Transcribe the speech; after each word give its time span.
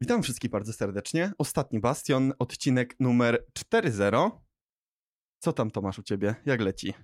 Witam 0.00 0.22
wszystkich 0.22 0.50
bardzo 0.50 0.72
serdecznie. 0.72 1.32
Ostatni 1.38 1.80
Bastion, 1.80 2.32
odcinek 2.38 3.00
numer 3.00 3.44
4.0. 3.58 4.30
Co 5.38 5.52
tam 5.52 5.70
Tomasz 5.70 5.98
u 5.98 6.02
ciebie? 6.02 6.34
Jak 6.46 6.60
leci? 6.60 6.94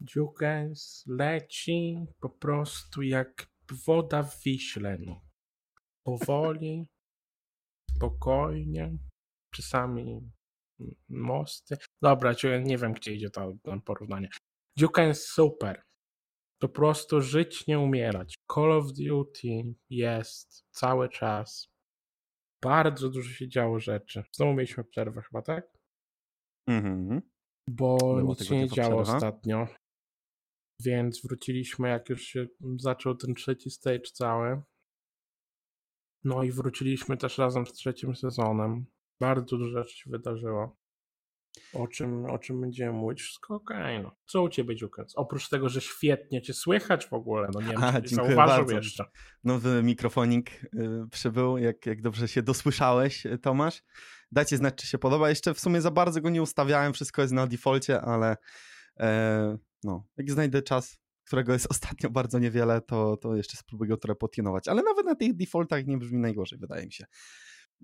Dziukens 0.00 1.04
leci 1.06 2.06
po 2.20 2.30
prostu 2.30 3.02
jak 3.02 3.46
woda 3.86 4.22
w 4.22 4.42
Wiśle. 4.42 4.98
No. 5.00 5.20
Powoli, 6.02 6.86
spokojnie, 7.96 8.98
czasami 9.54 10.30
mosty. 11.08 11.76
Dobra, 12.02 12.34
nie 12.64 12.78
wiem 12.78 12.92
gdzie 12.92 13.14
idzie 13.14 13.30
to, 13.30 13.52
porównanie. 13.84 14.28
Dziukens 14.78 15.24
super. 15.24 15.82
Po 16.58 16.68
prostu 16.68 17.20
żyć, 17.20 17.66
nie 17.66 17.78
umierać. 17.78 18.38
Call 18.54 18.72
of 18.72 18.92
Duty 18.92 19.74
jest 19.90 20.66
cały 20.70 21.08
czas. 21.08 21.68
Bardzo 22.62 23.10
dużo 23.10 23.30
się 23.30 23.48
działo 23.48 23.80
rzeczy. 23.80 24.22
Znowu 24.32 24.52
mieliśmy 24.54 24.84
przerwę 24.84 25.22
chyba, 25.22 25.42
tak? 25.42 25.78
Mhm. 26.68 27.22
Bo 27.70 27.98
Było 27.98 28.22
nic 28.22 28.44
się 28.44 28.56
nie 28.56 28.68
działo 28.68 29.02
przerwa. 29.02 29.16
ostatnio. 29.16 29.66
Więc 30.82 31.22
wróciliśmy, 31.26 31.88
jak 31.88 32.08
już 32.08 32.22
się 32.22 32.46
zaczął 32.76 33.14
ten 33.16 33.34
trzeci 33.34 33.70
stage 33.70 34.00
cały. 34.14 34.62
No 36.24 36.42
i 36.42 36.52
wróciliśmy 36.52 37.16
też 37.16 37.38
razem 37.38 37.66
z 37.66 37.72
trzecim 37.72 38.16
sezonem. 38.16 38.86
Bardzo 39.20 39.56
dużo 39.56 39.70
rzeczy 39.70 39.96
się 39.96 40.10
wydarzyło. 40.10 40.76
O 41.72 41.88
czym, 41.88 42.24
o 42.24 42.38
czym 42.38 42.60
będziemy 42.60 42.92
mówić? 42.92 43.20
Wszystko 43.22 43.54
okej. 43.54 44.02
no. 44.02 44.16
Co 44.26 44.42
u 44.42 44.48
ciebie, 44.48 44.76
Dziukens? 44.76 45.12
Oprócz 45.16 45.48
tego, 45.48 45.68
że 45.68 45.80
świetnie 45.80 46.42
cię 46.42 46.54
słychać 46.54 47.06
w 47.06 47.12
ogóle, 47.12 47.48
no 47.54 47.60
nie 47.60 47.68
wiem, 47.68 47.84
A, 47.84 48.00
czy 48.02 48.14
zauważył 48.14 48.36
bardzo. 48.36 48.76
jeszcze. 48.76 49.04
Nowy 49.44 49.82
mikrofonik 49.82 50.50
y, 50.64 50.68
przybył, 51.10 51.58
jak, 51.58 51.86
jak 51.86 52.02
dobrze 52.02 52.28
się 52.28 52.42
dosłyszałeś, 52.42 53.26
y, 53.26 53.38
Tomasz. 53.38 53.82
Dajcie 54.32 54.56
znać, 54.56 54.74
czy 54.74 54.86
się 54.86 54.98
podoba. 54.98 55.28
Jeszcze 55.28 55.54
w 55.54 55.60
sumie 55.60 55.80
za 55.80 55.90
bardzo 55.90 56.20
go 56.20 56.30
nie 56.30 56.42
ustawiałem, 56.42 56.92
wszystko 56.92 57.22
jest 57.22 57.34
na 57.34 57.46
defaulcie, 57.46 58.00
ale 58.00 58.36
e, 59.00 59.58
no, 59.84 60.06
jak 60.16 60.30
znajdę 60.30 60.62
czas, 60.62 60.98
którego 61.24 61.52
jest 61.52 61.66
ostatnio 61.72 62.10
bardzo 62.10 62.38
niewiele, 62.38 62.80
to, 62.80 63.16
to 63.16 63.36
jeszcze 63.36 63.56
spróbuję 63.56 63.88
go 63.88 63.96
trochę 63.96 64.16
potinować. 64.16 64.68
Ale 64.68 64.82
nawet 64.82 65.06
na 65.06 65.14
tych 65.14 65.36
defaultach 65.36 65.86
nie 65.86 65.98
brzmi 65.98 66.18
najgorzej, 66.18 66.58
wydaje 66.58 66.86
mi 66.86 66.92
się. 66.92 67.04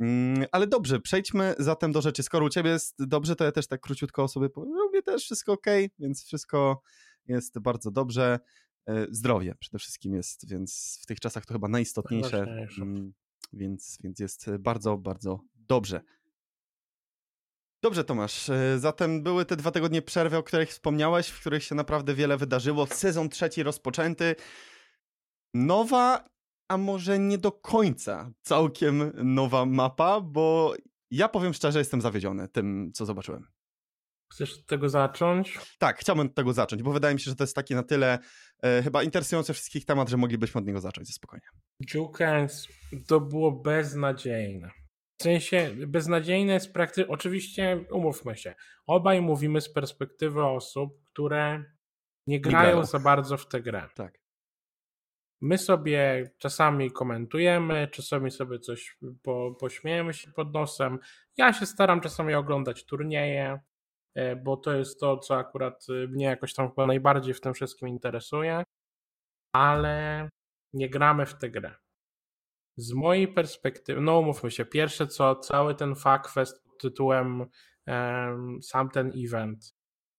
Mm, 0.00 0.44
Ale 0.52 0.66
dobrze, 0.66 1.00
przejdźmy 1.00 1.54
zatem 1.58 1.92
do 1.92 2.02
rzeczy. 2.02 2.22
Skoro 2.22 2.46
u 2.46 2.48
ciebie 2.48 2.70
jest 2.70 2.94
dobrze, 3.06 3.36
to 3.36 3.44
ja 3.44 3.52
też 3.52 3.66
tak 3.66 3.80
króciutko 3.80 4.22
o 4.22 4.28
sobie 4.28 4.50
powiem. 4.50 4.72
U 4.72 4.90
mnie 4.90 5.02
też 5.02 5.22
wszystko 5.24 5.52
ok, 5.52 5.66
więc 5.98 6.24
wszystko 6.24 6.82
jest 7.26 7.58
bardzo 7.58 7.90
dobrze. 7.90 8.38
E, 8.86 9.06
Zdrowie 9.10 9.54
przede 9.58 9.78
wszystkim 9.78 10.14
jest, 10.14 10.48
więc 10.48 10.98
w 11.02 11.06
tych 11.06 11.20
czasach 11.20 11.46
to 11.46 11.54
chyba 11.54 11.68
najistotniejsze. 11.68 12.36
Najważniejsze. 12.36 12.82
Mm, 12.82 13.12
Więc, 13.52 13.98
więc 14.02 14.18
jest 14.18 14.50
bardzo, 14.58 14.96
bardzo 14.98 15.40
dobrze. 15.54 16.00
Dobrze, 17.82 18.04
Tomasz. 18.04 18.50
e, 18.50 18.78
Zatem 18.78 19.22
były 19.22 19.44
te 19.44 19.56
dwa 19.56 19.70
tygodnie 19.70 20.02
przerwy, 20.02 20.36
o 20.36 20.42
których 20.42 20.70
wspomniałeś, 20.70 21.28
w 21.28 21.40
których 21.40 21.64
się 21.64 21.74
naprawdę 21.74 22.14
wiele 22.14 22.36
wydarzyło. 22.36 22.86
Sezon 22.86 23.28
trzeci 23.28 23.62
rozpoczęty. 23.62 24.36
Nowa, 25.54 26.28
a 26.74 26.78
może 26.78 27.18
nie 27.18 27.38
do 27.38 27.52
końca 27.52 28.30
całkiem 28.42 29.12
nowa 29.34 29.66
mapa, 29.66 30.20
bo 30.20 30.74
ja 31.10 31.28
powiem 31.28 31.54
szczerze, 31.54 31.78
jestem 31.78 32.00
zawiedziony 32.00 32.48
tym, 32.48 32.90
co 32.94 33.06
zobaczyłem. 33.06 33.46
Chcesz 34.32 34.58
od 34.58 34.66
tego 34.66 34.88
zacząć? 34.88 35.58
Tak, 35.78 35.98
chciałbym 35.98 36.26
od 36.26 36.34
tego 36.34 36.52
zacząć, 36.52 36.82
bo 36.82 36.92
wydaje 36.92 37.14
mi 37.14 37.20
się, 37.20 37.30
że 37.30 37.36
to 37.36 37.44
jest 37.44 37.56
taki 37.56 37.74
na 37.74 37.82
tyle 37.82 38.18
e, 38.62 38.82
chyba 38.82 39.02
interesujący 39.02 39.52
wszystkich 39.52 39.84
temat, 39.84 40.08
że 40.08 40.16
moglibyśmy 40.16 40.58
od 40.58 40.66
niego 40.66 40.80
zacząć 40.80 41.14
spokojnie. 41.14 41.46
Jukens 41.94 42.68
to 43.06 43.20
było 43.20 43.52
beznadziejne. 43.52 44.70
W 45.20 45.22
sensie 45.22 45.70
beznadziejne 45.86 46.52
jest 46.52 46.72
praktycznie, 46.72 47.08
oczywiście 47.08 47.84
umówmy 47.90 48.36
się, 48.36 48.54
obaj 48.86 49.20
mówimy 49.20 49.60
z 49.60 49.72
perspektywy 49.72 50.44
osób, 50.44 50.90
które 51.12 51.64
nie 52.26 52.40
grają 52.40 52.70
grają. 52.70 52.84
za 52.84 52.98
bardzo 52.98 53.36
w 53.36 53.48
tę 53.48 53.62
grę. 53.62 53.88
Tak. 53.94 54.23
My 55.44 55.58
sobie 55.58 56.30
czasami 56.38 56.90
komentujemy, 56.90 57.88
czasami 57.88 58.30
sobie 58.30 58.58
coś 58.58 58.98
po, 59.22 59.56
pośmiejemy 59.60 60.14
się 60.14 60.32
pod 60.32 60.54
nosem. 60.54 60.98
Ja 61.36 61.52
się 61.52 61.66
staram 61.66 62.00
czasami 62.00 62.34
oglądać 62.34 62.84
turnieje, 62.84 63.60
e, 64.14 64.36
bo 64.36 64.56
to 64.56 64.72
jest 64.72 65.00
to, 65.00 65.18
co 65.18 65.36
akurat 65.36 65.86
e, 65.88 66.08
mnie 66.08 66.24
jakoś 66.24 66.54
tam 66.54 66.68
chyba 66.68 66.86
najbardziej 66.86 67.34
w 67.34 67.40
tym 67.40 67.54
wszystkim 67.54 67.88
interesuje, 67.88 68.62
ale 69.52 70.28
nie 70.72 70.90
gramy 70.90 71.26
w 71.26 71.34
tę 71.34 71.50
grę. 71.50 71.74
Z 72.76 72.92
mojej 72.92 73.28
perspektywy, 73.28 74.00
no 74.00 74.18
umówmy 74.18 74.50
się, 74.50 74.64
pierwsze 74.64 75.06
co, 75.06 75.36
cały 75.36 75.74
ten 75.74 75.94
fuckfest 75.94 76.64
pod 76.64 76.78
tytułem 76.78 77.46
em, 77.86 78.62
sam 78.62 78.90
ten 78.90 79.12
event, 79.26 79.74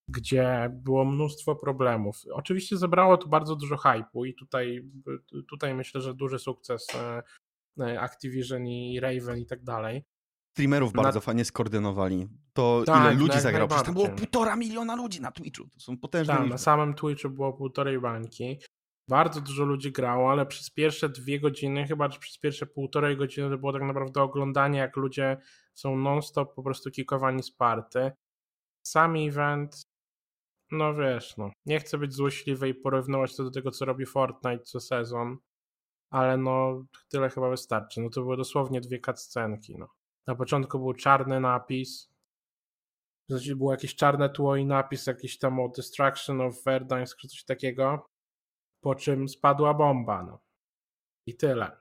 gdzie 0.09 0.69
było 0.73 1.05
mnóstwo 1.05 1.55
problemów. 1.55 2.21
Oczywiście 2.33 2.77
zebrało 2.77 3.17
to 3.17 3.27
bardzo 3.27 3.55
dużo 3.55 3.75
hype'u 3.75 4.27
i 4.27 4.33
tutaj, 4.35 4.89
tutaj 5.49 5.73
myślę, 5.75 6.01
że 6.01 6.13
duży 6.13 6.39
sukces 6.39 6.87
e, 6.95 7.23
e, 7.79 8.01
Activision 8.01 8.67
i 8.67 8.99
Raven 8.99 9.37
i 9.37 9.45
tak 9.45 9.63
dalej. 9.63 10.03
Streamerów 10.55 10.93
Na- 10.93 11.03
bardzo 11.03 11.21
fajnie 11.21 11.45
skoordynowali. 11.45 12.27
To 12.53 12.83
Tak, 12.85 13.01
ile 13.01 13.13
ludzi 13.13 13.39
zagrało? 13.39 13.67
Przecież 13.67 13.85
tam 13.85 13.93
było 13.93 14.09
półtora 14.09 14.55
miliona 14.55 14.95
ludzi 14.95 15.21
na 15.21 15.31
Twitchu. 15.31 15.67
To 15.69 15.79
są 15.79 15.97
potężne 15.97 16.33
Tak, 16.33 16.41
liczby. 16.41 16.53
na 16.53 16.57
samym 16.57 16.93
Twitchu 16.93 17.29
było 17.29 17.53
półtorej 17.53 17.99
bańki. 17.99 18.59
Bardzo 19.09 19.41
dużo 19.41 19.63
ludzi 19.65 19.91
grało, 19.91 20.31
ale 20.31 20.45
przez 20.45 20.69
pierwsze 20.69 21.09
dwie 21.09 21.39
godziny, 21.39 21.87
chyba 21.87 22.09
czy 22.09 22.19
przez 22.19 22.37
pierwsze 22.37 22.65
półtorej 22.65 23.17
godziny 23.17 23.49
to 23.49 23.57
było 23.57 23.73
tak 23.73 23.81
naprawdę 23.81 24.21
oglądanie, 24.21 24.79
jak 24.79 24.95
ludzie 24.97 25.37
są 25.73 25.97
non-stop 25.97 26.55
po 26.55 26.63
prostu 26.63 26.91
kikowani 26.91 27.43
z 27.43 27.51
party. 27.51 28.11
Sam 28.87 29.15
event, 29.15 29.81
no 30.71 30.95
wiesz, 30.95 31.37
no, 31.37 31.51
nie 31.65 31.79
chcę 31.79 31.97
być 31.97 32.13
złośliwy 32.13 32.69
i 32.69 32.73
porównywać 32.73 33.35
to 33.35 33.43
do 33.43 33.51
tego, 33.51 33.71
co 33.71 33.85
robi 33.85 34.05
Fortnite 34.05 34.63
co 34.63 34.79
sezon, 34.79 35.37
ale 36.09 36.37
no, 36.37 36.85
tyle 37.09 37.29
chyba 37.29 37.49
wystarczy. 37.49 38.01
No 38.01 38.09
to 38.09 38.21
były 38.21 38.37
dosłownie 38.37 38.81
dwie 38.81 38.99
cutscenki, 38.99 39.77
no. 39.77 39.87
Na 40.27 40.35
początku 40.35 40.79
był 40.79 40.93
czarny 40.93 41.39
napis, 41.39 42.09
znaczy 43.29 43.55
było 43.55 43.71
jakieś 43.71 43.95
czarne 43.95 44.29
tło 44.29 44.55
i 44.55 44.65
napis 44.65 45.07
jakiś 45.07 45.37
tam 45.37 45.59
o 45.59 45.69
Destruction 45.69 46.41
of 46.41 46.63
Verdansk 46.63 47.17
czy 47.17 47.27
coś 47.27 47.43
takiego, 47.43 48.09
po 48.81 48.95
czym 48.95 49.29
spadła 49.29 49.73
bomba, 49.73 50.23
no. 50.23 50.39
I 51.27 51.37
tyle. 51.37 51.77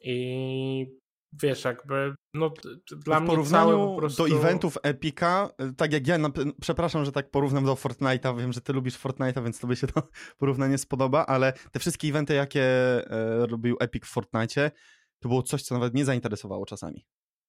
I 0.00 0.99
wiesz, 1.32 1.64
jakby, 1.64 2.14
no 2.34 2.50
dla 2.90 3.18
w 3.18 3.22
mnie 3.22 3.30
porównaniu 3.30 3.86
po 3.86 3.96
prostu... 3.96 4.28
do 4.28 4.36
eventów 4.36 4.78
Epika, 4.82 5.50
y, 5.62 5.74
tak 5.74 5.92
jak 5.92 6.06
ja, 6.06 6.18
na, 6.18 6.30
przepraszam, 6.60 7.04
że 7.04 7.12
tak 7.12 7.30
porównam 7.30 7.64
do 7.64 7.74
Fortnite'a, 7.74 8.38
wiem, 8.38 8.52
że 8.52 8.60
ty 8.60 8.72
lubisz 8.72 8.98
Fortnite'a, 8.98 9.44
więc 9.44 9.60
tobie 9.60 9.76
się 9.76 9.86
to 9.86 10.02
porównanie 10.38 10.78
spodoba, 10.78 11.26
ale 11.26 11.52
te 11.72 11.80
wszystkie 11.80 12.08
eventy, 12.08 12.34
jakie 12.34 12.62
e, 12.62 13.46
robił 13.46 13.76
Epic 13.80 14.06
w 14.06 14.14
Fortnite'cie, 14.14 14.70
to 15.18 15.28
było 15.28 15.42
coś, 15.42 15.62
co 15.62 15.74
nawet 15.74 15.94
mnie 15.94 16.04
zainteresowało 16.04 16.66
czasami. 16.66 17.06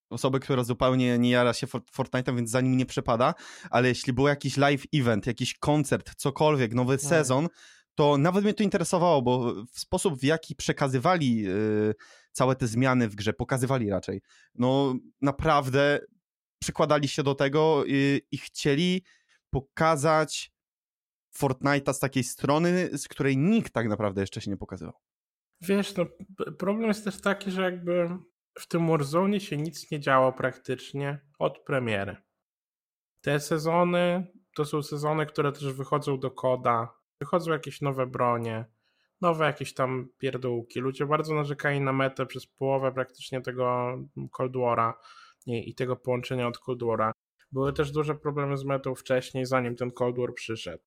Osoby, 0.10 0.40
która 0.40 0.64
zupełnie 0.64 1.20
nie 1.20 1.30
jara 1.30 1.54
się 1.54 1.68
Fort- 1.68 1.92
Fortnite'em, 1.98 2.36
więc 2.36 2.50
za 2.50 2.62
nim 2.62 2.78
nie 2.78 2.86
przepada, 2.86 3.34
ale 3.70 3.88
jeśli 3.88 4.14
był 4.14 4.28
jakiś 4.28 4.58
live 4.58 4.84
event, 4.94 5.28
jakiś 5.28 5.58
koncert, 5.58 6.16
cokolwiek, 6.16 6.74
nowy 6.74 6.98
Tak. 6.98 7.06
sezon, 7.06 7.48
to 7.96 8.18
nawet 8.18 8.44
mnie 8.44 8.54
to 8.54 8.64
interesowało, 8.64 9.22
bo 9.22 9.54
w 9.74 9.80
sposób, 9.80 10.20
w 10.20 10.24
jaki 10.24 10.56
przekazywali 10.56 11.48
y, 11.48 11.94
całe 12.32 12.56
te 12.56 12.68
zmiany 12.68 13.08
w 13.10 13.16
grze, 13.16 13.34
pokazywali 13.34 13.90
raczej, 13.90 14.22
no 14.56 14.96
naprawdę 15.22 16.00
przykładali 16.62 17.08
się 17.08 17.24
do 17.24 17.36
tego 17.36 17.84
i, 17.88 18.22
i 18.32 18.38
chcieli 18.38 19.04
pokazać 19.50 20.52
Fortnite'a 21.38 21.94
z 21.94 22.00
takiej 22.00 22.24
strony, 22.24 22.98
z 22.98 23.08
której 23.08 23.38
nikt 23.38 23.74
tak 23.74 23.88
naprawdę 23.88 24.22
jeszcze 24.22 24.42
się 24.42 24.52
nie 24.52 24.58
pokazywał. 24.58 24.94
Wiesz, 25.62 25.96
no, 25.96 26.06
problem 26.58 26.88
jest 26.88 27.04
też 27.04 27.22
taki, 27.22 27.52
że 27.52 27.62
jakby 27.62 28.10
w 28.60 28.68
tym 28.68 28.88
Warzone 28.88 29.40
się 29.40 29.58
nic 29.58 29.92
nie 29.92 30.00
działo 30.00 30.34
praktycznie 30.34 31.20
od 31.40 31.60
premiery. 31.60 32.16
Te 33.22 33.40
sezony 33.40 34.28
to 34.56 34.66
są 34.66 34.84
sezony, 34.84 35.26
które 35.26 35.52
też 35.52 35.74
wychodzą 35.74 36.20
do 36.20 36.32
koda, 36.32 36.94
wychodzą 37.20 37.52
jakieś 37.52 37.82
nowe 37.82 38.08
bronie, 38.08 38.66
nowe 39.22 39.46
jakieś 39.46 39.74
tam 39.74 40.08
pierdółki. 40.18 40.80
Ludzie 40.80 41.06
bardzo 41.06 41.36
narzekali 41.36 41.82
na 41.82 41.94
metę 41.94 42.26
przez 42.26 42.48
połowę 42.48 42.92
praktycznie 42.92 43.42
tego 43.42 43.98
Cold 44.32 44.54
War'a 44.54 44.94
i, 45.46 45.70
i 45.70 45.76
tego 45.76 45.96
połączenia 45.96 46.48
od 46.48 46.60
Cold 46.60 46.82
War'a. 46.82 47.12
Były 47.52 47.74
też 47.74 47.92
duże 47.92 48.16
problemy 48.16 48.58
z 48.58 48.64
metą 48.64 48.96
wcześniej, 48.96 49.46
zanim 49.46 49.76
ten 49.76 49.92
Cold 49.92 50.18
War 50.18 50.34
przyszedł. 50.34 50.84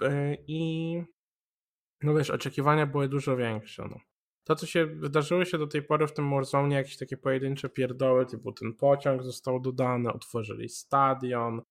Yy, 0.00 0.44
I 0.46 1.02
no 2.02 2.14
wiesz, 2.14 2.30
oczekiwania 2.30 2.86
były 2.86 3.08
dużo 3.08 3.36
większe. 3.36 3.88
No. 3.90 3.98
To, 4.44 4.56
co 4.56 4.66
się 4.66 4.86
wydarzyło 4.86 5.44
się 5.44 5.58
do 5.58 5.66
tej 5.66 5.82
pory 5.82 6.06
w 6.06 6.12
tym 6.12 6.30
Warzone, 6.30 6.74
jakieś 6.74 6.96
takie 6.96 7.16
pojedyncze 7.16 7.68
pierdoły, 7.68 8.26
typu 8.26 8.52
ten 8.52 8.74
pociąg 8.74 9.22
został 9.22 9.60
dodany, 9.60 10.12
otworzyli 10.12 10.68
stadion. 10.68 11.62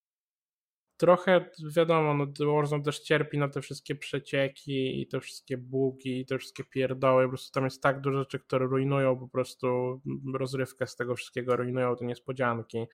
Trochę 1.01 1.49
wiadomo, 1.75 2.13
no 2.13 2.53
Warzone 2.55 2.83
też 2.83 2.99
cierpi 2.99 3.37
na 3.37 3.49
te 3.49 3.61
wszystkie 3.61 3.95
przecieki 3.95 5.01
i 5.01 5.07
te 5.07 5.19
wszystkie 5.19 5.57
bugi 5.57 6.19
i 6.19 6.25
te 6.25 6.37
wszystkie 6.37 6.63
pierdoły, 6.63 7.23
po 7.23 7.29
prostu 7.29 7.51
tam 7.51 7.63
jest 7.63 7.83
tak 7.83 8.01
dużo 8.01 8.19
rzeczy, 8.19 8.39
które 8.39 8.65
rujnują 8.65 9.19
po 9.19 9.27
prostu 9.27 10.01
rozrywkę 10.33 10.87
z 10.87 10.95
tego 10.95 11.15
wszystkiego, 11.15 11.55
rujnują 11.55 11.95
te 11.95 12.05
niespodzianki 12.05 12.85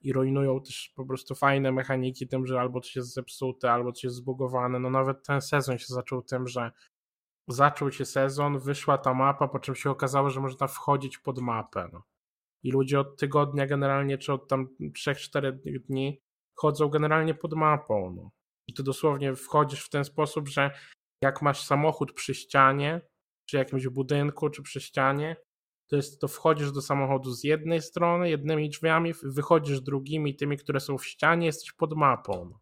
i 0.00 0.12
rujnują 0.12 0.60
też 0.60 0.92
po 0.96 1.06
prostu 1.06 1.34
fajne 1.34 1.72
mechaniki 1.72 2.28
tym, 2.28 2.46
że 2.46 2.60
albo 2.60 2.80
coś 2.80 2.96
jest 2.96 3.14
zepsute, 3.14 3.72
albo 3.72 3.92
coś 3.92 4.04
jest 4.04 4.16
zbugowane, 4.16 4.78
no 4.78 4.90
nawet 4.90 5.26
ten 5.26 5.40
sezon 5.40 5.78
się 5.78 5.86
zaczął 5.88 6.22
tym, 6.22 6.48
że 6.48 6.70
zaczął 7.48 7.92
się 7.92 8.04
sezon, 8.04 8.58
wyszła 8.58 8.98
ta 8.98 9.14
mapa, 9.14 9.48
po 9.48 9.58
czym 9.58 9.74
się 9.74 9.90
okazało, 9.90 10.30
że 10.30 10.40
można 10.40 10.66
wchodzić 10.66 11.18
pod 11.18 11.38
mapę, 11.38 11.88
no. 11.92 12.02
I 12.62 12.70
ludzie 12.70 13.00
od 13.00 13.16
tygodnia 13.16 13.66
generalnie, 13.66 14.18
czy 14.18 14.32
od 14.32 14.48
tam 14.48 14.68
3-4 14.80 15.52
dni 15.88 16.21
chodzą 16.58 16.88
generalnie 16.88 17.34
pod 17.34 17.54
mapą. 17.54 18.12
No. 18.16 18.30
I 18.68 18.74
ty 18.74 18.82
dosłownie 18.82 19.34
wchodzisz 19.34 19.84
w 19.84 19.90
ten 19.90 20.04
sposób, 20.04 20.48
że 20.48 20.70
jak 21.22 21.42
masz 21.42 21.62
samochód 21.62 22.12
przy 22.12 22.34
ścianie, 22.34 23.00
czy 23.50 23.56
jakimś 23.56 23.88
budynku, 23.88 24.50
czy 24.50 24.62
przy 24.62 24.80
ścianie, 24.80 25.36
to 25.90 25.96
jest 25.96 26.20
to 26.20 26.28
wchodzisz 26.28 26.72
do 26.72 26.82
samochodu 26.82 27.30
z 27.30 27.44
jednej 27.44 27.82
strony, 27.82 28.30
jednymi 28.30 28.70
drzwiami, 28.70 29.12
wychodzisz 29.22 29.80
drugimi, 29.80 30.36
tymi, 30.36 30.56
które 30.56 30.80
są 30.80 30.98
w 30.98 31.06
ścianie, 31.06 31.46
jesteś 31.46 31.72
pod 31.72 31.96
mapą. 31.96 32.50
No. 32.50 32.60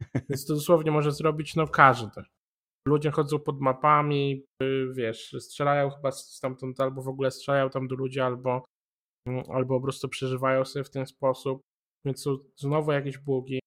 Więc 0.28 0.46
to 0.46 0.54
dosłownie 0.54 0.90
może 0.90 1.12
zrobić 1.12 1.56
no 1.56 1.66
każdy. 1.68 2.22
Ludzie 2.88 3.10
chodzą 3.10 3.38
pod 3.38 3.60
mapami, 3.60 4.44
y, 4.62 4.88
wiesz, 4.92 5.36
strzelają 5.40 5.90
chyba 5.90 6.10
stamtąd, 6.10 6.80
albo 6.80 7.02
w 7.02 7.08
ogóle 7.08 7.30
strzelają 7.30 7.70
tam 7.70 7.88
do 7.88 7.96
ludzi, 7.96 8.20
albo, 8.20 8.64
mm, 9.28 9.44
albo 9.50 9.78
po 9.78 9.82
prostu 9.82 10.08
przeżywają 10.08 10.64
sobie 10.64 10.84
w 10.84 10.90
ten 10.90 11.06
sposób. 11.06 11.62
Więc 12.04 12.22
są 12.22 12.36
znowu 12.56 12.92
jakieś 12.92 13.18
bugi. 13.18 13.60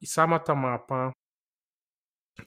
I 0.00 0.06
sama 0.06 0.38
ta 0.38 0.54
mapa, 0.54 1.12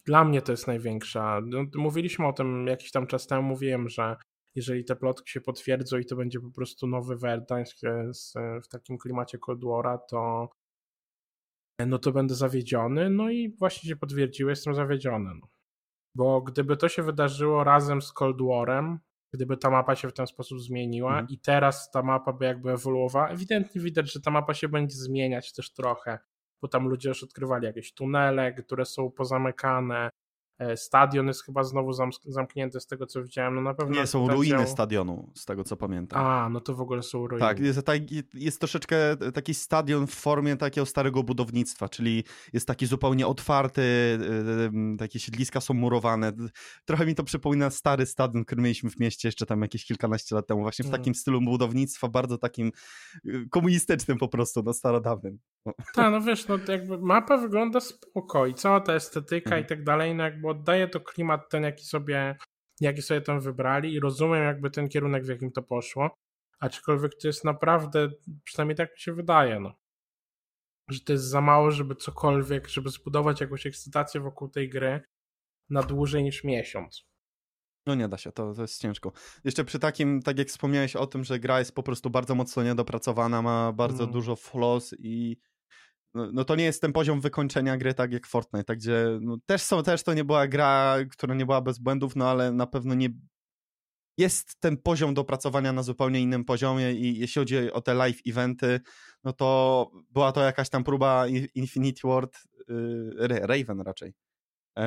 dla 0.05 0.23
mnie 0.23 0.41
to 0.41 0.51
jest 0.51 0.67
największa. 0.67 1.41
No, 1.45 1.63
mówiliśmy 1.75 2.27
o 2.27 2.33
tym 2.33 2.67
jakiś 2.67 2.91
tam 2.91 3.07
czas 3.07 3.27
temu, 3.27 3.43
mówiłem, 3.43 3.89
że 3.89 4.15
jeżeli 4.55 4.85
te 4.85 4.95
plotki 4.95 5.31
się 5.31 5.41
potwierdzą 5.41 5.97
i 5.97 6.05
to 6.05 6.15
będzie 6.15 6.39
po 6.39 6.51
prostu 6.51 6.87
nowy 6.87 7.15
Verdansk 7.15 7.77
w 8.63 8.67
takim 8.67 8.97
klimacie 8.97 9.37
Cold 9.37 9.61
War'a, 9.61 9.97
to 10.09 10.49
no 11.87 11.99
to 11.99 12.11
będę 12.11 12.35
zawiedziony. 12.35 13.09
No 13.09 13.29
i 13.29 13.55
właśnie 13.59 13.89
się 13.89 13.95
potwierdziło, 13.95 14.49
jestem 14.49 14.75
zawiedziony. 14.75 15.29
No. 15.41 15.47
Bo 16.15 16.41
gdyby 16.41 16.77
to 16.77 16.89
się 16.89 17.03
wydarzyło 17.03 17.63
razem 17.63 18.01
z 18.01 18.13
Cold 18.13 18.37
War'em, 18.37 18.97
gdyby 19.33 19.57
ta 19.57 19.69
mapa 19.69 19.95
się 19.95 20.07
w 20.07 20.13
ten 20.13 20.27
sposób 20.27 20.61
zmieniła 20.61 21.11
mhm. 21.11 21.27
i 21.29 21.39
teraz 21.39 21.91
ta 21.91 22.03
mapa 22.03 22.33
by 22.33 22.45
jakby 22.45 22.71
ewoluowała, 22.71 23.29
ewidentnie 23.29 23.81
widać, 23.81 24.13
że 24.13 24.21
ta 24.21 24.31
mapa 24.31 24.53
się 24.53 24.69
będzie 24.69 24.95
zmieniać 24.95 25.53
też 25.53 25.73
trochę, 25.73 26.19
bo 26.61 26.67
tam 26.67 26.87
ludzie 26.87 27.09
już 27.09 27.23
odkrywali 27.23 27.65
jakieś 27.65 27.93
tunele, 27.93 28.53
które 28.53 28.85
są 28.85 29.11
pozamykane, 29.11 30.09
stadion 30.75 31.27
jest 31.27 31.45
chyba 31.45 31.63
znowu 31.63 31.91
zamknięty 32.25 32.79
z 32.79 32.87
tego, 32.87 33.05
co 33.05 33.23
widziałem. 33.23 33.55
No 33.55 33.61
na 33.61 33.73
pewno 33.73 33.95
Nie, 33.95 34.07
są 34.07 34.27
ruiny 34.27 34.67
stadionu, 34.67 35.31
z 35.35 35.45
tego 35.45 35.63
co 35.63 35.77
pamiętam. 35.77 36.25
A, 36.25 36.49
no 36.49 36.61
to 36.61 36.75
w 36.75 36.81
ogóle 36.81 37.03
są 37.03 37.27
ruiny. 37.27 37.39
Tak, 37.39 37.59
jest, 37.59 37.81
jest 38.33 38.59
troszeczkę 38.59 39.17
taki 39.33 39.53
stadion 39.53 40.07
w 40.07 40.13
formie 40.13 40.57
takiego 40.57 40.85
starego 40.85 41.23
budownictwa, 41.23 41.89
czyli 41.89 42.23
jest 42.53 42.67
taki 42.67 42.85
zupełnie 42.85 43.27
otwarty, 43.27 43.81
e, 44.93 44.97
takie 44.97 45.19
siedliska 45.19 45.61
są 45.61 45.73
murowane. 45.73 46.33
Trochę 46.85 47.05
mi 47.05 47.15
to 47.15 47.23
przypomina 47.23 47.69
stary 47.69 48.05
stadion, 48.05 48.45
który 48.45 48.61
mieliśmy 48.61 48.89
w 48.89 48.99
mieście 48.99 49.27
jeszcze 49.27 49.45
tam 49.45 49.61
jakieś 49.61 49.85
kilkanaście 49.85 50.35
lat 50.35 50.47
temu, 50.47 50.61
właśnie 50.61 50.83
w 50.83 50.87
mm. 50.87 50.99
takim 50.99 51.15
stylu 51.15 51.41
budownictwa, 51.41 52.07
bardzo 52.07 52.37
takim 52.37 52.71
e, 53.25 53.31
komunistycznym 53.49 54.17
po 54.17 54.27
prostu, 54.27 54.63
no 54.65 54.73
starodawnym. 54.73 55.39
Tak, 55.93 56.11
no 56.11 56.21
wiesz, 56.21 56.47
no 56.47 56.59
jakby 56.67 56.97
mapa 56.97 57.37
wygląda 57.37 57.79
spoko 57.79 58.47
i 58.47 58.53
cała 58.53 58.81
ta 58.81 58.93
estetyka 58.93 59.49
mm. 59.49 59.65
i 59.65 59.67
tak 59.67 59.83
dalej, 59.83 60.15
no 60.15 60.23
jakby 60.23 60.42
oddaje 60.49 60.87
to 60.87 60.99
klimat 60.99 61.49
ten, 61.49 61.63
jaki 61.63 61.85
sobie, 61.85 62.37
jaki 62.79 63.01
sobie 63.01 63.21
tam 63.21 63.39
wybrali 63.39 63.93
i 63.93 63.99
rozumiem 63.99 64.43
jakby 64.43 64.71
ten 64.71 64.89
kierunek, 64.89 65.25
w 65.25 65.29
jakim 65.29 65.51
to 65.51 65.63
poszło, 65.63 66.17
aczkolwiek 66.59 67.11
to 67.21 67.27
jest 67.27 67.43
naprawdę, 67.43 68.09
przynajmniej 68.43 68.75
tak 68.75 68.91
mi 68.91 68.99
się 68.99 69.13
wydaje, 69.13 69.59
no, 69.59 69.73
że 70.89 70.99
to 70.99 71.13
jest 71.13 71.25
za 71.25 71.41
mało, 71.41 71.71
żeby 71.71 71.95
cokolwiek, 71.95 72.67
żeby 72.67 72.89
zbudować 72.89 73.41
jakąś 73.41 73.65
ekscytację 73.65 74.21
wokół 74.21 74.49
tej 74.49 74.69
gry 74.69 75.01
na 75.69 75.83
dłużej 75.83 76.23
niż 76.23 76.43
miesiąc. 76.43 77.05
No 77.85 77.95
nie 77.95 78.07
da 78.07 78.17
się, 78.17 78.31
to, 78.31 78.53
to 78.53 78.61
jest 78.61 78.81
ciężko. 78.81 79.11
Jeszcze 79.43 79.65
przy 79.65 79.79
takim, 79.79 80.21
tak 80.21 80.37
jak 80.37 80.47
wspomniałeś 80.47 80.95
o 80.95 81.07
tym, 81.07 81.23
że 81.23 81.39
gra 81.39 81.59
jest 81.59 81.75
po 81.75 81.83
prostu 81.83 82.09
bardzo 82.09 82.35
mocno 82.35 82.63
niedopracowana, 82.63 83.41
ma 83.41 83.71
bardzo 83.71 84.03
mm. 84.03 84.13
dużo 84.13 84.35
flaws 84.35 84.95
i 84.99 85.37
no, 86.13 86.29
no, 86.33 86.45
to 86.45 86.55
nie 86.55 86.63
jest 86.63 86.81
ten 86.81 86.93
poziom 86.93 87.21
wykończenia 87.21 87.77
gry 87.77 87.93
tak 87.93 88.13
jak 88.13 88.27
Fortnite, 88.27 88.63
tak 88.63 88.77
gdzie 88.77 89.19
no, 89.21 89.37
też, 89.45 89.61
są, 89.61 89.83
też 89.83 90.03
to 90.03 90.13
nie 90.13 90.23
była 90.23 90.47
gra, 90.47 90.97
która 91.11 91.35
nie 91.35 91.45
była 91.45 91.61
bez 91.61 91.79
błędów, 91.79 92.15
no 92.15 92.29
ale 92.29 92.51
na 92.51 92.67
pewno 92.67 92.93
nie 92.93 93.09
jest 94.17 94.59
ten 94.59 94.77
poziom 94.77 95.13
dopracowania 95.13 95.73
na 95.73 95.83
zupełnie 95.83 96.21
innym 96.21 96.45
poziomie 96.45 96.91
i 96.91 97.19
jeśli 97.19 97.39
chodzi 97.39 97.71
o 97.71 97.81
te 97.81 97.93
live 97.93 98.21
eventy, 98.27 98.79
no 99.23 99.33
to 99.33 99.91
była 100.09 100.31
to 100.31 100.41
jakaś 100.41 100.69
tam 100.69 100.83
próba 100.83 101.27
Infinity 101.55 102.07
Ward, 102.07 102.37
yy, 102.67 103.27
Raven 103.27 103.81
raczej, 103.81 104.13
yy, 104.77 104.83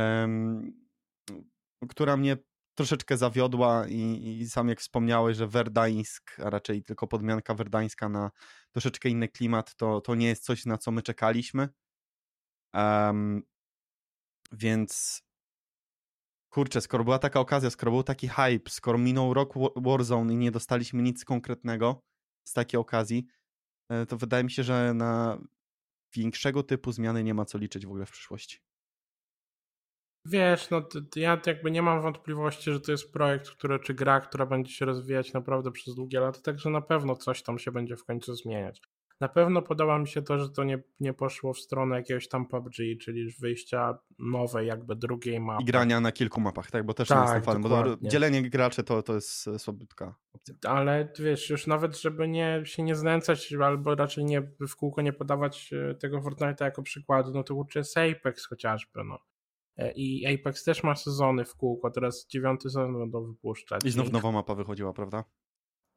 która 1.88 2.16
mnie 2.16 2.36
troszeczkę 2.76 3.16
zawiodła 3.16 3.88
i, 3.88 4.38
i 4.40 4.48
sam 4.48 4.68
jak 4.68 4.80
wspomniałeś, 4.80 5.36
że 5.36 5.46
Werdańsk, 5.46 6.40
a 6.40 6.50
raczej 6.50 6.82
tylko 6.82 7.06
podmianka 7.06 7.54
werdańska 7.54 8.08
na 8.08 8.30
troszeczkę 8.72 9.08
inny 9.08 9.28
klimat, 9.28 9.74
to, 9.74 10.00
to 10.00 10.14
nie 10.14 10.26
jest 10.26 10.44
coś, 10.44 10.66
na 10.66 10.78
co 10.78 10.90
my 10.90 11.02
czekaliśmy. 11.02 11.68
Um, 12.74 13.42
więc 14.52 15.22
kurczę, 16.50 16.80
skoro 16.80 17.04
była 17.04 17.18
taka 17.18 17.40
okazja, 17.40 17.70
skoro 17.70 17.92
był 17.92 18.02
taki 18.02 18.28
hype, 18.28 18.70
skoro 18.70 18.98
minął 18.98 19.34
rok 19.34 19.54
Warzone 19.76 20.34
i 20.34 20.36
nie 20.36 20.50
dostaliśmy 20.50 21.02
nic 21.02 21.24
konkretnego 21.24 22.02
z 22.44 22.52
takiej 22.52 22.80
okazji, 22.80 23.26
e, 23.88 24.06
to 24.06 24.16
wydaje 24.16 24.44
mi 24.44 24.50
się, 24.50 24.62
że 24.62 24.94
na 24.94 25.38
większego 26.14 26.62
typu 26.62 26.92
zmiany 26.92 27.24
nie 27.24 27.34
ma 27.34 27.44
co 27.44 27.58
liczyć 27.58 27.86
w 27.86 27.88
ogóle 27.88 28.06
w 28.06 28.10
przyszłości. 28.10 28.65
Wiesz, 30.28 30.70
no 30.70 30.82
ja 31.16 31.40
jakby 31.46 31.70
nie 31.70 31.82
mam 31.82 32.02
wątpliwości, 32.02 32.72
że 32.72 32.80
to 32.80 32.92
jest 32.92 33.12
projekt, 33.12 33.50
który, 33.50 33.78
czy 33.78 33.94
gra, 33.94 34.20
która 34.20 34.46
będzie 34.46 34.72
się 34.72 34.84
rozwijać 34.84 35.32
naprawdę 35.32 35.72
przez 35.72 35.94
długie 35.94 36.20
lata, 36.20 36.40
także 36.40 36.70
na 36.70 36.80
pewno 36.80 37.16
coś 37.16 37.42
tam 37.42 37.58
się 37.58 37.72
będzie 37.72 37.96
w 37.96 38.04
końcu 38.04 38.34
zmieniać. 38.34 38.82
Na 39.20 39.28
pewno 39.28 39.62
podoba 39.62 39.98
mi 39.98 40.08
się 40.08 40.22
to, 40.22 40.38
że 40.38 40.48
to 40.48 40.64
nie, 40.64 40.82
nie 41.00 41.14
poszło 41.14 41.52
w 41.52 41.58
stronę 41.58 41.96
jakiegoś 41.96 42.28
tam 42.28 42.46
PUBG, 42.46 42.74
czyli 43.00 43.32
wyjścia 43.40 43.98
nowej, 44.18 44.66
jakby 44.66 44.96
drugiej 44.96 45.40
mapy. 45.40 45.62
I 45.62 45.66
grania 45.66 46.00
na 46.00 46.12
kilku 46.12 46.40
mapach, 46.40 46.70
tak? 46.70 46.86
Bo 46.86 46.94
też 46.94 47.08
tak, 47.08 47.18
nie 47.18 47.24
jestem 47.24 47.42
fanem, 47.42 47.62
bo 47.62 48.08
dzielenie 48.08 48.50
graczy 48.50 48.82
to, 48.82 49.02
to 49.02 49.14
jest 49.14 49.48
e, 49.48 49.58
słabiutka 49.58 50.14
opcja. 50.32 50.54
Ale 50.70 51.08
wiesz, 51.18 51.50
już 51.50 51.66
nawet 51.66 52.00
żeby 52.00 52.28
nie, 52.28 52.62
się 52.64 52.82
nie 52.82 52.94
znęcać, 52.94 53.54
albo 53.54 53.94
raczej 53.94 54.24
nie 54.24 54.42
w 54.68 54.76
kółko 54.76 55.02
nie 55.02 55.12
podawać 55.12 55.70
e, 55.72 55.94
tego 55.94 56.20
Fortnite'a 56.20 56.64
jako 56.64 56.82
przykładu, 56.82 57.30
no 57.34 57.42
to 57.42 57.54
kurczę 57.54 57.78
jest 57.78 57.98
Apex 57.98 58.46
chociażby, 58.46 59.04
no. 59.04 59.18
E, 59.76 59.92
I 59.92 60.34
Apex 60.34 60.64
też 60.64 60.82
ma 60.82 60.94
sezony 60.94 61.44
w 61.44 61.56
kółko, 61.56 61.90
teraz 61.90 62.26
dziewiąty 62.26 62.62
sezon 62.62 62.98
będą 62.98 63.26
wypuszczać. 63.26 63.84
I 63.84 63.90
znów 63.90 64.12
nowa 64.12 64.32
mapa 64.32 64.54
wychodziła, 64.54 64.92
prawda? 64.92 65.24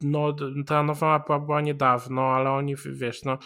No, 0.01 0.35
ta 0.67 0.83
nowa 0.83 1.07
mapa 1.07 1.39
była 1.39 1.61
niedawno, 1.61 2.21
ale 2.21 2.51
oni, 2.51 2.75
wiesz, 2.91 3.23
no, 3.23 3.37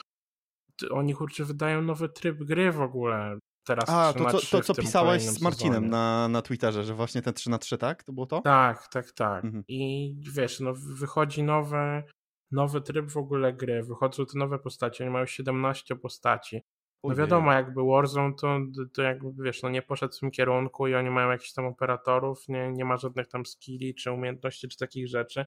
oni 0.92 1.14
kurczę 1.14 1.46
wydają 1.46 1.82
nowy 1.82 2.10
tryb 2.10 2.44
gry 2.44 2.72
w 2.72 2.82
ogóle. 2.82 3.38
Teraz 3.66 3.90
A, 3.90 4.14
to, 4.14 4.32
to, 4.32 4.40
to 4.52 4.62
co 4.62 4.76
pisałeś 4.76 5.22
z 5.22 5.42
Marcinem 5.42 5.90
na, 5.90 6.28
na 6.28 6.42
Twitterze, 6.42 6.84
że 6.84 6.94
właśnie 6.94 7.22
ten 7.22 7.34
3 7.34 7.50
na 7.50 7.58
3 7.58 7.78
tak? 7.78 8.04
To 8.04 8.14
było 8.14 8.26
to? 8.26 8.42
Tak, 8.42 8.88
tak, 8.88 9.12
tak. 9.12 9.46
Mhm. 9.46 9.64
I 9.68 10.14
wiesz, 10.36 10.60
no 10.60 10.74
wychodzi 10.76 11.44
nowy, 11.44 12.04
nowy 12.52 12.82
tryb 12.82 13.12
w 13.12 13.18
ogóle 13.18 13.54
gry, 13.54 13.84
wychodzą 13.84 14.26
te 14.26 14.40
nowe 14.40 14.60
postacie, 14.60 15.04
oni 15.04 15.14
mają 15.14 15.26
17 15.26 15.96
postaci. 15.96 16.62
No 17.04 17.16
wiadomo, 17.16 17.54
jakby 17.54 17.84
Warzone 17.84 18.34
to, 18.34 18.60
to 18.94 19.02
jakby 19.02 19.44
wiesz, 19.44 19.64
no 19.64 19.70
nie 19.70 19.82
poszedł 19.82 20.14
w 20.14 20.20
tym 20.20 20.32
kierunku 20.32 20.88
i 20.88 20.96
oni 20.96 21.10
mają 21.10 21.32
jakichś 21.32 21.54
tam 21.54 21.66
operatorów, 21.66 22.48
nie, 22.48 22.72
nie 22.72 22.86
ma 22.86 22.98
żadnych 22.98 23.28
tam 23.28 23.46
skilli, 23.46 23.96
czy 23.96 24.12
umiejętności, 24.12 24.68
czy 24.68 24.78
takich 24.78 25.08
rzeczy. 25.08 25.46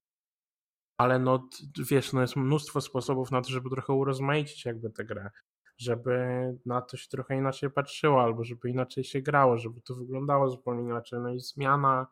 Ale 1.01 1.19
no 1.19 1.49
wiesz, 1.91 2.13
no 2.13 2.21
jest 2.21 2.37
mnóstwo 2.37 2.81
sposobów 2.81 3.31
na 3.31 3.43
to, 3.43 3.51
żeby 3.51 3.71
trochę 3.71 3.93
urozmaicić 3.93 4.65
jakby 4.65 4.91
tę 4.91 5.05
grę. 5.05 5.31
Żeby 5.79 6.19
na 6.67 6.83
to 6.83 6.97
się 6.97 7.09
trochę 7.09 7.37
inaczej 7.37 7.71
patrzyło, 7.71 8.23
albo 8.23 8.45
żeby 8.45 8.71
inaczej 8.71 9.05
się 9.05 9.23
grało, 9.23 9.59
żeby 9.59 9.81
to 9.81 9.95
wyglądało 9.95 10.51
zupełnie 10.51 10.83
inaczej. 10.83 11.21
No 11.21 11.31
i 11.31 11.41
zmiana 11.41 12.07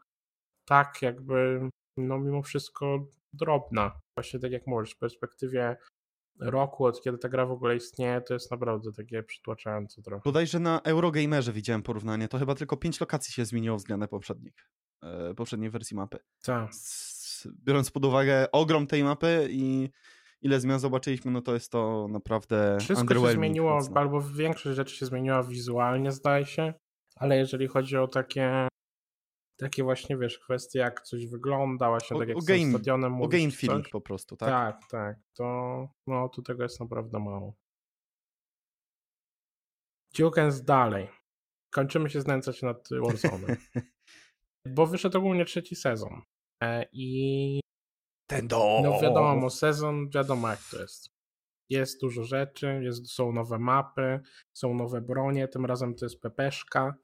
tak 0.68 1.02
jakby, 1.02 1.68
no 1.96 2.18
mimo 2.18 2.42
wszystko 2.42 3.06
drobna. 3.32 4.00
Właśnie 4.18 4.40
tak 4.40 4.52
jak 4.52 4.66
mówisz, 4.66 4.94
w 4.94 4.98
perspektywie 4.98 5.76
roku, 6.40 6.84
od 6.84 7.02
kiedy 7.02 7.18
ta 7.18 7.28
gra 7.28 7.46
w 7.46 7.50
ogóle 7.50 7.76
istnieje, 7.76 8.20
to 8.20 8.34
jest 8.34 8.50
naprawdę 8.50 8.92
takie 8.92 9.22
przytłaczające 9.22 10.02
trochę. 10.02 10.22
Bodajże 10.24 10.60
na 10.60 10.80
Eurogamerze 10.84 11.52
widziałem 11.52 11.82
porównanie, 11.82 12.28
to 12.28 12.38
chyba 12.38 12.54
tylko 12.54 12.76
pięć 12.76 13.00
lokacji 13.00 13.32
się 13.32 13.44
zmieniło 13.44 13.76
względem 13.76 14.08
poprzednich, 14.08 14.54
e, 15.02 15.34
poprzedniej 15.34 15.70
wersji 15.70 15.96
mapy. 15.96 16.18
Tak. 16.44 16.70
Biorąc 17.64 17.90
pod 17.90 18.04
uwagę 18.04 18.50
ogrom 18.52 18.86
tej 18.86 19.04
mapy 19.04 19.48
i, 19.50 19.90
ile 20.42 20.60
zmian 20.60 20.80
zobaczyliśmy, 20.80 21.30
no 21.30 21.42
to 21.42 21.54
jest 21.54 21.72
to 21.72 22.08
naprawdę 22.10 22.76
Wszystko 22.80 23.14
się 23.14 23.32
zmieniło, 23.32 23.74
mocno. 23.74 23.96
albo 24.00 24.20
większość 24.20 24.76
rzeczy 24.76 24.96
się 24.96 25.06
zmieniła 25.06 25.42
wizualnie, 25.42 26.12
zdaje 26.12 26.46
się, 26.46 26.74
ale 27.16 27.38
jeżeli 27.38 27.66
chodzi 27.66 27.96
o 27.96 28.08
takie 28.08 28.68
takie 29.56 29.82
właśnie, 29.82 30.16
wiesz, 30.18 30.38
kwestie 30.38 30.78
jak 30.78 31.02
coś 31.02 31.26
wygląda, 31.26 31.88
właśnie 31.88 32.16
o, 32.16 32.20
tak 32.20 32.28
jak 32.28 32.38
o 32.38 32.40
z 32.40 32.44
game, 32.44 32.70
stadionem 32.70 33.12
mówisz, 33.12 33.26
O 33.26 33.38
game 33.38 33.50
feeling 33.50 33.88
po 33.88 34.00
prostu, 34.00 34.36
tak? 34.36 34.48
Tak, 34.48 34.90
tak, 34.90 35.16
to 35.34 35.44
no, 36.06 36.28
tu 36.28 36.42
tego 36.42 36.62
jest 36.62 36.80
naprawdę 36.80 37.18
mało. 37.18 37.54
Ciukens 40.14 40.62
dalej. 40.62 41.08
Kończymy 41.70 42.10
się 42.10 42.20
znęcać 42.20 42.62
nad 42.62 42.88
Warzone. 43.02 43.56
bo 44.76 44.86
wyszedł 44.86 45.18
ogólnie 45.18 45.44
trzeci 45.44 45.76
sezon. 45.76 46.22
E, 46.62 46.86
I 46.92 47.60
ten 48.26 48.48
do. 48.48 48.80
No 48.82 49.00
wiadomo, 49.00 49.50
sezon, 49.50 50.10
wiadomo 50.10 50.48
jak 50.48 50.60
to 50.70 50.80
jest. 50.80 51.14
Jest 51.70 52.00
dużo 52.00 52.24
rzeczy, 52.24 52.80
jest, 52.82 53.10
są 53.10 53.32
nowe 53.32 53.58
mapy, 53.58 54.20
są 54.52 54.74
nowe 54.74 55.00
bronie, 55.00 55.48
tym 55.48 55.66
razem 55.66 55.94
to 55.94 56.04
jest 56.04 56.20
pepeszka. 56.20 56.94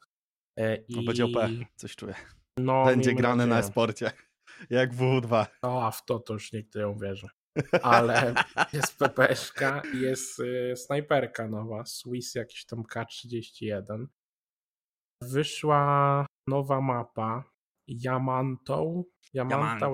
E, 0.58 0.76
I... 0.76 0.96
No 0.96 1.02
będzie 1.02 1.24
OP, 1.24 1.36
coś 1.76 1.96
czuję. 1.96 2.14
No, 2.58 2.84
będzie 2.84 3.14
grane 3.14 3.46
na 3.46 3.62
sporcie, 3.62 4.12
jak 4.70 4.94
W2. 4.94 5.46
No, 5.62 5.82
a 5.86 5.90
w 5.90 6.04
to 6.04 6.18
to 6.18 6.32
już 6.32 6.52
nikt 6.52 6.74
nie 6.74 6.88
uwierzy. 6.88 7.28
Ale 7.82 8.34
jest 8.72 8.98
pepeszka 8.98 9.82
i 9.94 10.00
jest 10.00 10.40
y, 10.40 10.76
snajperka 10.76 11.48
nowa, 11.48 11.84
Swiss 11.84 12.34
jakiś 12.34 12.66
tam 12.66 12.82
K31. 12.82 14.06
Wyszła 15.22 16.26
nowa 16.46 16.80
mapa, 16.80 17.44
Yamantą. 17.88 19.04
Yamantą. 19.34 19.92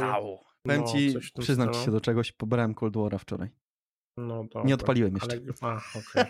Powiem 0.62 0.80
no, 0.80 0.86
ci, 0.86 1.14
przyznam 1.40 1.74
ci 1.74 1.80
się 1.80 1.90
do 1.90 2.00
czegoś, 2.00 2.32
pobrałem 2.32 2.74
Cold 2.74 2.94
War'a 2.94 3.18
wczoraj. 3.18 3.50
No 4.16 4.44
dobra, 4.44 4.62
Nie 4.62 4.74
odpaliłem 4.74 5.14
jeszcze. 5.14 5.36
Ale... 5.36 5.42
A, 5.76 5.98
okay. 5.98 6.26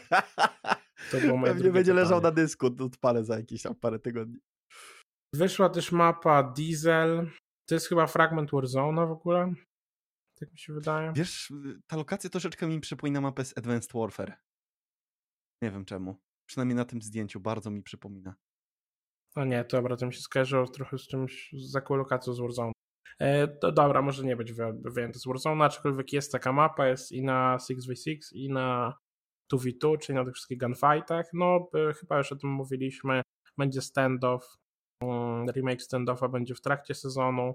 To 1.11 1.21
było 1.21 1.37
moje 1.37 1.53
Pewnie 1.53 1.71
będzie 1.71 1.93
pytanie. 1.93 2.05
leżał 2.05 2.21
na 2.21 2.31
dysku, 2.31 2.67
odpalę 2.67 3.25
za 3.25 3.37
jakieś 3.37 3.63
tam 3.63 3.75
parę 3.75 3.99
tygodni. 3.99 4.39
Wyszła 5.37 5.69
też 5.69 5.93
mapa 5.93 6.43
Diesel. 6.43 7.31
To 7.69 7.75
jest 7.75 7.89
chyba 7.89 8.07
fragment 8.07 8.51
Warzone 8.51 9.07
w 9.07 9.11
ogóle. 9.11 9.55
Tak 10.41 10.53
mi 10.53 10.59
się 10.59 10.73
wydaje. 10.73 11.13
Wiesz, 11.17 11.53
ta 11.87 11.97
lokacja 11.97 12.31
troszeczkę 12.31 12.67
mi 12.67 12.81
przypomina 12.81 13.21
mapę 13.21 13.45
z 13.45 13.59
Advanced 13.59 13.93
Warfare. 13.93 14.33
Nie 15.63 15.71
wiem 15.71 15.85
czemu. 15.85 16.17
Przynajmniej 16.47 16.77
na 16.77 16.85
tym 16.85 17.03
zdjęciu 17.03 17.41
bardzo 17.41 17.71
mi 17.71 17.83
przypomina. 17.83 18.35
A 19.35 19.45
nie, 19.45 19.65
to 19.65 19.77
dobra, 19.77 19.97
to 19.97 20.07
mi 20.07 20.15
się 20.15 20.21
skojarzyło 20.21 20.69
trochę 20.69 20.99
z 20.99 21.09
czymś, 21.09 21.51
z 21.53 21.91
lokacją 21.91 22.33
z 22.33 22.41
Warzone. 22.41 22.73
E, 23.19 23.49
to 23.49 23.73
dobra, 23.73 24.03
może 24.03 24.25
nie 24.25 24.37
być 24.37 24.53
wyjęty 24.85 25.19
z 25.19 25.27
Warzone, 25.27 25.65
aczkolwiek 25.65 26.13
jest 26.13 26.33
taka 26.33 26.53
mapa, 26.53 26.89
jest 26.89 27.13
i 27.13 27.23
na 27.23 27.57
6v6, 27.57 28.17
i 28.33 28.49
na 28.49 28.99
2v2, 29.53 29.99
czyli 29.99 30.17
na 30.17 30.25
tych 30.25 30.35
wszystkich 30.35 30.59
gunfightach. 30.59 31.27
No, 31.33 31.69
e, 31.75 31.93
chyba 31.93 32.19
już 32.19 32.33
o 32.33 32.37
tym 32.37 32.51
mówiliśmy. 32.51 33.23
Będzie 33.59 33.83
standoff, 33.83 34.45
mm, 34.45 34.66
remake 35.53 35.83
standoffa 35.83 36.29
będzie 36.29 36.55
w 36.55 36.61
trakcie 36.61 36.95
sezonu. 36.95 37.55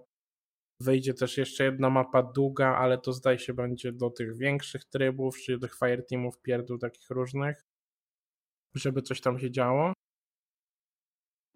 Wyjdzie 0.79 1.13
też 1.13 1.37
jeszcze 1.37 1.63
jedna 1.63 1.89
mapa 1.89 2.23
długa, 2.23 2.75
ale 2.75 2.97
to 2.97 3.13
zdaje 3.13 3.39
się 3.39 3.53
będzie 3.53 3.91
do 3.91 4.09
tych 4.09 4.37
większych 4.37 4.85
trybów, 4.85 5.37
czyli 5.37 5.59
do 5.59 5.67
tych 5.67 5.77
fireteamów, 5.77 6.41
pierdół 6.41 6.77
takich 6.77 7.09
różnych, 7.09 7.65
żeby 8.75 9.01
coś 9.01 9.21
tam 9.21 9.39
się 9.39 9.51
działo. 9.51 9.93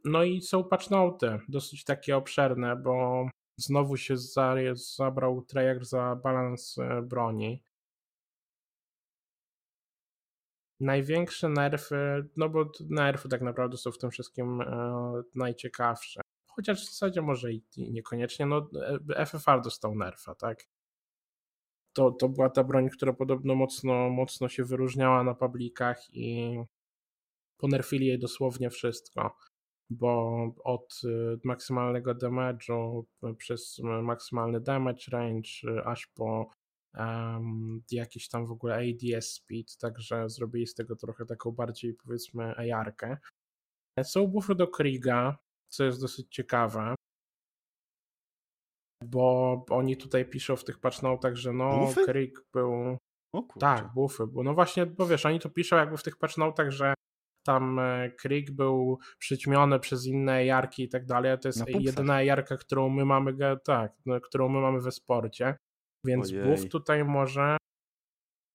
No 0.06 0.24
i 0.24 0.42
są 0.42 0.64
patchnoty, 0.64 1.40
dosyć 1.50 1.84
takie 1.84 2.18
obszerne, 2.18 2.76
bo 2.76 3.28
znowu 3.58 3.98
się 3.98 4.18
za, 4.18 4.56
zabrał 4.74 5.42
Treyarch 5.42 5.86
za 5.86 6.16
balans 6.16 6.78
e, 6.78 7.02
broni. 7.02 7.64
Największe 10.80 11.50
nerfy, 11.50 12.30
no 12.38 12.50
bo 12.50 12.72
nerfy 12.90 13.30
tak 13.30 13.42
naprawdę 13.42 13.78
są 13.78 13.92
w 13.92 13.98
tym 13.98 14.12
wszystkim 14.12 14.62
e, 14.62 15.24
najciekawsze. 15.36 16.22
Chociaż 16.48 16.82
w 16.82 16.90
zasadzie 16.90 17.22
może 17.22 17.54
i 17.54 17.64
niekoniecznie, 17.78 18.46
no 18.46 18.70
e, 19.16 19.26
FFR 19.26 19.62
dostał 19.62 19.96
nerfa, 19.96 20.36
tak? 20.36 20.64
To, 21.94 22.12
to 22.12 22.30
była 22.30 22.50
ta 22.50 22.64
broń, 22.64 22.90
która 22.90 23.14
podobno 23.14 23.56
mocno, 23.56 24.10
mocno 24.10 24.50
się 24.50 24.64
wyróżniała 24.64 25.24
na 25.24 25.34
publikach 25.34 26.14
i 26.14 26.58
ponerfili 27.58 28.08
jej 28.08 28.20
dosłownie 28.20 28.70
wszystko 28.70 29.36
bo 29.90 30.44
od 30.64 31.02
y, 31.04 31.40
maksymalnego 31.44 32.16
damage'u 32.16 33.04
przez 33.38 33.80
maksymalny 34.04 34.62
damage 34.62 35.12
range 35.12 35.50
aż 35.86 36.08
po 36.08 36.50
um, 36.98 37.84
jakiś 37.92 38.30
tam 38.30 38.46
w 38.46 38.52
ogóle 38.52 38.76
ADS 38.76 39.34
speed, 39.34 39.78
także 39.80 40.30
zrobili 40.30 40.68
z 40.68 40.74
tego 40.74 40.96
trochę 40.96 41.26
taką 41.26 41.52
bardziej 41.52 41.94
powiedzmy 41.94 42.56
AR-kę. 42.56 43.18
Są 44.04 44.28
buffy 44.28 44.56
do 44.56 44.68
Kriga, 44.68 45.38
co 45.68 45.84
jest 45.84 46.02
dosyć 46.02 46.28
ciekawe, 46.36 46.96
bo 49.06 49.66
oni 49.70 49.98
tutaj 49.98 50.30
piszą 50.30 50.56
w 50.56 50.64
tych 50.64 50.80
patchnotach, 50.80 51.36
że 51.36 51.54
no 51.54 51.80
buffy? 51.80 52.06
Krieg 52.06 52.46
był... 52.54 52.98
tak, 53.60 53.94
buffy, 53.94 54.28
bo 54.28 54.44
no 54.44 54.54
właśnie, 54.54 54.86
bo 54.86 55.08
wiesz, 55.08 55.26
oni 55.26 55.40
to 55.40 55.50
piszą 55.50 55.76
jakby 55.76 55.98
w 55.98 56.04
tych 56.04 56.18
patchnotach, 56.18 56.72
że 56.72 56.94
tam 57.46 57.80
Krieg 58.18 58.52
był 58.52 59.00
przyćmiony 59.20 59.80
przez 59.80 60.06
inne 60.06 60.46
jarki 60.46 60.84
i 60.84 60.90
tak 60.90 61.06
dalej. 61.06 61.40
To 61.40 61.48
jest 61.48 61.64
jedyna 61.80 62.22
jarka, 62.22 62.58
którą 62.58 62.90
my 62.90 63.06
mamy, 63.06 63.58
tak, 63.64 63.94
no, 64.06 64.22
którą 64.22 64.50
my 64.50 64.60
mamy 64.60 64.82
we 64.82 64.92
sporcie. 64.92 65.58
Więc 66.06 66.32
Ojej. 66.32 66.44
buff 66.44 66.70
tutaj 66.70 67.06
może 67.06 67.58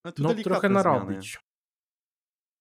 no, 0.05 0.13
no 0.19 0.35
trochę 0.35 0.69
narobić. 0.69 1.39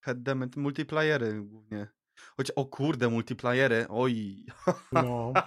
Headdamage, 0.04 0.60
multiplayery 0.60 1.42
głównie. 1.42 1.88
Choć 2.36 2.50
o 2.50 2.64
kurde, 2.64 3.08
multiplayery, 3.08 3.86
oj. 3.88 4.44
No. 4.92 5.32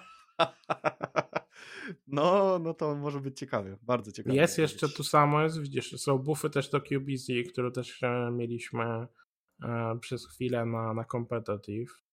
No, 2.08 2.60
no 2.60 2.74
to 2.74 2.96
może 2.96 3.20
być 3.20 3.40
ciekawe, 3.40 3.78
bardzo 3.82 4.12
ciekawe. 4.12 4.36
Jest 4.36 4.58
jeszcze 4.58 4.90
tu 4.90 5.04
samo, 5.04 5.44
jest, 5.44 5.62
widzisz, 5.62 6.02
są 6.02 6.18
buffy 6.18 6.50
też 6.50 6.70
do 6.70 6.82
QBZ, 6.82 7.28
które 7.52 7.72
też 7.72 8.02
mieliśmy 8.32 9.08
E, 9.64 9.98
przez 10.00 10.28
chwilę 10.28 10.66
na, 10.66 10.94
na 10.94 11.06
competitive. 11.06 12.04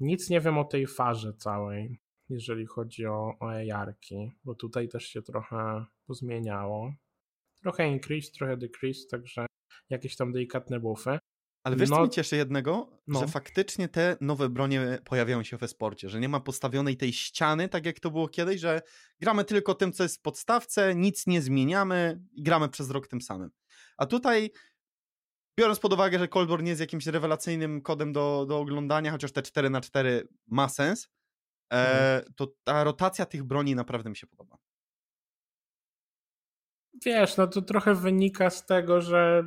Nic 0.00 0.30
nie 0.30 0.40
wiem 0.40 0.58
o 0.58 0.64
tej 0.64 0.86
farze 0.86 1.34
całej, 1.34 2.00
jeżeli 2.28 2.66
chodzi 2.66 3.06
o, 3.06 3.34
o 3.40 3.50
AR-ki, 3.50 4.32
bo 4.44 4.54
tutaj 4.54 4.88
też 4.88 5.04
się 5.04 5.22
trochę 5.22 5.84
pozmieniało. 6.06 6.92
Trochę 7.62 7.88
increase, 7.88 8.30
trochę 8.30 8.56
decrease, 8.56 9.00
także 9.10 9.46
jakieś 9.90 10.16
tam 10.16 10.32
delikatne 10.32 10.80
buffy. 10.80 11.18
Ale 11.64 11.76
wiesz, 11.76 11.90
no, 11.90 11.96
co 11.96 12.02
mi 12.02 12.10
cieszy 12.10 12.36
jednego? 12.36 12.90
No. 13.06 13.20
Że 13.20 13.26
faktycznie 13.26 13.88
te 13.88 14.16
nowe 14.20 14.48
bronie 14.48 14.98
pojawiają 15.04 15.42
się 15.42 15.56
we 15.56 15.68
sporcie, 15.68 16.08
że 16.08 16.20
nie 16.20 16.28
ma 16.28 16.40
postawionej 16.40 16.96
tej 16.96 17.12
ściany, 17.12 17.68
tak 17.68 17.86
jak 17.86 18.00
to 18.00 18.10
było 18.10 18.28
kiedyś, 18.28 18.60
że 18.60 18.82
gramy 19.20 19.44
tylko 19.44 19.74
tym, 19.74 19.92
co 19.92 20.02
jest 20.02 20.18
w 20.18 20.20
podstawce, 20.20 20.94
nic 20.94 21.26
nie 21.26 21.42
zmieniamy 21.42 22.20
i 22.32 22.42
gramy 22.42 22.68
przez 22.68 22.90
rok 22.90 23.08
tym 23.08 23.20
samym. 23.20 23.50
A 23.96 24.06
tutaj 24.06 24.50
biorąc 25.58 25.78
pod 25.78 25.92
uwagę, 25.92 26.18
że 26.18 26.28
Colborn 26.28 26.64
nie 26.64 26.70
jest 26.70 26.80
jakimś 26.80 27.06
rewelacyjnym 27.06 27.82
kodem 27.82 28.12
do, 28.12 28.46
do 28.48 28.58
oglądania, 28.58 29.12
chociaż 29.12 29.32
te 29.32 29.42
4 29.42 29.70
na 29.70 29.80
4 29.80 30.28
ma 30.46 30.68
sens, 30.68 31.08
e, 31.72 31.76
mhm. 31.76 32.34
to 32.36 32.46
ta 32.64 32.84
rotacja 32.84 33.26
tych 33.26 33.44
broni 33.44 33.74
naprawdę 33.74 34.10
mi 34.10 34.16
się 34.16 34.26
podoba. 34.26 34.56
Wiesz, 37.04 37.36
no 37.36 37.46
to 37.46 37.62
trochę 37.62 37.94
wynika 37.94 38.50
z 38.50 38.66
tego, 38.66 39.00
że 39.00 39.44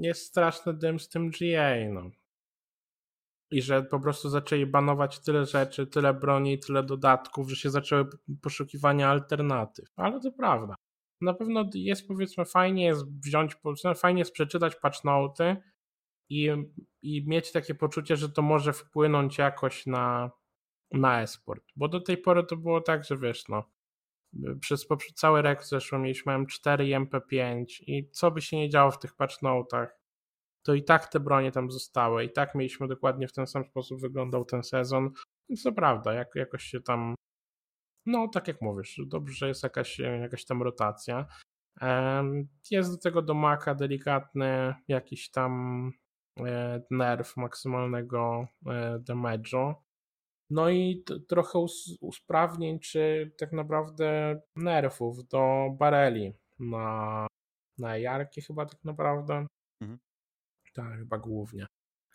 jest 0.00 0.26
straszny 0.26 0.74
dym 0.74 1.00
z 1.00 1.08
tym 1.08 1.30
GA, 1.30 1.90
no. 1.90 2.10
I 3.50 3.62
że 3.62 3.82
po 3.82 4.00
prostu 4.00 4.28
zaczęli 4.28 4.66
banować 4.66 5.18
tyle 5.18 5.46
rzeczy, 5.46 5.86
tyle 5.86 6.14
broni, 6.14 6.58
tyle 6.58 6.82
dodatków, 6.82 7.50
że 7.50 7.56
się 7.56 7.70
zaczęły 7.70 8.08
poszukiwania 8.42 9.08
alternatyw. 9.08 9.88
Ale 9.96 10.20
to 10.20 10.32
prawda 10.32 10.74
na 11.20 11.34
pewno 11.34 11.70
jest 11.74 12.08
powiedzmy 12.08 12.44
fajnie 12.44 12.84
jest 12.84 13.04
wziąć, 13.24 13.56
fajnie 13.96 14.18
jest 14.18 14.32
przeczytać 14.32 14.76
patchnoty 14.76 15.56
i, 16.30 16.50
i 17.02 17.28
mieć 17.28 17.52
takie 17.52 17.74
poczucie, 17.74 18.16
że 18.16 18.28
to 18.28 18.42
może 18.42 18.72
wpłynąć 18.72 19.38
jakoś 19.38 19.86
na, 19.86 20.30
na 20.92 21.22
esport. 21.22 21.64
Bo 21.76 21.88
do 21.88 22.00
tej 22.00 22.18
pory 22.18 22.44
to 22.44 22.56
było 22.56 22.80
tak, 22.80 23.04
że 23.04 23.16
wiesz, 23.16 23.48
no, 23.48 23.64
przez, 24.60 24.86
cały 25.14 25.42
rok 25.42 25.64
zeszły 25.64 25.98
mieliśmy 25.98 26.32
M4 26.32 26.84
i 26.84 26.94
MP5 26.94 27.64
i 27.86 28.10
co 28.10 28.30
by 28.30 28.42
się 28.42 28.56
nie 28.56 28.68
działo 28.68 28.90
w 28.90 28.98
tych 28.98 29.14
patchnotach, 29.14 29.98
to 30.62 30.74
i 30.74 30.84
tak 30.84 31.06
te 31.08 31.20
bronie 31.20 31.52
tam 31.52 31.70
zostały, 31.70 32.24
i 32.24 32.32
tak 32.32 32.54
mieliśmy 32.54 32.88
dokładnie 32.88 33.28
w 33.28 33.32
ten 33.32 33.46
sam 33.46 33.64
sposób 33.64 34.00
wyglądał 34.00 34.44
ten 34.44 34.62
sezon. 34.62 35.10
Więc 35.48 35.62
to 35.62 35.72
prawda, 35.72 36.12
jak, 36.12 36.34
jakoś 36.34 36.62
się 36.62 36.80
tam 36.80 37.14
no, 38.06 38.28
tak 38.28 38.48
jak 38.48 38.62
mówisz, 38.62 39.00
dobrze, 39.06 39.34
że 39.34 39.48
jest 39.48 39.62
jakaś, 39.62 39.98
jakaś 39.98 40.44
tam 40.44 40.62
rotacja. 40.62 41.26
Jest 42.70 42.92
do 42.92 42.98
tego 42.98 43.22
do 43.22 43.34
maka 43.34 43.74
delikatny 43.74 44.74
jakiś 44.88 45.30
tam 45.30 45.92
e, 46.40 46.82
nerw 46.90 47.36
maksymalnego 47.36 48.46
e, 48.66 48.98
damage'u. 48.98 49.74
No 50.50 50.70
i 50.70 51.04
trochę 51.28 51.58
usprawnień, 52.00 52.78
czy 52.78 53.32
tak 53.38 53.52
naprawdę 53.52 54.40
nerfów 54.56 55.28
do 55.28 55.68
bareli 55.78 56.32
na, 56.58 57.26
na 57.78 57.98
jarki 57.98 58.42
chyba 58.42 58.66
tak 58.66 58.84
naprawdę. 58.84 59.46
Mhm. 59.80 59.98
Tak, 60.74 60.98
chyba 60.98 61.18
głównie. 61.18 61.66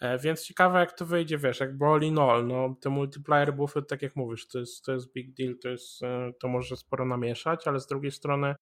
E, 0.01 0.19
więc 0.19 0.43
ciekawe 0.43 0.79
jak 0.79 0.91
to 0.91 1.05
wyjdzie, 1.05 1.37
wiesz, 1.37 1.59
jakby 1.59 1.85
all 1.85 2.03
in 2.03 2.19
all, 2.19 2.47
no 2.47 2.75
te 2.81 2.89
multiplayer 2.89 3.55
buffy, 3.55 3.81
tak 3.81 4.01
jak 4.01 4.15
mówisz, 4.15 4.47
to 4.47 4.59
jest, 4.59 4.85
to 4.85 4.93
jest 4.93 5.13
big 5.13 5.33
deal, 5.33 5.55
to 5.59 5.69
jest, 5.69 6.03
e, 6.03 6.31
to 6.39 6.47
może 6.47 6.77
sporo 6.77 7.05
namieszać, 7.05 7.67
ale 7.67 7.79
z 7.79 7.87
drugiej 7.87 8.11
strony 8.11 8.55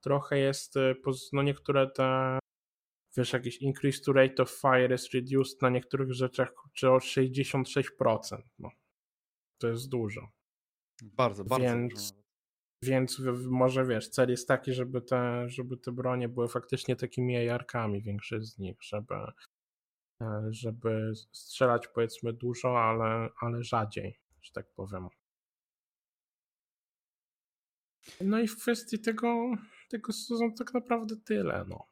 trochę 0.00 0.38
jest, 0.38 0.76
e, 0.76 0.94
no 1.32 1.42
niektóre 1.42 1.90
te, 1.90 2.38
wiesz, 3.16 3.32
jakiś 3.32 3.62
increase 3.62 4.00
to 4.04 4.12
rate 4.12 4.42
of 4.42 4.50
fire 4.50 4.94
is 4.94 5.10
reduced 5.14 5.62
na 5.62 5.70
niektórych 5.70 6.12
rzeczach, 6.12 6.52
czy 6.74 6.90
o 6.90 7.00
66%, 7.00 8.42
no. 8.58 8.70
To 9.62 9.68
jest 9.68 9.88
dużo. 9.88 10.28
Bardzo, 11.02 11.44
bardzo 11.44 11.66
Więc- 11.66 12.12
dużo. 12.12 12.22
Więc 12.84 13.22
może 13.50 13.86
wiesz, 13.86 14.08
cel 14.08 14.30
jest 14.30 14.48
taki, 14.48 14.72
żeby 14.72 15.02
te, 15.02 15.48
żeby 15.48 15.76
te 15.76 15.92
bronie 15.92 16.28
były 16.28 16.48
faktycznie 16.48 16.96
takimi 16.96 17.44
jarkami, 17.44 18.02
większość 18.02 18.46
z 18.46 18.58
nich, 18.58 18.82
żeby, 18.82 19.14
e, 20.22 20.48
żeby 20.50 21.12
strzelać 21.32 21.88
powiedzmy 21.88 22.32
dużo, 22.32 22.80
ale, 22.80 23.28
ale 23.40 23.62
rzadziej, 23.62 24.20
że 24.42 24.52
tak 24.52 24.66
powiem. 24.74 25.08
No 28.20 28.40
i 28.40 28.48
w 28.48 28.56
kwestii 28.56 28.98
tego, 28.98 29.52
tego 29.90 30.12
sezonu 30.12 30.52
tak 30.58 30.74
naprawdę 30.74 31.16
tyle, 31.24 31.64
no. 31.68 31.91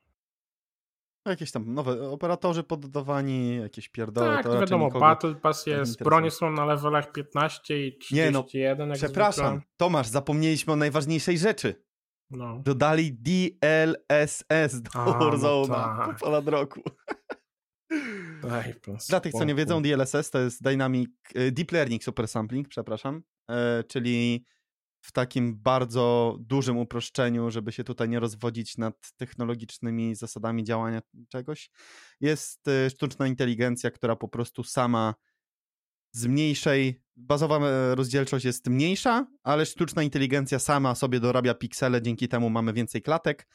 Jakieś 1.26 1.52
tam 1.52 1.74
nowe 1.74 2.10
operatorzy 2.10 2.62
poddawani, 2.62 3.56
jakieś 3.56 3.88
pierdoły. 3.88 4.26
tak, 4.26 4.44
to 4.44 4.54
no 4.54 4.60
wiadomo, 4.60 4.84
nikogo... 4.84 5.00
Battle 5.00 5.34
Pass 5.34 5.66
jest, 5.66 6.02
bronie 6.02 6.30
są 6.30 6.50
na 6.50 6.64
levelach 6.64 7.12
15 7.12 7.86
i 7.86 7.98
31, 7.98 8.78
Nie, 8.78 8.92
no, 8.92 8.94
Przepraszam, 8.94 9.56
zwykle. 9.56 9.70
Tomasz, 9.76 10.06
zapomnieliśmy 10.06 10.72
o 10.72 10.76
najważniejszej 10.76 11.38
rzeczy. 11.38 11.84
No. 12.30 12.60
Dodali 12.64 13.12
DLSS 13.12 14.82
do 14.82 14.90
no 14.94 15.18
Warzone'a 15.18 16.06
po 16.06 16.24
ponad 16.24 16.48
roku. 16.48 16.80
Daj 18.42 18.74
Dla 19.08 19.20
tych, 19.20 19.32
co 19.32 19.44
nie 19.44 19.54
wiedzą, 19.54 19.82
DLSS 19.82 20.30
to 20.30 20.38
jest 20.38 20.62
Dynamic 20.62 21.10
e, 21.34 21.50
Deep 21.50 21.72
Learning 21.72 22.04
Super 22.04 22.28
Sampling, 22.28 22.68
przepraszam, 22.68 23.22
e, 23.50 23.84
czyli 23.84 24.44
w 25.00 25.12
takim 25.12 25.58
bardzo 25.62 26.36
dużym 26.40 26.78
uproszczeniu, 26.78 27.50
żeby 27.50 27.72
się 27.72 27.84
tutaj 27.84 28.08
nie 28.08 28.20
rozwodzić 28.20 28.78
nad 28.78 28.94
technologicznymi 29.16 30.14
zasadami 30.14 30.64
działania 30.64 31.00
czegoś, 31.28 31.70
jest 32.20 32.68
e, 32.68 32.90
sztuczna 32.90 33.26
inteligencja, 33.26 33.90
która 33.90 34.16
po 34.16 34.28
prostu 34.28 34.64
sama 34.64 35.14
z 36.12 36.26
mniejszej, 36.26 37.02
bazowa 37.16 37.58
e, 37.58 37.94
rozdzielczość 37.94 38.44
jest 38.44 38.66
mniejsza, 38.66 39.26
ale 39.42 39.66
sztuczna 39.66 40.02
inteligencja 40.02 40.58
sama 40.58 40.94
sobie 40.94 41.20
dorabia 41.20 41.54
piksele, 41.54 42.02
dzięki 42.02 42.28
temu 42.28 42.50
mamy 42.50 42.72
więcej 42.72 43.02
klatek, 43.02 43.46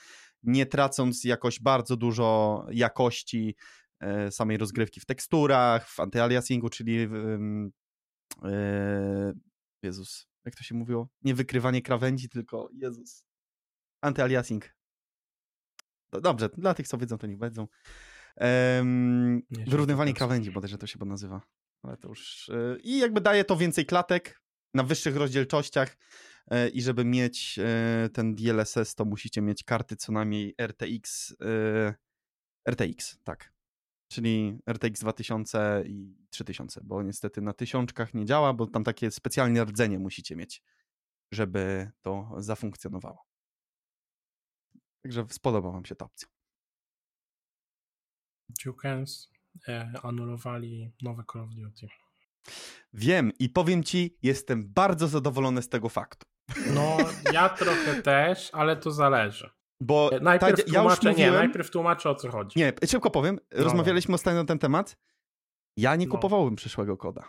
nie 0.43 0.65
tracąc 0.65 1.23
jakoś 1.23 1.59
bardzo 1.59 1.97
dużo 1.97 2.65
jakości 2.71 3.55
e, 3.99 4.31
samej 4.31 4.57
rozgrywki 4.57 4.99
w 4.99 5.05
teksturach, 5.05 5.89
w 5.89 5.99
antyaliasingu, 5.99 6.69
czyli 6.69 7.07
w, 7.07 7.15
e, 8.43 9.33
Jezus, 9.83 10.27
jak 10.45 10.55
to 10.55 10.63
się 10.63 10.75
mówiło? 10.75 11.07
Nie 11.21 11.35
wykrywanie 11.35 11.81
krawędzi, 11.81 12.29
tylko 12.29 12.69
Jezus. 12.73 13.25
Antyaliasing. 14.01 14.75
Do- 16.11 16.21
Dobrze, 16.21 16.49
dla 16.49 16.73
tych, 16.73 16.87
co 16.87 16.97
wiedzą, 16.97 17.17
to 17.17 17.27
niech 17.27 17.39
wiedzą. 17.39 17.67
Em, 18.35 19.35
Nie, 19.51 19.65
wyrównywanie 19.67 20.13
krawędzi, 20.13 20.51
bodajże 20.51 20.77
to 20.77 20.87
się 20.87 20.93
chyba 20.93 21.05
nazywa. 21.05 21.41
Ale 21.83 21.97
to 21.97 22.07
już... 22.09 22.49
e, 22.49 22.77
I 22.83 22.99
jakby 22.99 23.21
daje 23.21 23.45
to 23.45 23.57
więcej 23.57 23.85
klatek 23.85 24.41
na 24.73 24.83
wyższych 24.83 25.15
rozdzielczościach 25.15 25.97
e, 26.47 26.69
i 26.69 26.81
żeby 26.81 27.05
mieć 27.05 27.59
e, 27.59 28.09
ten 28.13 28.35
DLSS, 28.35 28.95
to 28.95 29.05
musicie 29.05 29.41
mieć 29.41 29.63
karty 29.63 29.95
co 29.95 30.11
najmniej 30.11 30.55
RTX 30.61 31.35
RTX, 32.69 33.17
tak. 33.23 33.54
Czyli 34.15 34.59
RTX 34.69 34.99
2000 34.99 35.83
i 35.87 36.15
3000, 36.29 36.81
bo 36.83 37.03
niestety 37.03 37.41
na 37.41 37.53
tysiączkach 37.53 38.13
nie 38.13 38.25
działa, 38.25 38.53
bo 38.53 38.67
tam 38.67 38.83
takie 38.83 39.11
specjalne 39.11 39.65
rdzenie 39.65 39.99
musicie 39.99 40.35
mieć, 40.35 40.63
żeby 41.31 41.91
to 42.01 42.31
zafunkcjonowało. 42.37 43.25
Także 45.03 45.25
spodoba 45.29 45.71
wam 45.71 45.85
się 45.85 45.95
ta 45.95 46.05
opcja. 46.05 46.27
Jukens 48.65 49.29
e, 49.67 49.91
anulowali 50.03 50.91
nowe 51.01 51.23
Call 51.33 51.41
of 51.41 51.49
Duty. 51.55 51.87
Wiem 52.93 53.31
i 53.39 53.49
powiem 53.49 53.83
ci, 53.83 54.17
jestem 54.21 54.73
bardzo 54.73 55.07
zadowolony 55.07 55.61
z 55.61 55.69
tego 55.69 55.89
faktu. 55.89 56.25
No, 56.73 56.97
ja 57.33 57.49
trochę 57.49 58.01
też, 58.01 58.49
ale 58.53 58.77
to 58.77 58.91
zależy. 58.91 59.54
Bo 59.81 60.09
E, 60.11 60.19
Najpierw 60.19 60.55
ta, 60.55 60.61
ja 60.61 60.63
już 60.65 60.73
tłumaczę, 60.73 61.09
mówiłem, 61.09 61.33
nie, 61.33 61.37
najpierw 61.39 61.69
tłumaczę 61.71 62.09
o 62.09 62.15
co 62.15 62.31
chodzi. 62.31 62.59
nie, 62.59 62.73
szybko 62.87 63.11
powiem, 63.11 63.39
rozmawialiśmy 63.51 64.15
ostatnio 64.15 64.39
na 64.41 64.47
ten 64.47 64.59
temat. 64.59 64.97
Ja 65.77 65.95
nie 65.95 66.05
No. 66.05 66.11
kupowałem 66.11 66.55
przyszłego 66.55 66.97
koda. 66.97 67.23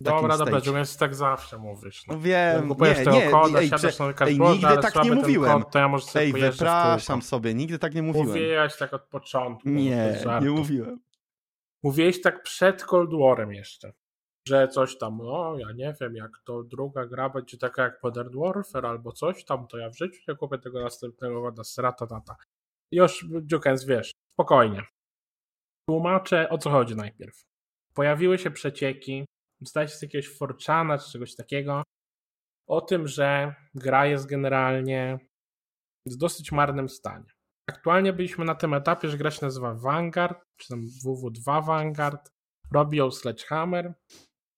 Dobra, 0.00 0.38
dobra. 0.38 0.60
Jukens 0.66 0.96
tak 0.96 1.14
zawsze 1.14 1.58
mówisz. 1.58 2.06
No. 2.06 2.14
No 2.14 2.20
wiem, 2.20 2.68
Kupujesz 2.68 2.98
nie, 2.98 3.04
tego 3.04 3.16
nie, 3.16 3.30
koda, 3.30 3.58
ej, 3.58 3.68
siadasz 3.68 3.94
prze- 3.94 4.04
na 4.20 4.26
ej, 4.26 4.38
nigdy 4.40 4.78
tak 4.82 5.04
nie 5.04 5.12
mówiłem. 5.12 5.62
Kod, 5.62 5.72
to 5.72 5.78
ja 5.78 5.88
może 5.88 6.06
sobie 6.06 6.24
Ej, 6.24 6.32
wypraszam 6.32 7.22
sobie, 7.22 7.54
nigdy 7.54 7.78
tak 7.78 7.94
nie 7.94 8.02
mówiłem. 8.02 8.28
Mówiłeś 8.28 8.76
tak 8.76 8.94
od 8.94 9.02
początku. 9.02 9.68
Nie, 9.68 10.18
nie 10.42 10.50
mówiłem. 10.50 11.00
Mówiłeś 11.82 12.22
tak 12.22 12.42
przed 12.42 12.84
Cold 12.84 13.10
Warem 13.20 13.52
jeszcze, 13.52 13.92
że 14.48 14.68
coś 14.68 14.98
tam, 14.98 15.18
no 15.18 15.58
ja 15.58 15.72
nie 15.72 15.94
wiem, 16.00 16.16
jak 16.16 16.30
to 16.44 16.62
druga 16.62 17.06
gra 17.06 17.30
będzie 17.30 17.58
taka 17.58 17.82
jak 17.82 18.02
Modern 18.02 18.40
Warfare 18.40 18.86
albo 18.86 19.12
coś 19.12 19.44
tam, 19.44 19.66
to 19.66 19.78
ja 19.78 19.90
w 19.90 19.96
życiu 19.96 20.20
nie 20.28 20.36
kupię 20.36 20.58
tego 20.58 20.82
następnego 20.82 21.40
woda 21.40 21.64
srata 21.64 22.06
tata. 22.06 22.36
Już, 22.92 23.26
Jukens, 23.52 23.84
wiesz, 23.84 24.12
spokojnie. 24.34 24.82
Tłumaczę, 25.88 26.48
o 26.48 26.58
co 26.58 26.70
chodzi 26.70 26.96
najpierw. 26.96 27.42
Pojawiły 27.94 28.38
się 28.38 28.50
przecieki, 28.50 29.24
zdaje 29.60 29.88
się 29.88 29.96
z 29.96 30.02
jakiegoś 30.02 30.36
Forczana 30.36 30.98
czy 30.98 31.10
czegoś 31.10 31.36
takiego, 31.36 31.82
o 32.68 32.80
tym, 32.80 33.08
że 33.08 33.54
gra 33.74 34.06
jest 34.06 34.26
generalnie 34.26 35.18
w 36.06 36.16
dosyć 36.16 36.52
marnym 36.52 36.88
stanie. 36.88 37.26
Aktualnie 37.70 38.12
byliśmy 38.12 38.44
na 38.44 38.54
tym 38.54 38.74
etapie, 38.74 39.08
że 39.08 39.18
gra 39.18 39.30
się 39.30 39.46
nazywa 39.46 39.74
Vanguard, 39.74 40.42
czy 40.56 40.68
tam 40.68 40.80
WW2 41.06 41.66
Vanguard. 41.66 42.30
Robi 42.72 42.98
ją 42.98 43.10
Sledgehammer. 43.10 43.94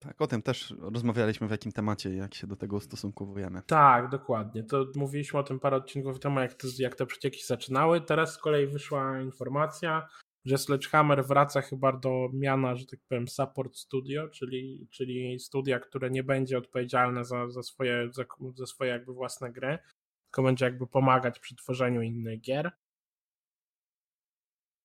Tak, 0.03 0.23
o 0.23 0.27
tym 0.27 0.43
też 0.43 0.75
rozmawialiśmy 0.79 1.49
w 1.49 1.51
jakim 1.51 1.73
temacie, 1.73 2.15
jak 2.15 2.35
się 2.35 2.47
do 2.47 2.57
tego 2.57 2.77
ustosunkowujemy. 2.77 3.63
Tak, 3.67 4.11
dokładnie. 4.11 4.65
To 4.65 4.87
mówiliśmy 4.97 5.39
o 5.39 5.43
tym 5.43 5.61
parę 5.61 5.77
odcinków 5.77 6.21
temu, 6.21 6.41
jak 6.41 6.55
te, 6.55 6.69
jak 6.79 6.95
te 6.95 7.07
przecieki 7.07 7.45
zaczynały. 7.47 8.01
Teraz 8.01 8.35
z 8.35 8.39
kolei 8.39 8.67
wyszła 8.67 9.21
informacja, 9.21 10.09
że 10.45 10.59
Sledgehammer 10.59 11.25
wraca 11.25 11.61
chyba 11.61 11.93
do 11.93 12.29
miana, 12.33 12.77
że 12.77 12.87
tak 12.87 13.01
powiem, 13.09 13.29
support 13.29 13.77
studio, 13.77 14.29
czyli, 14.29 14.89
czyli 14.91 15.39
studia, 15.39 15.81
które 15.81 16.11
nie 16.11 16.25
będzie 16.25 16.59
odpowiedzialne 16.59 17.25
za, 17.25 17.51
za, 17.51 17.63
swoje, 17.63 18.09
za, 18.13 18.25
za 18.55 18.67
swoje 18.67 18.91
jakby 18.91 19.13
własne 19.13 19.53
gry, 19.53 19.79
tylko 20.25 20.43
będzie 20.43 20.65
jakby 20.65 20.87
pomagać 20.87 21.39
przy 21.39 21.57
tworzeniu 21.57 22.03
innych 22.03 22.41
gier. 22.41 22.71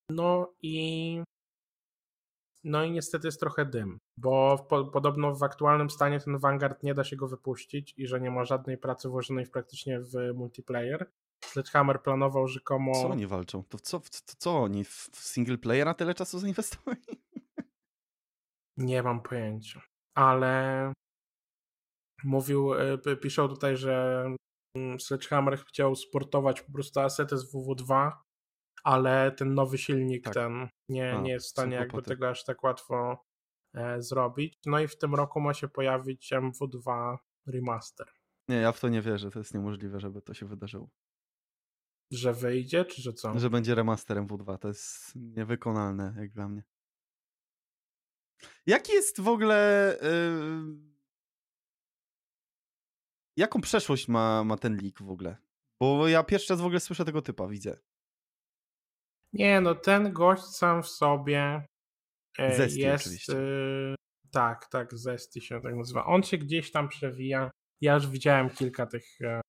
No 0.09 0.53
i 0.61 1.21
no 2.63 2.83
i 2.83 2.91
niestety 2.91 3.27
jest 3.27 3.39
trochę 3.39 3.65
dym, 3.65 3.99
bo 4.17 4.65
po, 4.69 4.85
podobno 4.85 5.35
w 5.35 5.43
aktualnym 5.43 5.89
stanie 5.89 6.19
ten 6.19 6.37
Vanguard 6.37 6.83
nie 6.83 6.93
da 6.93 7.03
się 7.03 7.15
go 7.15 7.27
wypuścić 7.27 7.93
i 7.97 8.07
że 8.07 8.21
nie 8.21 8.31
ma 8.31 8.45
żadnej 8.45 8.77
pracy 8.77 9.09
włożonej 9.09 9.45
w 9.45 9.51
praktycznie 9.51 9.99
w 9.99 10.13
multiplayer. 10.35 11.11
Sledgehammer 11.45 12.01
planował 12.01 12.47
rzekomo... 12.47 12.93
Co 12.93 13.09
oni 13.09 13.27
walczą? 13.27 13.63
To 13.63 13.79
co, 13.79 13.99
to 13.99 14.33
co 14.37 14.57
oni 14.57 14.83
w 14.83 15.09
single 15.13 15.57
playera 15.57 15.93
tyle 15.93 16.13
czasu 16.13 16.39
zainwestowali? 16.39 17.01
Nie 18.77 19.03
mam 19.03 19.21
pojęcia, 19.21 19.81
ale 20.15 20.93
mówił, 22.23 22.71
p- 23.03 23.17
piszą 23.17 23.47
tutaj, 23.47 23.77
że 23.77 24.25
mm, 24.75 24.99
Sledgehammer 24.99 25.59
chciał 25.59 25.95
sportować 25.95 26.61
po 26.61 26.71
prostu 26.71 26.99
asety 26.99 27.37
z 27.37 27.53
WW2, 27.53 28.11
ale 28.87 29.31
ten 29.31 29.53
nowy 29.53 29.77
silnik 29.77 30.23
Tak. 30.23 30.33
ten 30.33 30.67
nie, 30.89 31.13
A, 31.13 31.21
nie 31.21 31.31
jest 31.31 31.45
w 31.45 31.49
stanie 31.49 31.75
jakby 31.75 31.91
kłopoty. 31.91 32.09
tego 32.09 32.29
aż 32.29 32.43
tak 32.43 32.63
łatwo 32.63 33.25
e, 33.73 34.01
zrobić. 34.01 34.59
No 34.65 34.79
i 34.79 34.87
w 34.87 34.97
tym 34.97 35.15
roku 35.15 35.41
ma 35.41 35.53
się 35.53 35.67
pojawić 35.67 36.31
MW2 36.31 37.17
Remaster. 37.45 38.07
Nie, 38.47 38.55
ja 38.55 38.71
w 38.71 38.79
to 38.79 38.89
nie 38.89 39.01
wierzę, 39.01 39.31
to 39.31 39.39
jest 39.39 39.53
niemożliwe, 39.53 39.99
żeby 39.99 40.21
to 40.21 40.33
się 40.33 40.45
wydarzyło. 40.45 40.89
Że 42.11 42.33
wyjdzie, 42.33 42.85
czy 42.85 43.01
że 43.01 43.13
co? 43.13 43.39
Że 43.39 43.49
będzie 43.49 43.75
remasterem 43.75 44.27
W2, 44.27 44.57
to 44.57 44.67
jest 44.67 45.15
niewykonalne, 45.15 46.15
jak 46.17 46.31
dla 46.31 46.47
mnie. 46.47 46.63
Jaki 48.65 48.91
jest 48.91 49.21
w 49.21 49.27
ogóle... 49.27 49.97
Yy... 50.01 50.97
Jaką 53.37 53.61
przeszłość 53.61 54.07
ma, 54.07 54.43
ma 54.43 54.57
ten 54.57 54.77
leak 54.83 55.01
w 55.01 55.09
ogóle? 55.09 55.37
Bo 55.79 56.07
ja 56.07 56.23
pierwszy 56.23 56.53
raz 56.53 56.61
w 56.61 56.65
ogóle 56.65 56.79
słyszę 56.79 57.05
tego 57.05 57.21
typa, 57.21 57.47
widzę. 57.47 57.79
Nie, 59.33 59.61
no 59.61 59.75
ten 59.75 60.13
gość 60.13 60.43
sam 60.43 60.83
w 60.83 60.87
sobie 60.87 61.65
e, 62.39 62.55
Zesty 62.55 62.79
jest. 62.79 63.05
oczywiście. 63.05 63.33
e, 63.33 63.95
tak, 64.31 64.67
tak, 64.67 64.97
Zesty 64.97 65.41
się 65.41 65.61
tak 65.61 65.75
nazywa. 65.75 66.05
On 66.05 66.23
się 66.23 66.37
gdzieś 66.37 66.71
tam 66.71 66.89
przewija. 66.89 67.51
Ja 67.81 67.93
już 67.93 68.07
widziałem 68.07 68.49
kilka 68.49 68.85
tych, 68.85 69.21
e, 69.21 69.41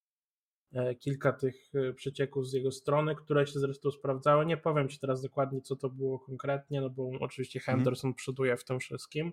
e, 0.74 0.94
kilka 0.94 1.32
tych 1.32 1.70
przecieków 1.94 2.48
z 2.48 2.52
jego 2.52 2.72
strony, 2.72 3.14
które 3.14 3.46
się 3.46 3.60
zresztą 3.60 3.90
sprawdzały. 3.90 4.46
Nie 4.46 4.56
powiem 4.56 4.88
Ci 4.88 4.98
teraz 4.98 5.22
dokładnie, 5.22 5.60
co 5.60 5.76
to 5.76 5.90
było 5.90 6.18
konkretnie, 6.18 6.80
no 6.80 6.90
bo 6.90 7.10
oczywiście 7.20 7.58
mhm. 7.58 7.78
Henderson 7.78 8.08
mhm. 8.08 8.14
przoduje 8.14 8.56
w 8.56 8.64
tym 8.64 8.78
wszystkim, 8.80 9.32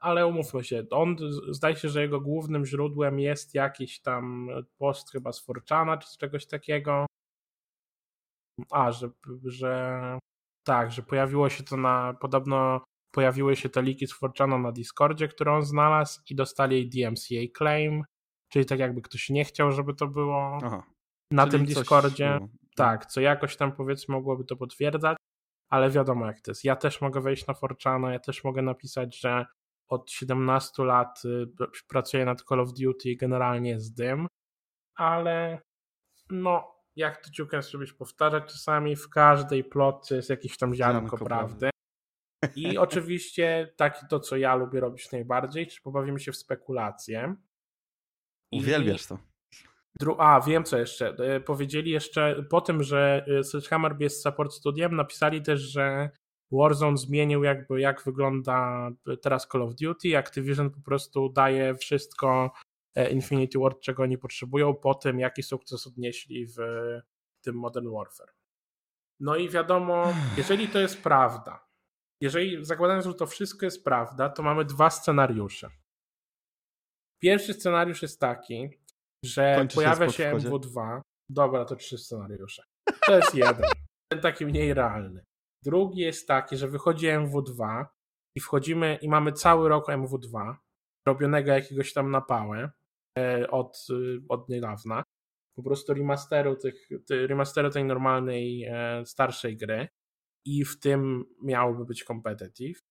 ale 0.00 0.26
umówmy 0.26 0.64
się, 0.64 0.84
on 0.90 1.16
zdaje 1.48 1.76
się, 1.76 1.88
że 1.88 2.02
jego 2.02 2.20
głównym 2.20 2.66
źródłem 2.66 3.20
jest 3.20 3.54
jakiś 3.54 4.00
tam 4.00 4.48
post 4.78 5.12
chyba 5.12 5.32
z 5.32 5.40
Forczana 5.40 5.96
czy 5.96 6.08
z 6.08 6.16
czegoś 6.16 6.46
takiego. 6.46 7.06
A, 8.70 8.92
że, 8.92 9.10
że 9.44 10.18
tak, 10.66 10.92
że 10.92 11.02
pojawiło 11.02 11.48
się 11.48 11.64
to 11.64 11.76
na, 11.76 12.14
podobno 12.20 12.80
pojawiły 13.10 13.56
się 13.56 13.68
te 13.68 13.82
liki 13.82 14.06
z 14.06 14.12
Forczana 14.12 14.58
na 14.58 14.72
Discordzie, 14.72 15.28
które 15.28 15.52
on 15.52 15.62
znalazł 15.62 16.20
i 16.30 16.34
dostali 16.34 16.88
DMCA 16.88 17.58
claim, 17.58 18.04
czyli 18.48 18.66
tak 18.66 18.78
jakby 18.78 19.02
ktoś 19.02 19.30
nie 19.30 19.44
chciał, 19.44 19.72
żeby 19.72 19.94
to 19.94 20.06
było 20.06 20.58
Aha. 20.62 20.82
na 21.32 21.46
czyli 21.46 21.52
tym 21.52 21.66
Discordzie. 21.66 22.38
Coś... 22.40 22.48
Tak, 22.76 23.06
co 23.06 23.20
jakoś 23.20 23.56
tam 23.56 23.72
powiedzmy 23.72 24.12
mogłoby 24.14 24.44
to 24.44 24.56
potwierdzać, 24.56 25.16
ale 25.70 25.90
wiadomo 25.90 26.26
jak 26.26 26.40
to 26.40 26.50
jest. 26.50 26.64
Ja 26.64 26.76
też 26.76 27.00
mogę 27.00 27.20
wejść 27.20 27.46
na 27.46 27.54
Forczana, 27.54 28.12
ja 28.12 28.18
też 28.18 28.44
mogę 28.44 28.62
napisać, 28.62 29.20
że 29.20 29.46
od 29.88 30.10
17 30.10 30.84
lat 30.84 31.22
y, 31.24 31.46
pracuję 31.88 32.24
nad 32.24 32.42
Call 32.42 32.60
of 32.60 32.72
Duty 32.72 33.10
i 33.10 33.16
generalnie 33.16 33.70
jest 33.70 33.96
dym, 33.96 34.26
ale 34.94 35.62
no, 36.30 36.77
jak 36.98 37.24
to 37.24 37.30
Ciuken 37.30 37.62
żebyś 37.62 37.92
powtarzać 37.92 38.44
czasami, 38.52 38.96
w 38.96 39.08
każdej 39.08 39.64
plotce 39.64 40.16
jest 40.16 40.30
jakieś 40.30 40.58
tam 40.58 40.74
ziarnko 40.74 41.18
prawdy. 41.18 41.70
I 42.56 42.78
oczywiście 42.78 43.74
takie 43.76 44.06
to, 44.06 44.20
co 44.20 44.36
ja 44.36 44.54
lubię 44.54 44.80
robić 44.80 45.12
najbardziej, 45.12 45.66
czy 45.66 45.82
pobawimy 45.82 46.20
się 46.20 46.32
w 46.32 46.36
spekulacje. 46.36 47.34
Uwielbiasz 48.52 49.06
to. 49.06 49.18
A, 50.18 50.40
wiem 50.40 50.64
co 50.64 50.78
jeszcze. 50.78 51.08
E, 51.08 51.40
powiedzieli 51.40 51.90
jeszcze 51.90 52.44
po 52.50 52.60
tym, 52.60 52.82
że 52.82 53.26
e, 53.38 53.44
Sledgehammer 53.44 53.96
jest 54.00 54.22
support 54.22 54.52
studiem, 54.52 54.96
napisali 54.96 55.42
też, 55.42 55.60
że 55.60 56.10
Warzone 56.52 56.96
zmienił 56.96 57.44
jakby 57.44 57.80
jak 57.80 58.04
wygląda 58.04 58.90
teraz 59.22 59.48
Call 59.48 59.62
of 59.62 59.74
Duty. 59.74 60.16
Activision 60.18 60.70
po 60.70 60.80
prostu 60.80 61.28
daje 61.28 61.74
wszystko 61.74 62.52
Infinity 63.10 63.58
Ward, 63.58 63.80
czego 63.80 64.02
oni 64.02 64.18
potrzebują, 64.18 64.74
po 64.74 64.94
tym 64.94 65.18
jaki 65.18 65.42
sukces 65.42 65.86
odnieśli 65.86 66.46
w 66.46 66.56
tym 67.44 67.56
Modern 67.56 67.90
Warfare. 67.90 68.32
No 69.20 69.36
i 69.36 69.48
wiadomo, 69.48 70.14
jeżeli 70.36 70.68
to 70.68 70.78
jest 70.78 71.02
prawda, 71.02 71.68
jeżeli 72.22 72.64
zakładając, 72.64 73.06
że 73.06 73.14
to 73.14 73.26
wszystko 73.26 73.66
jest 73.66 73.84
prawda, 73.84 74.28
to 74.28 74.42
mamy 74.42 74.64
dwa 74.64 74.90
scenariusze. 74.90 75.70
Pierwszy 77.22 77.54
scenariusz 77.54 78.02
jest 78.02 78.20
taki, 78.20 78.70
że 79.24 79.54
Kończy 79.56 79.74
pojawia 79.74 80.06
się, 80.06 80.12
się 80.12 80.32
MW2. 80.32 81.00
Dobra, 81.30 81.64
to 81.64 81.76
trzy 81.76 81.98
scenariusze. 81.98 82.62
To 83.06 83.16
jest 83.16 83.34
jeden. 83.34 83.70
Ten 84.12 84.20
taki 84.20 84.46
mniej 84.46 84.74
realny. 84.74 85.24
Drugi 85.64 86.00
jest 86.00 86.28
taki, 86.28 86.56
że 86.56 86.68
wychodzi 86.68 87.06
MW2 87.06 87.86
i 88.36 88.40
wchodzimy 88.40 88.98
i 89.02 89.08
mamy 89.08 89.32
cały 89.32 89.68
rok 89.68 89.88
MW2, 89.88 90.54
robionego 91.08 91.52
jakiegoś 91.52 91.92
tam 91.92 92.10
na 92.10 92.20
pałę 92.20 92.58
e, 92.58 92.70
od, 93.50 93.86
e, 93.90 93.94
od 94.28 94.48
niedawna. 94.48 95.02
Po 95.56 95.62
prostu 95.62 95.94
remasteru, 95.94 96.56
tych, 96.56 96.88
remasteru 97.10 97.70
tej 97.70 97.84
normalnej, 97.84 98.64
e, 98.64 99.06
starszej 99.06 99.56
gry 99.56 99.88
i 100.44 100.64
w 100.64 100.78
tym 100.80 101.24
miałoby 101.42 101.84
być 101.84 102.04
competitive. 102.04 102.82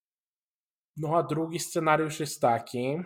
No 0.98 1.18
a 1.18 1.24
drugi 1.24 1.60
scenariusz 1.60 2.20
jest 2.20 2.42
taki, 2.42 2.98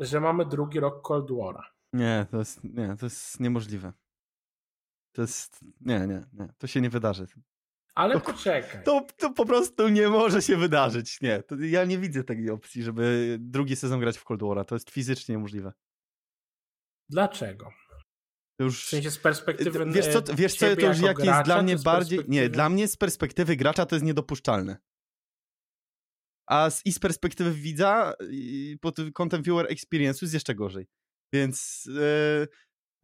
że 0.00 0.20
mamy 0.20 0.46
drugi 0.46 0.80
rok 0.80 1.02
Cold 1.02 1.30
War'a. 1.30 1.62
Nie, 1.92 2.26
to 2.30 2.38
jest, 2.38 2.64
nie, 2.64 2.96
to 2.96 3.06
jest 3.06 3.40
niemożliwe. 3.40 3.92
To 5.12 5.22
jest, 5.22 5.60
nie, 5.80 5.98
nie, 5.98 6.24
nie, 6.32 6.48
to 6.58 6.66
się 6.66 6.80
nie 6.80 6.90
wydarzy. 6.90 7.26
Ale 7.94 8.14
to, 8.14 8.20
poczekaj. 8.20 8.84
To, 8.84 9.06
to 9.16 9.32
po 9.32 9.46
prostu 9.46 9.88
nie 9.88 10.08
może 10.08 10.42
się 10.42 10.56
wydarzyć, 10.56 11.20
nie. 11.20 11.42
To, 11.42 11.56
ja 11.56 11.84
nie 11.84 11.98
widzę 11.98 12.24
takiej 12.24 12.50
opcji, 12.50 12.82
żeby 12.82 13.36
drugi 13.40 13.76
sezon 13.76 14.00
grać 14.00 14.18
w 14.18 14.24
Cold 14.24 14.40
War'a. 14.40 14.64
To 14.64 14.74
jest 14.74 14.90
fizycznie 14.90 15.34
niemożliwe. 15.34 15.72
Dlaczego? 17.08 17.70
Już... 18.60 18.84
W 18.84 18.88
sensie 18.88 19.10
z 19.10 19.18
perspektywy 19.18 19.86
Wiesz 19.86 20.06
co, 20.08 20.22
wiesz 20.34 20.54
co 20.54 20.76
to 20.76 20.86
już 20.86 21.00
jak 21.00 21.18
jest 21.18 21.42
dla 21.44 21.62
mnie 21.62 21.76
bardziej... 21.76 22.20
Nie, 22.28 22.48
dla 22.48 22.68
mnie 22.68 22.88
z 22.88 22.96
perspektywy 22.96 23.56
gracza 23.56 23.86
to 23.86 23.96
jest 23.96 24.06
niedopuszczalne. 24.06 24.76
A 26.48 26.70
z, 26.70 26.86
i 26.86 26.92
z 26.92 26.98
perspektywy 26.98 27.52
widza 27.52 28.14
pod 28.80 28.96
kątem 29.14 29.42
viewer 29.42 29.66
experience'u 29.66 30.22
jest 30.22 30.34
jeszcze 30.34 30.54
gorzej. 30.54 30.86
Więc 31.34 31.84
yy, 31.94 32.48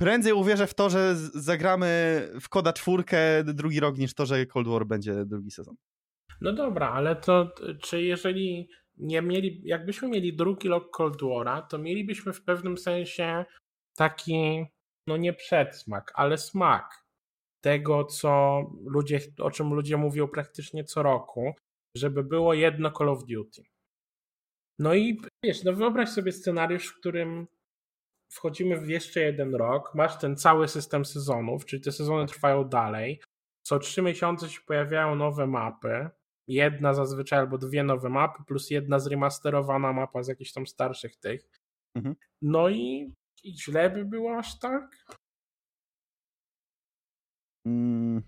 prędzej 0.01 0.33
uwierzę 0.33 0.67
w 0.67 0.75
to, 0.75 0.91
że 0.91 1.17
zagramy 1.17 1.89
w 2.41 2.49
Koda 2.49 2.73
czwórkę 2.73 3.45
drugi 3.45 3.81
rok, 3.81 3.99
niż 3.99 4.15
to, 4.15 4.27
że 4.27 4.47
Cold 4.47 4.69
War 4.69 4.87
będzie 4.87 5.25
drugi 5.27 5.51
sezon. 5.51 5.77
No 6.41 6.53
dobra, 6.53 6.91
ale 6.91 7.17
to 7.17 7.55
czy 7.83 8.03
jeżeli 8.03 8.69
nie 8.97 9.23
mieli, 9.23 9.63
jakbyśmy 9.65 10.09
mieli 10.09 10.37
drugi 10.37 10.69
rok 10.69 10.91
Cold 10.91 11.23
War'a, 11.23 11.67
to 11.67 11.79
mielibyśmy 11.79 12.33
w 12.33 12.43
pewnym 12.43 12.79
sensie 12.79 13.45
taki 13.97 14.67
no 15.09 15.17
nie 15.17 15.33
przedsmak, 15.33 16.13
ale 16.15 16.39
smak 16.39 17.05
tego, 17.65 18.05
co 18.05 18.63
ludzie, 18.85 19.21
o 19.41 19.51
czym 19.51 19.75
ludzie 19.75 19.97
mówią 19.97 20.29
praktycznie 20.29 20.85
co 20.85 21.03
roku, 21.03 21.55
żeby 21.97 22.25
było 22.25 22.55
jedno 22.55 22.91
Call 22.91 23.09
of 23.09 23.25
Duty. 23.25 23.63
No 24.79 24.95
i 24.95 25.21
wiesz, 25.45 25.65
no 25.65 25.73
wyobraź 25.73 26.09
sobie 26.09 26.33
scenariusz, 26.33 26.87
w 26.87 26.99
którym 26.99 27.47
wchodzimy 28.33 28.81
w 28.81 28.89
jeszcze 28.89 29.21
jeden 29.21 29.55
rok, 29.55 29.95
masz 29.95 30.19
ten 30.19 30.37
cały 30.37 30.69
system 30.69 31.05
sezonów, 31.05 31.65
czyli 31.65 31.83
te 31.83 31.93
sezony 31.93 32.27
trwają 32.27 32.69
dalej, 32.69 33.21
co 33.63 33.79
trzy 33.79 34.03
miesiące 34.03 34.49
się 34.49 34.61
pojawiają 34.67 35.15
nowe 35.15 35.47
mapy, 35.47 36.09
jedna 36.49 36.95
zazwyczaj 36.95 37.39
albo 37.39 37.59
dwie 37.59 37.85
nowe 37.85 38.09
mapy, 38.09 38.43
plus 38.47 38.71
jedna 38.71 38.99
zremasterowana 38.99 39.93
mapa 39.93 40.23
z 40.23 40.29
jakichś 40.29 40.53
tam 40.53 40.67
starszych 40.67 41.17
tych. 41.17 41.49
Mhm. 41.97 42.17
No 42.43 42.69
i 42.69 43.13
i 43.45 43.59
źle 43.59 43.91
by 43.91 44.05
było 44.05 44.39
aż 44.39 44.59
tak? 44.59 45.07
Mm. 47.67 48.23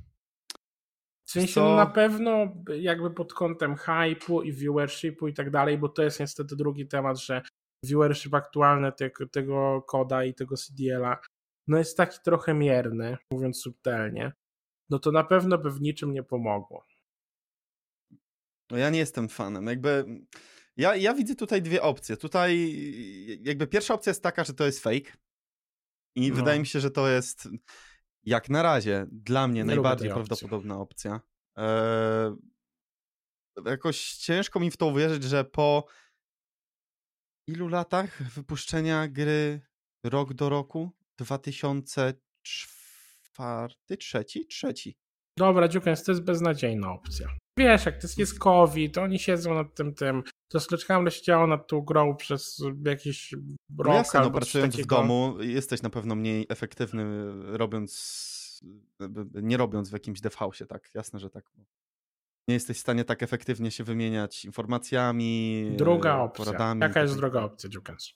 W 1.27 1.31
sensie 1.31 1.61
no 1.61 1.77
na 1.77 1.87
pewno 1.87 2.63
jakby 2.81 3.11
pod 3.11 3.35
kątem 3.35 3.75
hype'u 3.75 4.45
i 4.45 4.53
viewershipu 4.53 5.29
i 5.29 5.35
tak 5.35 5.51
dalej, 5.51 5.79
bo 5.79 5.89
to 5.89 6.03
jest 6.03 6.21
niestety 6.21 6.57
drugi 6.57 6.87
temat, 6.87 7.19
że 7.19 7.43
viewership 7.85 8.35
aktualny 8.35 8.93
tego, 8.93 9.29
tego 9.29 9.83
koda 9.83 10.25
i 10.25 10.35
tego 10.35 10.57
CDL-a 10.57 11.21
no 11.69 11.79
jest 11.79 11.97
taki 11.97 12.19
trochę 12.25 12.55
mierny, 12.55 13.17
mówiąc 13.33 13.61
subtelnie, 13.61 14.33
no 14.91 14.99
to 14.99 15.13
na 15.13 15.25
pewno 15.25 15.59
by 15.59 15.71
w 15.71 15.81
niczym 15.81 16.13
nie 16.13 16.23
pomogło. 16.23 16.85
No 18.71 18.77
ja 18.77 18.91
nie 18.91 18.99
jestem 18.99 19.29
fanem. 19.29 19.67
Jakby 19.67 20.05
ja, 20.77 20.97
ja 20.97 21.15
widzę 21.15 21.35
tutaj 21.35 21.63
dwie 21.63 21.83
opcje. 21.83 22.17
Tutaj 22.17 22.73
jakby 23.43 23.67
pierwsza 23.67 23.95
opcja 23.95 24.11
jest 24.11 24.23
taka, 24.23 24.45
że 24.45 24.55
to 24.55 24.67
jest 24.67 24.83
fake. 24.83 25.13
I 26.17 26.31
no. 26.31 26.37
wydaje 26.37 26.61
mi 26.61 26.67
się, 26.67 26.81
że 26.81 26.91
to 26.91 27.09
jest 27.09 27.49
jak 28.25 28.49
na 28.49 28.63
razie 28.63 29.07
dla 29.13 29.49
mnie 29.49 29.61
nie 29.61 29.65
najbardziej 29.65 30.11
prawdopodobna 30.11 30.79
opcja. 30.79 31.21
Eee, 31.57 32.37
jakoś 33.67 34.13
ciężko 34.13 34.61
mi 34.61 34.71
w 34.71 34.77
to 34.77 34.87
uwierzyć, 34.87 35.25
że 35.25 35.45
po 35.45 35.87
ilu 37.49 37.69
latach 37.69 38.23
wypuszczenia 38.23 39.09
gry 39.09 39.61
rok 40.05 40.35
do 40.35 40.49
roku? 40.49 40.91
2004, 41.19 43.75
trzeci? 43.99 44.47
Trzeci. 44.47 44.97
Dobra, 45.39 45.69
Dziukens, 45.69 46.03
to 46.03 46.13
jest 46.13 46.25
beznadziejna 46.25 46.93
opcja. 46.93 47.29
Wiesz, 47.59 47.87
jak 47.87 48.01
to 48.01 48.09
jest 48.19 48.39
COVID, 48.39 48.99
oni 48.99 49.19
siedzą 49.19 49.55
nad 49.55 49.75
tym 49.75 49.95
tym. 49.95 50.23
To 50.49 50.61
Sledgehammer 50.61 51.15
siedziało 51.15 51.47
nad 51.47 51.69
tą 51.69 51.81
grą 51.81 52.17
przez 52.17 52.63
jakiś 52.85 53.33
rok 53.79 53.87
no 53.87 53.95
jasne, 53.95 54.21
no, 54.21 54.31
pracując 54.31 54.75
takiego... 54.75 54.97
w 54.97 54.99
domu 54.99 55.37
jesteś 55.41 55.83
na 55.83 55.91
pewno 55.91 56.15
mniej 56.15 56.47
efektywny 56.49 57.33
robiąc, 57.57 58.65
nie 59.35 59.57
robiąc 59.57 59.91
w 59.91 59.93
jakimś 59.93 60.21
devhouse'ie, 60.21 60.67
tak? 60.67 60.91
Jasne, 60.95 61.19
że 61.19 61.31
tak. 61.31 61.53
Nie 62.49 62.55
jesteś 62.55 62.77
w 62.77 62.81
stanie 62.81 63.05
tak 63.05 63.23
efektywnie 63.23 63.71
się 63.71 63.85
wymieniać 63.85 64.45
informacjami, 64.45 65.71
Druga 65.77 66.19
opcja. 66.19 66.45
Poradami, 66.45 66.81
Jaka 66.81 67.01
jest 67.01 67.15
tak 67.15 67.21
druga 67.21 67.43
opcja, 67.43 67.71
Dziukens? 67.71 68.15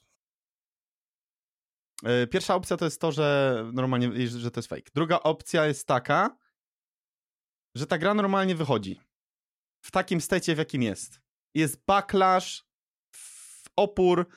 E, 2.03 2.27
pierwsza 2.27 2.55
opcja 2.55 2.77
to 2.77 2.85
jest 2.85 3.01
to, 3.01 3.11
że 3.11 3.55
normalnie, 3.73 4.27
że 4.27 4.51
to 4.51 4.59
jest 4.59 4.69
fake. 4.69 4.91
Druga 4.95 5.19
opcja 5.19 5.65
jest 5.65 5.87
taka, 5.87 6.37
że 7.75 7.87
ta 7.87 7.97
gra 7.97 8.13
normalnie 8.13 8.55
wychodzi 8.55 8.99
w 9.81 9.91
takim 9.91 10.21
stecie, 10.21 10.55
w 10.55 10.57
jakim 10.57 10.81
jest. 10.81 11.21
Jest 11.53 11.85
backlash, 11.85 12.65
opór 13.75 14.27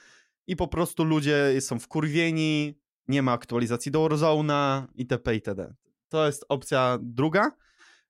i 0.46 0.56
po 0.56 0.68
prostu 0.68 1.04
ludzie 1.04 1.60
są 1.60 1.78
wkurwieni, 1.78 2.78
nie 3.08 3.22
ma 3.22 3.32
aktualizacji 3.32 3.92
do 3.92 4.00
Warzone'a 4.00 4.86
itp. 4.94 5.34
itd. 5.34 5.74
To 6.08 6.26
jest 6.26 6.44
opcja 6.48 6.98
druga. 7.02 7.50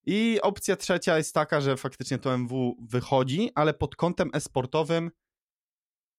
I 0.06 0.38
opcja 0.42 0.76
trzecia 0.76 1.18
jest 1.18 1.34
taka, 1.34 1.60
że 1.60 1.76
faktycznie 1.76 2.18
to 2.18 2.38
MW 2.38 2.76
wychodzi, 2.80 3.50
ale 3.54 3.74
pod 3.74 3.96
kątem 3.96 4.30
esportowym 4.32 5.10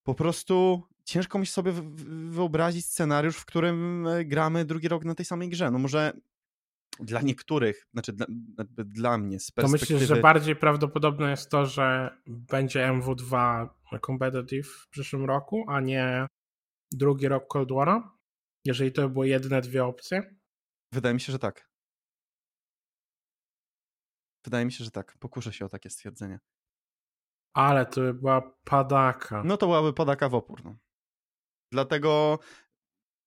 po 0.03 0.15
prostu 0.15 0.83
ciężko 1.03 1.39
mi 1.39 1.45
sobie 1.45 1.71
wyobrazić 2.29 2.85
scenariusz, 2.85 3.37
w 3.37 3.45
którym 3.45 4.07
e, 4.07 4.25
gramy 4.25 4.65
drugi 4.65 4.87
rok 4.87 5.05
na 5.05 5.15
tej 5.15 5.25
samej 5.25 5.49
grze. 5.49 5.71
No 5.71 5.79
może 5.79 6.13
dla 6.99 7.21
niektórych, 7.21 7.88
znaczy 7.93 8.13
dla, 8.13 8.25
dla 8.77 9.17
mnie 9.17 9.39
z 9.39 9.51
perspektywy... 9.51 9.88
To 9.88 9.93
myślisz, 9.93 10.10
że 10.10 10.21
bardziej 10.21 10.55
prawdopodobne 10.55 11.29
jest 11.29 11.49
to, 11.49 11.65
że 11.65 12.17
będzie 12.27 12.88
MW2 12.88 13.67
competitive 14.05 14.67
w 14.67 14.89
przyszłym 14.89 15.25
roku, 15.25 15.65
a 15.67 15.81
nie 15.81 16.27
drugi 16.91 17.27
rok 17.27 17.47
Cold 17.47 17.69
War'a? 17.69 18.01
Jeżeli 18.65 18.91
to 18.91 19.10
były 19.10 19.27
jedyne 19.27 19.62
dwie 19.62 19.86
opcje? 19.86 20.36
Wydaje 20.91 21.13
mi 21.13 21.21
się, 21.21 21.31
że 21.31 21.39
tak. 21.39 21.69
Wydaje 24.45 24.65
mi 24.65 24.71
się, 24.71 24.84
że 24.84 24.91
tak. 24.91 25.17
Pokuszę 25.19 25.53
się 25.53 25.65
o 25.65 25.69
takie 25.69 25.89
stwierdzenie. 25.89 26.39
Ale 27.53 27.86
to 27.86 28.01
by 28.01 28.13
była 28.13 28.55
padaka. 28.63 29.43
No 29.45 29.58
to 29.58 29.65
byłaby 29.65 29.93
padaka 29.93 30.29
w 30.29 30.36
opór. 30.36 30.65
No. 30.65 30.75
Dlatego 31.71 32.39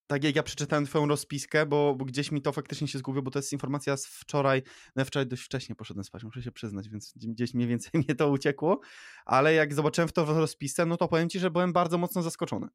tak 0.09 0.23
jak 0.23 0.35
ja 0.35 0.43
przeczytałem 0.43 0.85
twoją 0.85 1.07
rozpiskę, 1.07 1.65
bo, 1.65 1.95
bo, 1.95 2.05
gdzieś 2.05 2.31
mi 2.31 2.41
to 2.41 2.51
faktycznie 2.51 2.87
się 2.87 2.99
zgubiło, 2.99 3.23
bo 3.23 3.31
to 3.31 3.39
jest 3.39 3.53
informacja 3.53 3.97
z 3.97 4.07
wczoraj, 4.07 4.61
no 4.95 4.99
ja 5.01 5.05
wczoraj 5.05 5.27
dość 5.27 5.43
wcześnie 5.43 5.75
poszedłem 5.75 6.03
spać, 6.03 6.23
muszę 6.23 6.41
się 6.41 6.51
przyznać, 6.51 6.89
więc 6.89 7.13
gdzieś 7.15 7.53
mniej 7.53 7.67
więcej 7.67 7.91
mnie 8.01 8.15
to 8.15 8.29
uciekło, 8.29 8.79
ale 9.25 9.53
jak 9.53 9.73
zobaczyłem 9.73 10.07
w 10.07 10.13
to 10.13 10.25
rozpiskę, 10.25 10.85
no 10.85 10.97
to 10.97 11.07
powiem 11.07 11.29
ci, 11.29 11.39
że 11.39 11.51
byłem 11.51 11.73
bardzo 11.73 11.97
mocno 11.97 12.21
zaskoczony. 12.21 12.67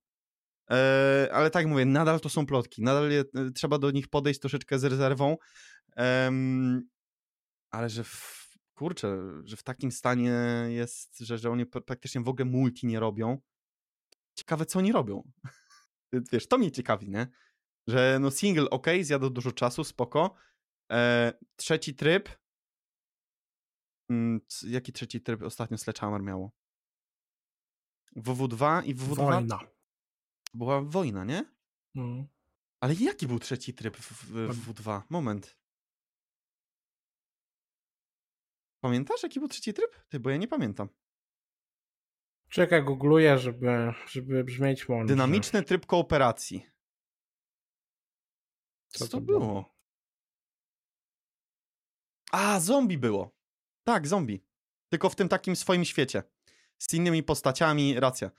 Eee, 0.68 1.30
ale 1.30 1.50
tak 1.50 1.66
mówię, 1.66 1.84
nadal 1.84 2.20
to 2.20 2.28
są 2.28 2.46
plotki, 2.46 2.82
nadal 2.82 3.10
je, 3.10 3.20
e, 3.20 3.50
trzeba 3.50 3.78
do 3.78 3.90
nich 3.90 4.08
podejść 4.08 4.40
troszeczkę 4.40 4.78
z 4.78 4.84
rezerwą, 4.84 5.36
eee, 5.96 6.80
ale 7.70 7.88
że 7.90 8.04
w, 8.04 8.48
kurczę, 8.74 9.18
że 9.44 9.56
w 9.56 9.62
takim 9.62 9.92
stanie 9.92 10.32
jest, 10.68 11.18
że, 11.18 11.38
że 11.38 11.50
oni 11.50 11.66
praktycznie 11.66 12.20
w 12.20 12.28
ogóle 12.28 12.44
multi 12.44 12.86
nie 12.86 13.00
robią, 13.00 13.38
ciekawe 14.34 14.66
co 14.66 14.78
oni 14.78 14.92
robią. 14.92 15.22
Wiesz, 16.32 16.46
to 16.46 16.58
mnie 16.58 16.70
ciekawi, 16.70 17.10
nie? 17.10 17.26
Że 17.86 18.18
no 18.20 18.30
single, 18.30 18.70
ok, 18.70 18.86
zjadł 19.02 19.30
dużo 19.30 19.52
czasu, 19.52 19.84
spoko. 19.84 20.34
E, 20.92 21.32
trzeci 21.56 21.94
tryb. 21.94 22.28
Mm, 24.10 24.40
jaki 24.66 24.92
trzeci 24.92 25.20
tryb 25.20 25.42
ostatnio 25.42 25.78
Sledgehammer 25.78 26.22
miało? 26.22 26.52
WW2 28.16 28.84
i 28.84 28.94
WW2? 28.94 29.16
Wojna. 29.16 29.58
Była 30.54 30.80
wojna, 30.80 31.24
nie? 31.24 31.44
Mm. 31.96 32.26
Ale 32.80 32.94
jaki 32.94 33.26
był 33.26 33.38
trzeci 33.38 33.74
tryb 33.74 33.96
w, 33.96 34.12
w, 34.12 34.54
w 34.54 34.72
WW2? 34.72 35.02
Moment. 35.10 35.58
Pamiętasz, 38.80 39.22
jaki 39.22 39.38
był 39.40 39.48
trzeci 39.48 39.74
tryb? 39.74 40.04
Ty, 40.08 40.20
bo 40.20 40.30
ja 40.30 40.36
nie 40.36 40.48
pamiętam. 40.48 40.88
Czekaj, 42.54 42.84
googluję, 42.84 43.38
żeby, 43.38 43.92
żeby 44.06 44.44
brzmieć 44.44 44.88
mądrze. 44.88 45.14
Dynamiczny 45.14 45.62
tryb 45.62 45.86
kooperacji. 45.86 46.66
Co, 48.88 48.98
Co 48.98 49.08
to 49.08 49.20
było? 49.20 49.38
było? 49.38 49.74
A, 52.32 52.60
zombie 52.60 52.98
było. 52.98 53.36
Tak, 53.84 54.06
zombie. 54.06 54.44
Tylko 54.88 55.10
w 55.10 55.16
tym 55.16 55.28
takim 55.28 55.56
swoim 55.56 55.84
świecie. 55.84 56.22
Z 56.78 56.94
innymi 56.94 57.22
postaciami, 57.22 58.00
racja. 58.00 58.30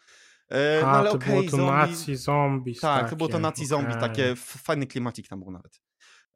E, 0.51 0.79
A, 0.79 0.91
no 0.91 0.97
ale 0.97 1.09
to 1.09 1.15
okay, 1.15 1.29
było 1.29 1.43
to 1.43 1.49
zombie... 1.49 1.65
nazi 1.65 2.15
zombie. 2.15 2.75
Tak, 2.75 2.99
takie. 2.99 3.09
to 3.09 3.15
było 3.15 3.29
to 3.29 3.39
nazi 3.39 3.65
zombie, 3.65 3.89
okay. 3.89 4.01
takie 4.01 4.35
fajny 4.35 4.87
klimacik 4.87 5.27
tam 5.27 5.39
był 5.39 5.51
nawet. 5.51 5.81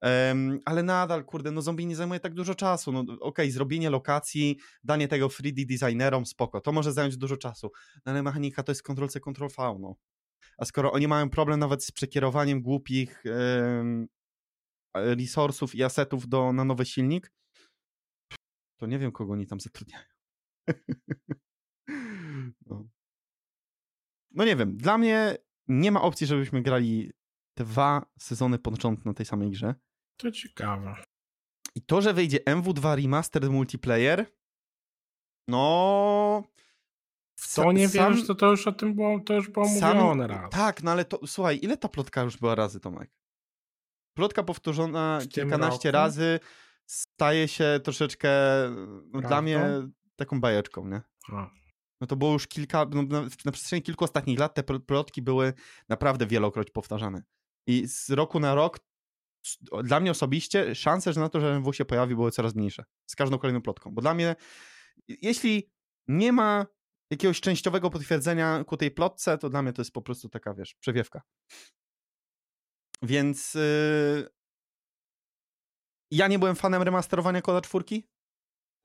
Um, 0.01 0.59
ale 0.65 0.83
nadal, 0.83 1.25
kurde, 1.25 1.51
no 1.51 1.62
zombie 1.62 1.85
nie 1.85 1.95
zajmuje 1.95 2.19
tak 2.19 2.33
dużo 2.33 2.55
czasu. 2.55 2.91
No 2.91 2.99
okej, 2.99 3.17
okay, 3.19 3.51
zrobienie 3.51 3.89
lokacji, 3.89 4.57
danie 4.83 5.07
tego 5.07 5.27
3D 5.27 5.65
designerom, 5.65 6.25
spoko, 6.25 6.62
to 6.62 6.71
może 6.71 6.93
zająć 6.93 7.17
dużo 7.17 7.38
czasu. 7.38 7.71
No, 8.05 8.12
ale 8.12 8.23
mechanika 8.23 8.63
to 8.63 8.71
jest 8.71 8.83
Ctrl-C, 8.83 9.19
Ctrl-V, 9.19 9.77
no. 9.79 9.95
A 10.57 10.65
skoro 10.65 10.91
oni 10.91 11.07
mają 11.07 11.29
problem 11.29 11.59
nawet 11.59 11.83
z 11.83 11.91
przekierowaniem 11.91 12.62
głupich 12.62 13.23
um, 13.25 14.07
resursów 14.95 15.75
i 15.75 15.83
asetów 15.83 16.27
do, 16.27 16.53
na 16.53 16.63
nowy 16.63 16.85
silnik, 16.85 17.31
to 18.79 18.88
nie 18.88 18.99
wiem, 18.99 19.12
kogo 19.12 19.33
oni 19.33 19.47
tam 19.47 19.59
zatrudniają. 19.59 20.05
no. 22.67 22.88
no 24.31 24.45
nie 24.45 24.55
wiem, 24.55 24.77
dla 24.77 24.97
mnie 24.97 25.38
nie 25.67 25.91
ma 25.91 26.01
opcji, 26.01 26.27
żebyśmy 26.27 26.62
grali 26.62 27.12
dwa 27.57 28.05
sezony 28.19 28.57
rząd 28.81 29.05
na 29.05 29.13
tej 29.13 29.25
samej 29.25 29.51
grze. 29.51 29.75
To 30.19 30.32
ciekawe. 30.32 30.95
I 31.75 31.82
to, 31.82 32.01
że 32.01 32.13
wyjdzie 32.13 32.38
MW2 32.38 33.01
Remastered 33.01 33.51
Multiplayer, 33.51 34.25
no... 35.47 36.43
To 37.55 37.71
nie 37.71 37.89
sam, 37.89 38.15
wiesz, 38.15 38.27
to, 38.27 38.36
to 38.36 38.51
już 38.51 38.67
o 38.67 38.71
tym 38.71 38.95
było, 38.95 39.19
to 39.19 39.34
już 39.34 39.49
było 39.49 39.69
sam, 39.69 39.97
mówione 39.97 40.27
raz. 40.27 40.51
Tak, 40.51 40.84
no 40.84 40.91
ale 40.91 41.05
to, 41.05 41.27
słuchaj, 41.27 41.60
ile 41.62 41.77
ta 41.77 41.89
plotka 41.89 42.21
już 42.21 42.38
była 42.38 42.55
razy, 42.55 42.79
Tomek? 42.79 43.12
Plotka 44.13 44.43
powtórzona 44.43 45.19
kilkanaście 45.29 45.91
roku? 45.91 46.03
razy 46.03 46.39
staje 46.86 47.47
się 47.47 47.79
troszeczkę 47.84 48.29
no, 49.05 49.21
dla 49.21 49.41
mnie 49.41 49.62
taką 50.15 50.41
bajeczką, 50.41 50.88
nie? 50.88 51.01
A. 51.32 51.49
No 52.01 52.08
to 52.08 52.15
było 52.15 52.34
już 52.34 52.47
kilka, 52.47 52.86
no, 52.89 53.03
na, 53.03 53.21
na 53.45 53.51
przestrzeni 53.51 53.82
kilku 53.82 54.03
ostatnich 54.03 54.39
lat 54.39 54.53
te 54.53 54.63
plotki 54.63 55.21
były 55.21 55.53
naprawdę 55.89 56.27
wielokroć 56.27 56.71
powtarzane. 56.71 57.23
I 57.67 57.88
z 57.88 58.10
roku 58.10 58.39
na 58.39 58.55
rok 58.55 58.79
dla 59.83 59.99
mnie 59.99 60.12
osobiście 60.12 60.75
szanse 60.75 61.13
że 61.13 61.19
na 61.19 61.29
to, 61.29 61.39
że 61.39 61.55
MW 61.55 61.73
się 61.73 61.85
pojawi, 61.85 62.15
były 62.15 62.31
coraz 62.31 62.55
mniejsze. 62.55 62.83
Z 63.05 63.15
każdą 63.15 63.38
kolejną 63.38 63.62
plotką. 63.62 63.91
Bo 63.91 64.01
dla 64.01 64.13
mnie, 64.13 64.35
jeśli 65.07 65.71
nie 66.07 66.31
ma 66.31 66.65
jakiegoś 67.12 67.41
częściowego 67.41 67.89
potwierdzenia 67.89 68.63
ku 68.63 68.77
tej 68.77 68.91
plotce, 68.91 69.38
to 69.38 69.49
dla 69.49 69.62
mnie 69.62 69.73
to 69.73 69.81
jest 69.81 69.91
po 69.91 70.01
prostu 70.01 70.29
taka, 70.29 70.53
wiesz, 70.53 70.75
przewiewka. 70.75 71.21
Więc 73.01 73.53
yy... 73.53 74.29
ja 76.12 76.27
nie 76.27 76.39
byłem 76.39 76.55
fanem 76.55 76.81
remasterowania 76.81 77.41
Koda 77.41 77.62
4. 77.62 77.85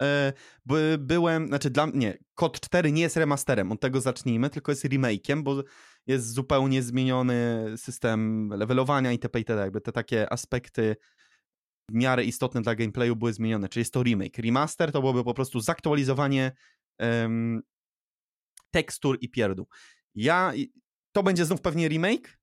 Yy, 0.00 0.98
byłem, 0.98 1.48
znaczy 1.48 1.70
dla 1.70 1.87
mnie, 1.87 2.18
Kod 2.35 2.61
4 2.61 2.92
nie 2.92 3.02
jest 3.02 3.16
remasterem, 3.16 3.72
od 3.72 3.80
tego 3.80 4.00
zacznijmy, 4.00 4.50
tylko 4.50 4.72
jest 4.72 4.85
remake'iem, 4.85 5.42
bo 5.42 5.62
jest 6.07 6.33
zupełnie 6.33 6.83
zmieniony 6.83 7.64
system 7.76 8.48
levelowania 8.48 9.12
itp. 9.12 9.38
itd. 9.38 9.62
Jakby 9.62 9.80
te 9.80 9.92
takie 9.92 10.33
aspekty 10.33 10.96
w 11.90 11.94
miarę 11.94 12.24
istotne 12.24 12.62
dla 12.62 12.74
gameplayu 12.74 13.16
były 13.16 13.33
zmienione. 13.33 13.68
Czyli 13.68 13.80
jest 13.80 13.92
to 13.92 14.02
remake. 14.02 14.38
Remaster 14.38 14.92
to 14.92 15.00
byłoby 15.00 15.24
po 15.24 15.35
prostu 15.35 15.61
zaktualizowanie 15.61 16.52
um, 16.98 17.62
tekstur 18.70 19.18
i 19.20 19.28
pierdół. 19.28 19.66
Ja, 20.14 20.52
to 21.12 21.22
będzie 21.22 21.44
znów 21.44 21.61
pewnie 21.61 21.88
remake 21.88 22.38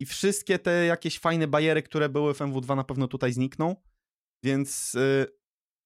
i 0.00 0.06
wszystkie 0.06 0.58
te 0.58 0.84
jakieś 0.86 1.18
fajne 1.18 1.48
bariery, 1.48 1.82
które 1.82 2.08
były 2.08 2.34
w 2.34 2.38
MW2 2.38 2.76
na 2.76 2.84
pewno 2.84 3.08
tutaj 3.08 3.32
znikną, 3.32 3.76
więc 4.42 4.94
y, 4.94 5.26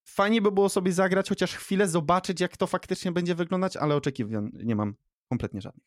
fajnie 0.08 0.42
by 0.42 0.52
było 0.52 0.68
sobie 0.68 0.92
zagrać 0.92 1.28
chociaż 1.28 1.54
chwilę, 1.54 1.88
zobaczyć 1.88 2.40
jak 2.40 2.56
to 2.56 2.66
faktycznie 2.66 3.12
będzie 3.12 3.34
wyglądać, 3.34 3.76
ale 3.76 3.96
oczekiwań 3.96 4.50
nie 4.52 4.76
mam 4.76 4.94
kompletnie 5.32 5.60
żadnych. 5.60 5.86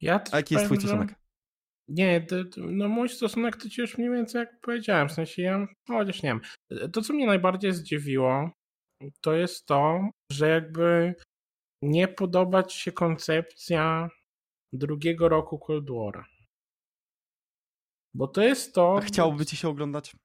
Ja 0.00 0.20
A 0.32 0.36
jaki 0.36 0.54
jest 0.54 0.66
twój 0.66 0.78
stosunek? 0.78 1.14
Nie, 1.88 2.20
to, 2.20 2.36
no 2.56 2.88
mój 2.88 3.08
stosunek 3.08 3.56
to 3.56 3.68
ci 3.68 3.80
już 3.80 3.98
mniej 3.98 4.10
więcej 4.10 4.38
jak 4.38 4.60
powiedziałem, 4.60 5.08
w 5.08 5.12
sensie 5.12 5.42
ja, 5.42 5.66
chociaż 5.88 6.22
nie 6.22 6.28
wiem. 6.28 6.40
To, 6.92 7.02
co 7.02 7.12
mnie 7.12 7.26
najbardziej 7.26 7.72
zdziwiło, 7.72 8.50
to 9.20 9.34
jest 9.34 9.66
to, 9.66 10.08
że 10.32 10.48
jakby 10.48 11.14
nie 11.82 12.08
podoba 12.08 12.62
ci 12.62 12.78
się 12.78 12.92
koncepcja 12.92 14.08
drugiego 14.72 15.28
roku 15.28 15.58
Cold 15.58 15.88
War'a. 15.90 16.24
Bo 18.14 18.28
to 18.28 18.42
jest 18.42 18.74
to... 18.74 19.00
Chciałoby 19.02 19.46
ci 19.46 19.56
się 19.56 19.68
oglądać? 19.68 20.16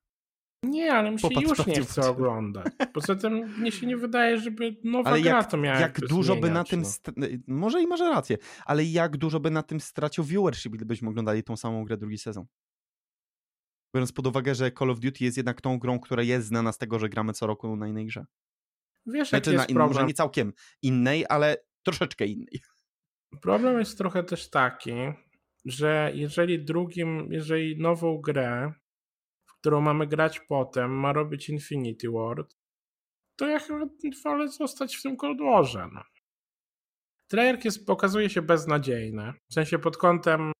Nie, 0.63 0.93
ale 0.93 1.11
mi 1.11 1.19
się 1.19 1.29
Popatrz, 1.29 1.49
już 1.49 1.67
nie 1.67 1.81
chce 1.81 2.09
oglądać. 2.09 2.65
Poza 2.93 3.15
tym 3.15 3.33
mnie 3.33 3.71
się 3.71 3.87
nie 3.87 3.97
wydaje, 3.97 4.37
żeby 4.37 4.75
nowa 4.83 5.09
ale 5.09 5.21
gra 5.21 5.37
jak, 5.37 5.51
to 5.51 5.57
miała 5.57 5.79
jak 5.79 5.99
dużo 5.99 6.35
by 6.35 6.49
na 6.49 6.63
tym... 6.63 6.83
No. 7.17 7.27
Może 7.47 7.81
i 7.81 7.87
masz 7.87 7.99
rację, 7.99 8.37
ale 8.65 8.85
jak 8.85 9.17
dużo 9.17 9.39
by 9.39 9.51
na 9.51 9.63
tym 9.63 9.79
stracił 9.79 10.23
viewership, 10.23 10.73
gdybyśmy 10.73 11.09
oglądali 11.09 11.43
tą 11.43 11.57
samą 11.57 11.85
grę 11.85 11.97
drugi 11.97 12.17
sezon? 12.17 12.45
Biorąc 13.95 14.11
pod 14.11 14.27
uwagę, 14.27 14.55
że 14.55 14.71
Call 14.71 14.89
of 14.89 14.99
Duty 14.99 15.23
jest 15.23 15.37
jednak 15.37 15.61
tą 15.61 15.79
grą, 15.79 15.99
która 15.99 16.23
jest 16.23 16.47
znana 16.47 16.71
z 16.71 16.77
tego, 16.77 16.99
że 16.99 17.09
gramy 17.09 17.33
co 17.33 17.47
roku 17.47 17.75
na 17.75 17.87
innej 17.87 18.05
grze. 18.05 18.25
Wiesz, 19.05 19.29
znaczy, 19.29 19.49
jaki 19.49 19.57
jest 19.57 19.69
na, 19.69 19.75
problem? 19.75 19.95
Może 19.95 20.07
nie 20.07 20.13
całkiem 20.13 20.53
innej, 20.81 21.25
ale 21.29 21.57
troszeczkę 21.83 22.25
innej. 22.25 22.61
Problem 23.41 23.79
jest 23.79 23.97
trochę 23.97 24.23
też 24.23 24.49
taki, 24.49 24.93
że 25.65 26.11
jeżeli 26.13 26.65
drugim, 26.65 27.27
jeżeli 27.31 27.77
nową 27.77 28.21
grę 28.21 28.73
którą 29.63 29.81
mamy 29.81 30.07
grać 30.07 30.39
potem, 30.39 30.91
ma 30.91 31.13
robić 31.13 31.49
Infinity 31.49 32.11
Ward, 32.11 32.55
to 33.35 33.47
ja 33.47 33.59
chyba 33.59 33.85
wolę 34.23 34.47
zostać 34.47 34.95
w 34.95 35.01
tym 35.01 35.17
Cold 35.17 35.39
Warze. 35.41 35.87
No. 35.93 36.01
Trailer 37.31 37.65
jest, 37.65 37.85
pokazuje 37.85 38.29
się 38.29 38.41
beznadziejny. 38.41 39.33
W 39.49 39.53
sensie 39.53 39.79
pod 39.79 39.97
kątem 39.97 40.51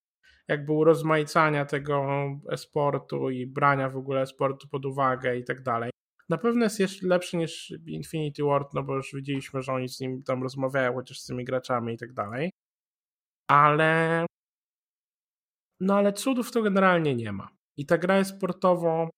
jakby 0.48 0.72
urozmaicania 0.72 1.66
tego 1.66 2.06
esportu 2.52 3.30
i 3.30 3.48
brania 3.48 3.90
w 3.90 3.98
ogóle 3.98 4.22
esportu 4.22 4.68
pod 4.68 4.86
uwagę 4.86 5.38
i 5.38 5.44
tak 5.44 5.64
dalej. 5.64 5.92
Na 6.30 6.38
pewno 6.38 6.64
jest 6.64 6.80
jeszcze 6.80 7.08
lepszy 7.08 7.38
niż 7.38 7.74
Infinity 7.88 8.44
Ward, 8.44 8.74
no 8.74 8.84
bo 8.84 8.96
już 8.96 9.14
widzieliśmy, 9.14 9.62
że 9.62 9.74
oni 9.74 9.90
z 9.90 10.00
nim 10.00 10.24
tam 10.24 10.44
rozmawiają 10.44 10.94
chociaż 10.94 11.20
z 11.20 11.26
tymi 11.26 11.46
graczami 11.46 11.94
i 11.94 11.98
tak 11.98 12.14
dalej. 12.14 12.52
ale 13.48 14.26
no 15.80 15.96
ale 15.98 16.14
cudów 16.14 16.52
to 16.52 16.62
generalnie 16.62 17.16
nie 17.16 17.32
ma. 17.32 17.63
I 17.78 17.86
ta 17.86 17.98
gra 17.98 18.18
jest 18.18 18.36
sportowo 18.38 19.10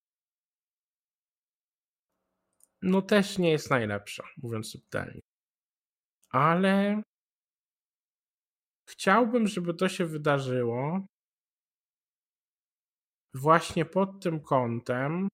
no 2.85 3.01
też 3.01 3.37
nie 3.37 3.51
jest 3.51 3.69
najlepsza, 3.69 4.23
mówiąc 4.37 4.71
subtelnie. 4.71 5.21
Ale 6.29 7.01
chciałbym, 8.89 9.47
żeby 9.47 9.73
to 9.73 9.89
się 9.89 10.05
wydarzyło 10.05 11.05
właśnie 13.33 13.85
pod 13.85 14.23
tym 14.23 14.39
kątem, 14.39 15.27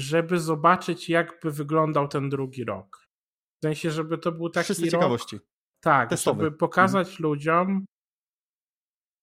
żeby 0.00 0.40
zobaczyć, 0.40 1.08
jakby 1.08 1.50
wyglądał 1.50 2.08
ten 2.08 2.28
drugi 2.28 2.64
rok. 2.64 3.04
W 3.62 3.66
sensie, 3.66 3.90
żeby 3.90 4.18
to 4.18 4.32
był 4.32 4.50
taki 4.50 4.64
Wszyscy 4.64 4.82
rok... 4.82 4.90
ciekawości. 4.90 5.38
Tak, 5.80 6.10
Testowy. 6.10 6.44
żeby 6.44 6.56
pokazać 6.56 7.08
mhm. 7.08 7.22
ludziom, 7.22 7.84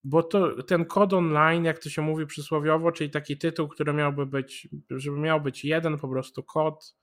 bo 0.08 0.24
to 0.24 0.64
ten 0.64 0.86
kod 0.86 1.14
online, 1.14 1.66
jak 1.66 1.80
to 1.80 1.90
się 1.90 2.02
mówi 2.02 2.26
przysłowiowo, 2.26 2.92
czyli 2.92 3.10
taki 3.10 3.38
tytuł, 3.38 3.68
który 3.68 3.94
miałby 3.94 4.26
być, 4.26 4.68
żeby 4.90 5.20
miał 5.20 5.42
być 5.42 5.66
jeden 5.66 5.98
po 5.98 6.08
prostu 6.08 6.44
kod, 6.44 6.96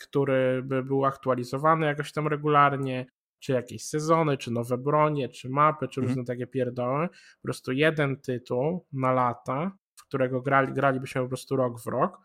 który 0.00 0.62
by 0.62 0.82
był 0.82 1.04
aktualizowany 1.04 1.86
jakoś 1.86 2.12
tam 2.12 2.28
regularnie, 2.28 3.06
czy 3.38 3.52
jakieś 3.52 3.84
sezony, 3.84 4.36
czy 4.36 4.50
nowe 4.50 4.78
bronie, 4.78 5.28
czy 5.28 5.48
mapy, 5.48 5.88
czy 5.88 6.00
różne 6.00 6.20
mhm. 6.20 6.26
takie 6.26 6.46
pierdoły. 6.46 7.08
Po 7.08 7.42
prostu 7.42 7.72
jeden 7.72 8.20
tytuł 8.20 8.86
na 8.92 9.12
lata, 9.12 9.72
w 9.96 10.02
którego 10.02 10.40
grali, 10.40 10.72
gralibyśmy 10.72 11.22
po 11.22 11.28
prostu 11.28 11.56
rok 11.56 11.80
w 11.80 11.86
rok. 11.86 12.18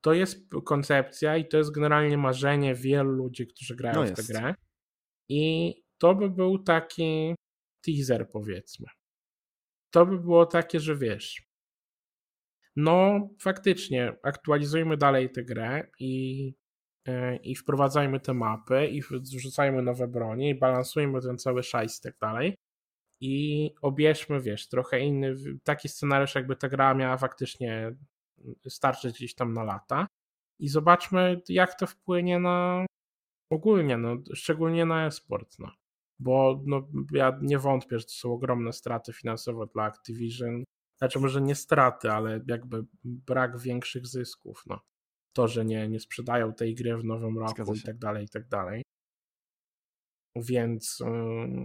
To 0.00 0.12
jest 0.12 0.48
koncepcja 0.64 1.36
i 1.36 1.48
to 1.48 1.56
jest 1.56 1.70
generalnie 1.74 2.18
marzenie 2.18 2.74
wielu 2.74 3.10
ludzi, 3.10 3.46
którzy 3.46 3.76
grają 3.76 4.00
no 4.00 4.06
w 4.06 4.12
tę 4.12 4.22
grę. 4.22 4.54
I 5.28 5.74
to 5.98 6.14
by 6.14 6.30
był 6.30 6.58
taki 6.58 7.34
teaser, 7.84 8.30
powiedzmy. 8.30 8.86
To 9.90 10.06
by 10.06 10.18
było 10.18 10.46
takie, 10.46 10.80
że 10.80 10.96
wiesz, 10.96 11.42
no 12.76 13.28
faktycznie 13.40 14.16
aktualizujmy 14.22 14.96
dalej 14.96 15.30
tę 15.30 15.44
grę 15.44 15.90
i, 15.98 16.44
yy, 17.06 17.36
i 17.36 17.54
wprowadzajmy 17.54 18.20
te 18.20 18.34
mapy 18.34 18.86
i 18.86 19.02
wrzucajmy 19.32 19.82
nowe 19.82 20.08
bronie 20.08 20.50
i 20.50 20.54
balansujmy 20.54 21.20
ten 21.22 21.38
cały 21.38 21.62
szajs 21.62 21.98
i 21.98 22.02
tak 22.02 22.18
dalej 22.20 22.56
i 23.22 23.70
obierzmy, 23.82 24.40
wiesz, 24.40 24.68
trochę 24.68 25.00
inny, 25.00 25.34
taki 25.64 25.88
scenariusz 25.88 26.34
jakby 26.34 26.56
ta 26.56 26.68
gra 26.68 26.94
miała 26.94 27.16
faktycznie 27.16 27.96
starczyć 28.68 29.16
gdzieś 29.16 29.34
tam 29.34 29.52
na 29.52 29.64
lata 29.64 30.06
i 30.58 30.68
zobaczmy 30.68 31.40
jak 31.48 31.78
to 31.78 31.86
wpłynie 31.86 32.38
na 32.38 32.86
ogólnie, 33.50 33.96
no, 33.96 34.16
szczególnie 34.34 34.86
na 34.86 35.06
e-sport, 35.06 35.58
no. 35.58 35.72
Bo 36.22 36.62
no, 36.66 36.88
ja 37.12 37.38
nie 37.42 37.58
wątpię, 37.58 37.98
że 37.98 38.04
to 38.04 38.12
są 38.12 38.32
ogromne 38.32 38.72
straty 38.72 39.12
finansowe 39.12 39.66
dla 39.74 39.82
Activision. 39.82 40.64
Znaczy 40.98 41.20
może 41.20 41.42
nie 41.42 41.54
straty, 41.54 42.10
ale 42.10 42.40
jakby 42.48 42.84
brak 43.04 43.58
większych 43.58 44.06
zysków, 44.06 44.62
no. 44.66 44.80
To, 45.32 45.48
że 45.48 45.64
nie, 45.64 45.88
nie 45.88 46.00
sprzedają 46.00 46.54
tej 46.54 46.74
gry 46.74 46.96
w 46.96 47.04
nowym 47.04 47.38
roku 47.38 47.74
i 47.74 47.82
tak 47.82 47.98
dalej, 47.98 48.24
i 48.24 48.28
tak 48.28 48.48
dalej. 48.48 48.82
Więc 50.36 50.98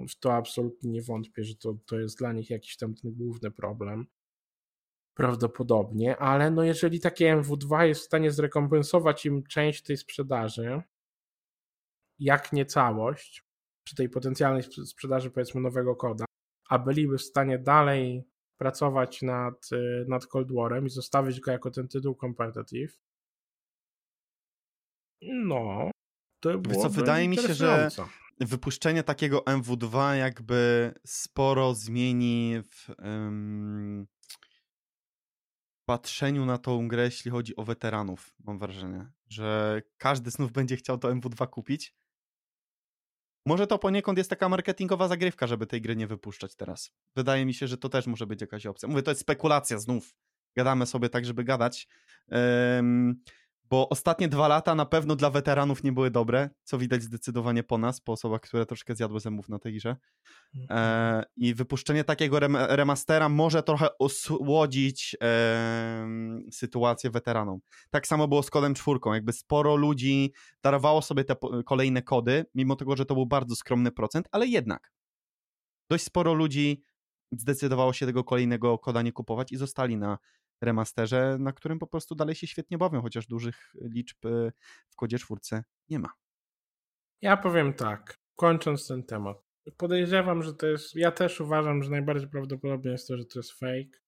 w 0.10 0.20
to 0.20 0.34
absolutnie 0.34 0.92
nie 0.92 1.02
wątpię, 1.02 1.44
że 1.44 1.56
to, 1.56 1.78
to 1.86 2.00
jest 2.00 2.18
dla 2.18 2.34
nich 2.34 2.50
jakiś 2.50 2.78
tam 2.78 2.96
ten 2.96 3.14
główny 3.14 3.52
problem. 3.52 4.08
Prawdopodobnie, 5.14 6.18
ale 6.18 6.52
no 6.52 6.64
jeżeli 6.64 7.00
takie 7.00 7.38
MW2 7.38 7.82
jest 7.82 8.02
w 8.02 8.06
stanie 8.06 8.32
zrekompensować 8.32 9.26
im 9.26 9.44
część 9.44 9.84
tej 9.84 9.98
sprzedaży, 9.98 10.82
jak 12.20 12.54
nie 12.54 12.66
całość, 12.66 13.47
przy 13.88 13.96
tej 13.96 14.10
potencjalnej 14.10 14.64
sprzedaży 14.64 15.32
powiedzmy 15.32 15.62
nowego 15.62 15.96
koda, 15.96 16.26
a 16.70 16.80
byliby 16.80 17.18
w 17.18 17.22
stanie 17.22 17.60
dalej 17.60 18.24
pracować 18.58 19.22
nad, 19.22 19.72
y, 19.72 20.06
nad 20.08 20.26
Cold 20.26 20.52
Warem 20.52 20.86
i 20.86 20.90
zostawić 20.90 21.40
go 21.40 21.52
jako 21.52 21.72
ten 21.72 21.88
tytuł 21.88 22.16
competitive, 22.16 23.00
no, 25.22 25.92
to 26.40 26.58
było 26.58 26.84
co, 26.84 26.90
wydaje 26.90 27.30
mi 27.30 27.38
się, 27.38 27.54
że 27.54 27.90
wypuszczenie 28.40 29.04
takiego 29.04 29.40
MW2 29.40 30.14
jakby 30.14 30.94
sporo 31.06 31.76
zmieni 31.76 32.62
w 32.72 32.90
um, 32.90 34.08
patrzeniu 35.86 36.46
na 36.46 36.58
tą 36.58 36.88
grę, 36.88 37.04
jeśli 37.04 37.32
chodzi 37.32 37.56
o 37.56 37.64
weteranów, 37.64 38.36
mam 38.40 38.60
wrażenie, 38.60 39.12
że 39.30 39.82
każdy 39.98 40.32
znów 40.32 40.52
będzie 40.52 40.76
chciał 40.76 40.98
to 40.98 41.10
MW2 41.16 41.50
kupić. 41.50 41.96
Może 43.48 43.68
to 43.68 43.80
poniekąd 43.80 44.18
jest 44.18 44.30
taka 44.30 44.50
marketingowa 44.50 45.08
zagrywka, 45.08 45.48
żeby 45.48 45.68
tej 45.68 45.82
gry 45.82 45.96
nie 45.96 46.08
wypuszczać 46.08 46.56
teraz. 46.56 46.92
Wydaje 47.16 47.46
mi 47.46 47.54
się, 47.54 47.68
że 47.68 47.78
to 47.78 47.90
też 47.90 48.08
może 48.08 48.28
być 48.28 48.42
jakaś 48.42 48.66
opcja. 48.66 48.90
Mówię, 48.90 49.04
to 49.04 49.12
jest 49.12 49.22
spekulacja 49.22 49.80
znów. 49.80 50.16
Gadamy 50.56 50.86
sobie 50.86 51.10
tak, 51.10 51.26
żeby 51.26 51.44
gadać. 51.44 51.88
Um, 52.32 53.22
bo 53.70 53.90
ostatnie 53.90 54.28
dwa 54.28 54.48
lata 54.48 54.76
na 54.76 54.86
pewno 54.86 55.16
dla 55.16 55.30
weteranów 55.30 55.84
nie 55.84 55.92
były 55.92 56.12
dobre, 56.12 56.50
co 56.64 56.78
widać 56.78 57.04
zdecydowanie 57.04 57.64
po 57.64 57.78
nas, 57.78 58.02
po 58.02 58.12
osobach, 58.12 58.42
które 58.42 58.66
troszkę 58.66 58.96
zjadły 58.96 59.20
zębów 59.20 59.50
na 59.50 59.60
tej 59.60 59.74
grze. 59.74 59.96
Mhm. 60.56 60.80
E, 60.80 61.24
I 61.38 61.54
wypuszczenie 61.54 62.04
takiego 62.04 62.40
rem 62.40 62.56
remastera 62.56 63.30
może 63.30 63.64
trochę 63.64 63.98
osłodzić 63.98 65.16
e, 65.24 66.08
sytuację 66.52 67.10
weteranom. 67.10 67.60
Tak 67.90 68.08
samo 68.08 68.28
było 68.28 68.44
z 68.44 68.50
kodem 68.50 68.74
czwórką, 68.74 69.14
jakby 69.14 69.34
sporo 69.34 69.76
ludzi 69.76 70.34
darowało 70.64 71.02
sobie 71.02 71.24
te 71.24 71.36
kolejne 71.66 72.02
kody, 72.02 72.46
mimo 72.56 72.76
tego, 72.76 72.96
że 72.96 73.06
to 73.06 73.14
był 73.14 73.26
bardzo 73.26 73.56
skromny 73.56 73.92
procent, 73.92 74.28
ale 74.32 74.48
jednak 74.48 74.92
dość 75.90 76.04
sporo 76.04 76.34
ludzi 76.34 76.84
zdecydowało 77.32 77.94
się 77.94 78.06
tego 78.06 78.24
kolejnego 78.24 78.78
koda 78.78 79.02
nie 79.02 79.12
kupować 79.12 79.52
i 79.52 79.58
zostali 79.58 79.98
na 79.98 80.18
remasterze, 80.62 81.38
na 81.40 81.54
którym 81.54 81.80
po 81.80 81.88
prostu 81.88 82.16
dalej 82.16 82.36
się 82.36 82.48
świetnie 82.48 82.78
bawią, 82.78 83.02
chociaż 83.02 83.28
dużych 83.28 83.74
liczb 83.82 84.26
e, 84.26 84.52
w 84.90 84.96
kodzie 84.96 85.20
czwórce 85.20 85.64
nie 85.90 86.00
ma. 86.00 86.10
Ja 87.22 87.38
powiem 87.38 87.74
tak, 87.74 88.18
kończąc 88.36 88.88
ten 88.88 89.04
temat. 89.04 89.48
Podejrzewam, 89.78 90.44
że 90.44 90.54
to 90.54 90.68
jest. 90.68 90.96
Ja 90.96 91.12
też 91.12 91.42
uważam, 91.42 91.84
że 91.84 91.90
najbardziej 91.90 92.30
prawdopodobne 92.30 92.92
jest 92.92 93.08
to, 93.08 93.18
że 93.18 93.26
to 93.26 93.40
jest 93.40 93.52
fake. 93.52 94.00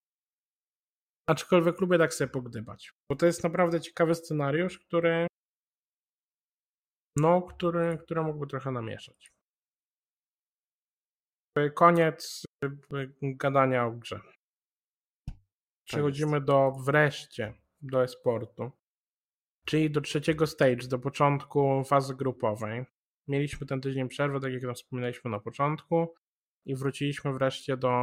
Aczkolwiek 1.27 1.81
lubię 1.81 1.97
tak 1.97 2.13
sobie 2.13 2.27
pogdybać. 2.27 2.93
Bo 3.09 3.15
to 3.15 3.25
jest 3.25 3.43
naprawdę 3.43 3.81
ciekawy 3.81 4.15
scenariusz, 4.15 4.79
który. 4.79 5.27
No, 7.15 7.41
który, 7.41 7.97
który 7.97 8.21
mógłby 8.21 8.47
trochę 8.47 8.71
namieszać. 8.71 9.31
Koniec 11.75 12.45
gadania 13.21 13.85
o 13.85 13.91
grze. 13.91 14.21
Przechodzimy 15.89 16.41
do 16.41 16.71
wreszcie 16.85 17.53
do 17.81 18.03
esportu, 18.03 18.71
czyli 19.65 19.91
do 19.91 20.01
trzeciego 20.01 20.47
stage, 20.47 20.87
do 20.87 20.99
początku 20.99 21.83
fazy 21.83 22.15
grupowej. 22.15 22.85
Mieliśmy 23.27 23.67
ten 23.67 23.81
tydzień 23.81 24.09
przerwy, 24.09 24.39
tak 24.39 24.53
jak 24.53 24.75
wspominaliśmy 24.75 25.31
na 25.31 25.39
początku, 25.39 26.15
i 26.65 26.75
wróciliśmy 26.75 27.33
wreszcie 27.33 27.77
do, 27.77 27.93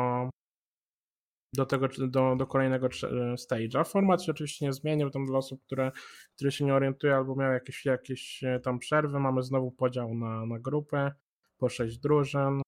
do, 1.55 1.67
tego, 1.67 1.89
do, 1.89 2.37
do 2.37 2.47
kolejnego 2.47 2.89
stage'a. 3.35 3.89
Format 3.89 4.23
się 4.23 4.33
oczywiście 4.33 4.67
nie 4.67 4.73
zmienił, 4.73 5.11
tam 5.11 5.27
dla 5.27 5.39
osób, 5.39 5.63
które, 5.63 5.93
które 6.37 6.53
się 6.53 6.65
nie 6.65 6.75
orientują 6.75 7.17
albo 7.17 7.37
miały 7.37 7.55
jakieś, 7.55 7.85
jakieś 7.85 8.45
e, 8.45 8.61
tam 8.61 8.79
przerwy, 8.79 9.21
mamy 9.21 9.43
znowu 9.43 9.71
podział 9.71 10.15
na, 10.15 10.47
na 10.47 10.59
grupę 10.59 11.13
po 11.59 11.69
sześć 11.69 11.99
drużyn. 11.99 12.63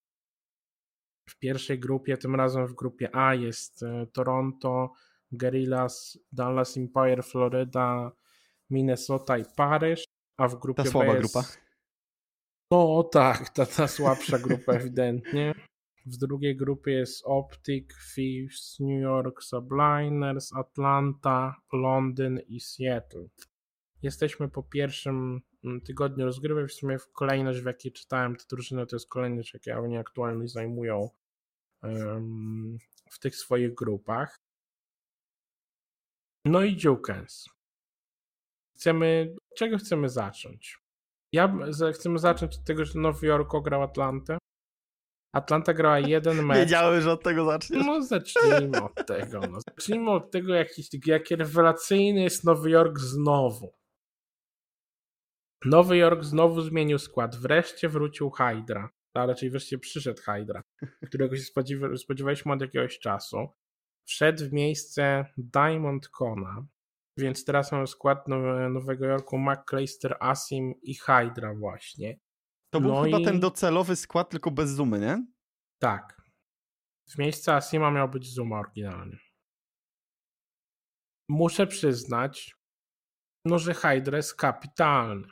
W 1.28 1.38
pierwszej 1.38 1.78
grupie, 1.78 2.16
tym 2.16 2.35
razem 2.35 2.66
w 2.66 2.74
grupie 2.74 3.16
A 3.16 3.35
jest 3.35 3.83
e, 3.83 4.07
Toronto, 4.07 4.92
Guerrillas, 5.33 6.19
Dallas 6.33 6.77
Empire, 6.77 7.23
Florida, 7.23 8.12
Minnesota 8.71 9.38
i 9.38 9.45
Paryż, 9.57 10.05
a 10.37 10.49
w 10.49 10.59
grupie 10.59 10.83
ta 10.83 10.91
słaba 10.91 11.12
B 11.12 11.19
jest... 11.19 11.33
grupa. 11.33 11.49
No 12.71 13.03
tak, 13.03 13.49
ta, 13.49 13.67
ta 13.67 13.88
słabsza 13.88 14.38
grupa 14.38 14.73
ewidentnie. 14.79 15.55
W 16.07 16.17
drugiej 16.17 16.57
grupie 16.57 16.93
jest 16.93 17.23
Optic, 17.25 17.87
Thieves, 18.14 18.77
New 18.81 19.03
York 19.03 19.43
Subliners, 19.43 20.53
Atlanta, 20.53 21.57
Londyn 21.73 22.41
i 22.47 22.61
Seattle. 22.61 23.29
Jesteśmy 24.03 24.49
po 24.49 24.62
pierwszym 24.62 25.41
mm, 25.64 25.81
tygodniu 25.81 26.25
rozgrywek. 26.25 26.71
W 26.71 26.73
sumie 26.73 26.97
kolejność, 27.12 27.61
w 27.61 27.67
jakiej 27.67 27.93
czytałem 27.93 28.37
te 28.37 28.45
drużyny, 28.51 28.87
to 28.87 28.97
jest 28.97 29.09
kolejność, 29.09 29.55
jakie 29.55 29.79
oni 29.79 29.97
aktualnie 29.97 30.48
zajmują 30.48 31.11
um, 31.83 32.79
w 33.11 33.19
tych 33.19 33.37
swoich 33.37 33.75
grupach. 33.75 34.40
No 36.45 36.63
i 36.63 36.77
Jukens. 36.85 37.45
Chcemy, 38.77 39.37
czego 39.57 39.79
chcemy 39.79 40.09
zacząć? 40.09 40.79
Ja 41.33 41.59
chcemy 41.95 42.19
zacząć 42.19 42.57
od 42.57 42.65
tego, 42.65 42.85
że 42.85 42.99
Nowy 42.99 43.27
Jork 43.27 43.55
ograł 43.55 43.83
Atlantę. 43.83 44.39
Atlanta 45.35 45.75
grała 45.75 45.99
jeden 46.15 46.47
mecz. 46.47 46.59
Wiedziałem, 46.59 47.01
że 47.01 47.13
od 47.13 47.23
tego 47.23 47.45
zaczniesz. 47.45 47.87
No 47.87 48.03
zacznijmy 48.03 48.83
od 48.83 49.07
tego. 49.07 49.41
No. 49.41 49.61
Zacznijmy 49.61 50.11
od 50.11 50.31
tego, 50.31 50.55
jaki, 50.55 50.83
jaki 51.07 51.37
rewelacyjny 51.37 52.23
jest 52.23 52.45
Nowy 52.45 52.71
Jork 52.71 52.99
znowu. 52.99 53.73
Nowy 55.65 55.97
Jork 55.97 56.25
znowu 56.25 56.61
zmienił 56.61 56.99
skład. 56.99 57.37
Wreszcie 57.37 57.89
wrócił 57.89 58.31
Hydra. 58.31 58.91
a 59.15 59.27
raczej 59.27 59.51
wreszcie 59.51 59.79
przyszedł 59.79 60.23
Hydra, 60.23 60.63
którego 61.07 61.37
się 61.37 61.43
spodziewa, 61.43 61.97
spodziewaliśmy 61.97 62.53
od 62.53 62.61
jakiegoś 62.61 62.99
czasu. 62.99 63.49
Wszedł 64.09 64.44
w 64.44 64.52
miejsce 64.52 65.25
Diamond 65.37 66.09
Cona, 66.09 66.67
więc 67.17 67.44
teraz 67.44 67.73
mamy 67.73 67.87
skład 67.87 68.29
Nowe, 68.29 68.69
Nowego 68.69 69.06
Jorku 69.06 69.38
McClayster, 69.38 70.17
Asim 70.21 70.75
i 70.83 70.94
Hydra 70.94 71.54
właśnie. 71.54 72.19
To 72.71 72.81
był 72.81 72.90
No 72.90 73.02
chyba 73.02 73.19
i- 73.19 73.25
ten 73.25 73.40
docelowy 73.40 73.96
skład, 73.96 74.31
tylko 74.31 74.50
bez 74.50 74.71
zoomy, 74.71 75.00
nie? 75.00 75.27
Tak. 75.79 76.23
W 77.15 77.19
miejsce 77.19 77.54
Asima 77.54 77.90
miał 77.90 78.09
być 78.09 78.35
Zuma 78.35 78.59
oryginalnie. 78.61 79.19
Muszę 81.29 81.67
przyznać, 81.67 82.54
no, 83.44 83.59
że 83.59 83.75
Hydra 83.75 84.17
jest 84.17 84.35
kapitalny. 84.35 85.29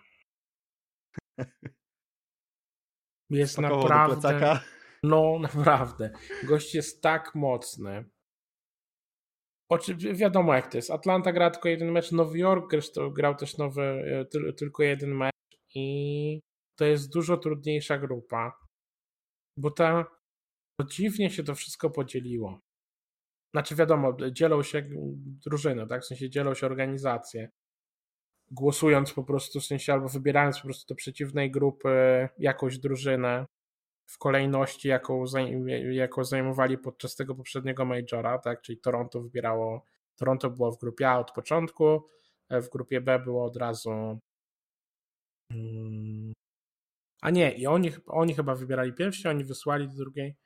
Jest 3.31 3.59
naprawdę. 3.59 4.61
No, 5.03 5.39
naprawdę. 5.49 6.11
Gość 6.45 6.75
jest 6.75 7.03
tak 7.03 7.35
mocny. 7.35 8.11
Oczy, 9.69 9.97
wiadomo 9.97 10.55
jak 10.55 10.71
to 10.71 10.79
jest. 10.79 10.91
Atlanta 10.91 11.33
gra 11.33 11.51
tylko 11.51 11.69
jeden 11.69 11.93
mecz, 11.93 12.13
Nowy 12.13 12.39
Jork 12.39 12.73
grał 13.13 13.35
też 13.35 13.59
nowy, 13.59 13.83
e, 13.83 14.25
tyl, 14.25 14.55
tylko 14.55 14.83
jeden 14.83 15.15
mecz 15.15 15.33
i 15.75 16.41
to 16.79 16.85
jest 16.85 17.13
dużo 17.13 17.37
trudniejsza 17.37 17.99
grupa, 17.99 18.53
bo 19.59 19.71
ta 19.71 20.05
bo 20.81 20.87
dziwnie 20.87 21.31
się 21.31 21.45
to 21.45 21.55
wszystko 21.55 21.91
podzieliło. 21.91 22.61
Znaczy 23.55 23.75
wiadomo, 23.75 24.17
dzielą 24.33 24.63
się 24.63 24.89
drużyny, 25.47 25.87
tak? 25.87 26.03
W 26.03 26.07
sensie 26.07 26.31
dzielą 26.31 26.55
się 26.55 26.67
organizacje. 26.67 27.51
Głosując 28.51 29.13
po 29.13 29.25
prostu, 29.25 29.61
w 29.61 29.67
sensie 29.67 29.93
albo 29.93 30.09
wybierając 30.09 30.57
po 30.57 30.63
prostu 30.63 30.95
do 30.95 30.97
przeciwnej 30.97 31.51
grupy 31.51 32.29
jakąś 32.39 32.79
drużynę 32.79 33.47
w 34.07 34.19
kolejności, 34.19 34.89
jaką, 34.89 35.25
jaką 35.91 36.25
zajmowali 36.25 36.79
podczas 36.79 37.17
tego 37.17 37.35
poprzedniego 37.35 37.85
Majora, 37.85 38.39
tak? 38.39 38.63
Czyli 38.63 38.79
Toronto 38.79 39.21
wybierało, 39.23 39.85
Toronto 40.17 40.51
było 40.51 40.73
w 40.73 40.79
grupie 40.79 41.11
A 41.11 41.19
od 41.19 41.33
początku, 41.33 42.09
e, 42.49 42.61
w 42.61 42.71
grupie 42.71 43.01
B 43.01 43.19
było 43.19 43.45
od 43.45 43.57
razu 43.57 44.19
mm, 45.51 46.33
a 47.23 47.31
nie, 47.31 47.53
i 47.53 47.67
oni, 47.67 47.91
oni 48.07 48.35
chyba 48.35 48.55
wybierali 48.55 48.93
pierwsi, 48.93 49.29
oni 49.29 49.45
wysłali 49.45 49.89
do 49.89 49.95
drugiej, 49.95 50.37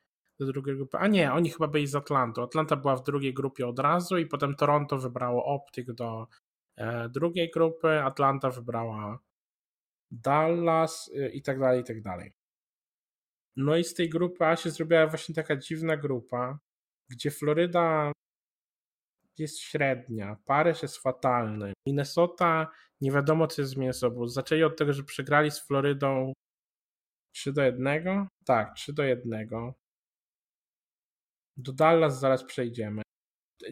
do 0.41 0.47
drugiej 0.47 0.77
grupy. 0.77 0.99
A 0.99 1.07
nie, 1.07 1.33
oni 1.33 1.51
chyba 1.51 1.69
byli 1.69 1.87
z 1.87 1.95
Atlantą. 1.95 2.43
Atlanta 2.43 2.77
była 2.77 2.97
w 2.97 3.03
drugiej 3.03 3.35
grupie 3.35 3.67
od 3.67 3.79
razu 3.79 4.19
i 4.19 4.27
potem 4.27 4.55
Toronto 4.55 4.99
wybrało 4.99 5.45
Optik 5.45 5.93
do 5.93 6.27
e, 6.77 7.09
drugiej 7.09 7.51
grupy, 7.51 7.89
Atlanta 8.03 8.51
wybrała 8.51 9.19
Dallas 10.11 11.11
e, 11.17 11.29
i 11.31 11.43
tak 11.43 11.61
dalej, 11.61 11.81
i 11.81 11.85
tak 11.85 12.03
dalej. 12.03 12.40
No 13.57 13.77
i 13.77 13.85
z 13.85 13.95
tej 13.95 14.09
grupy 14.09 14.45
A 14.45 14.57
się 14.57 14.71
zrobiła 14.71 15.07
właśnie 15.07 15.35
taka 15.35 15.57
dziwna 15.57 15.97
grupa, 15.97 16.59
gdzie 17.11 17.31
Floryda 17.31 18.13
jest 19.39 19.61
średnia, 19.61 20.37
Paryż 20.45 20.83
jest 20.83 20.97
fatalny, 20.97 21.73
Minnesota 21.87 22.71
nie 23.01 23.13
wiadomo 23.13 23.47
co 23.47 23.63
jest 23.63 23.73
z 23.73 23.77
Minnesota. 23.77 24.17
Zaczęli 24.27 24.63
od 24.63 24.77
tego, 24.77 24.93
że 24.93 25.05
przegrali 25.05 25.51
z 25.51 25.67
Florydą 25.67 26.33
3 27.35 27.53
do 27.53 27.63
1? 27.63 28.27
Tak, 28.45 28.75
3 28.75 28.93
do 28.93 29.03
1. 29.03 29.49
Do 31.57 31.73
Dallas 31.73 32.21
zaraz 32.21 32.45
przejdziemy. 32.45 33.03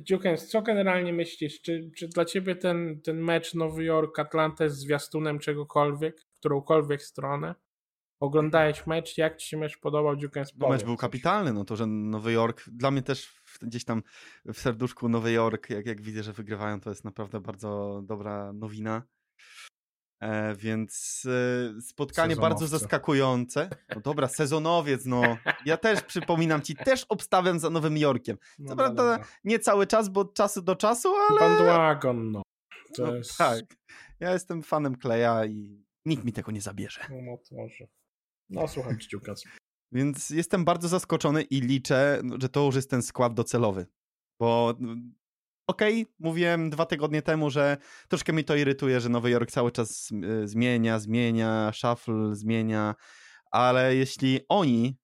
Dziukens, 0.00 0.48
co 0.48 0.62
generalnie 0.62 1.12
myślisz? 1.12 1.62
Czy, 1.62 1.90
czy 1.96 2.08
dla 2.08 2.24
ciebie 2.24 2.56
ten, 2.56 3.00
ten 3.02 3.18
mecz 3.22 3.54
Nowy 3.54 3.84
Jork 3.84 4.18
Atlanta 4.18 4.64
jest 4.64 4.76
zwiastunem 4.76 5.38
czegokolwiek, 5.38 6.24
którąkolwiek 6.34 7.02
stronę? 7.02 7.54
Oglądałeś 8.20 8.86
mecz, 8.86 9.18
jak 9.18 9.36
ci 9.36 9.48
się 9.48 9.56
mecz 9.56 9.78
podobał? 9.78 10.16
Dziukens, 10.16 10.52
No, 10.58 10.68
mecz 10.68 10.84
był 10.84 10.96
kapitalny, 10.96 11.52
no 11.52 11.64
to, 11.64 11.76
że 11.76 11.86
Nowy 11.86 12.32
Jork, 12.32 12.64
dla 12.68 12.90
mnie 12.90 13.02
też 13.02 13.34
gdzieś 13.62 13.84
tam 13.84 14.02
w 14.44 14.58
serduszku 14.58 15.08
Nowy 15.08 15.32
Jork, 15.32 15.70
jak, 15.70 15.86
jak 15.86 16.00
widzę, 16.00 16.22
że 16.22 16.32
wygrywają, 16.32 16.80
to 16.80 16.90
jest 16.90 17.04
naprawdę 17.04 17.40
bardzo 17.40 18.02
dobra 18.04 18.52
nowina. 18.52 19.02
E, 20.20 20.54
więc 20.54 21.22
e, 21.76 21.80
spotkanie 21.80 22.36
bardzo 22.36 22.66
zaskakujące. 22.66 23.70
No 23.94 24.00
dobra, 24.00 24.28
sezonowiec, 24.28 25.04
no. 25.06 25.22
Ja 25.64 25.76
też 25.76 26.02
przypominam 26.02 26.62
ci, 26.62 26.76
też 26.76 27.06
obstawiam 27.08 27.58
za 27.58 27.70
Nowym 27.70 27.96
Jorkiem. 27.96 28.36
No, 28.58 28.70
Co 28.70 28.76
prawda 28.76 29.18
Nie 29.44 29.58
cały 29.58 29.86
czas, 29.86 30.08
bo 30.08 30.20
od 30.20 30.34
czasu 30.34 30.62
do 30.62 30.76
czasu, 30.76 31.08
ale... 31.14 31.40
Bandwagon, 31.40 32.32
no. 32.32 32.42
To 32.96 33.06
no, 33.06 33.14
jest... 33.14 33.38
Tak. 33.38 33.64
Ja 34.20 34.32
jestem 34.32 34.62
fanem 34.62 34.96
Kleja 34.96 35.46
i 35.46 35.84
nikt 36.06 36.24
mi 36.24 36.32
tego 36.32 36.52
nie 36.52 36.60
zabierze. 36.60 37.00
No, 37.10 37.16
no 37.22 37.36
to 37.36 37.54
może. 37.54 37.88
No 38.50 38.68
słucham 38.68 38.98
cię. 38.98 39.18
Więc 39.92 40.30
jestem 40.30 40.64
bardzo 40.64 40.88
zaskoczony 40.88 41.42
i 41.42 41.60
liczę, 41.60 42.22
że 42.40 42.48
to 42.48 42.64
już 42.64 42.74
jest 42.74 42.90
ten 42.90 43.02
skład 43.02 43.34
docelowy. 43.34 43.86
Bo 44.40 44.74
mm, 44.80 45.14
okej, 45.66 46.06
mówiłem 46.18 46.70
dwa 46.70 46.86
tygodnie 46.86 47.22
temu, 47.22 47.50
że 47.50 47.76
troszkę 48.08 48.32
mi 48.32 48.44
to 48.44 48.56
irytuje, 48.56 49.00
że 49.00 49.08
Nowy 49.08 49.30
Jork 49.30 49.50
cały 49.50 49.72
czas 49.72 50.10
y, 50.10 50.48
zmienia, 50.48 50.98
zmienia, 50.98 51.72
shuffle 51.74 52.34
zmienia, 52.34 52.94
ale 53.50 53.96
jeśli 53.96 54.40
oni 54.48 54.98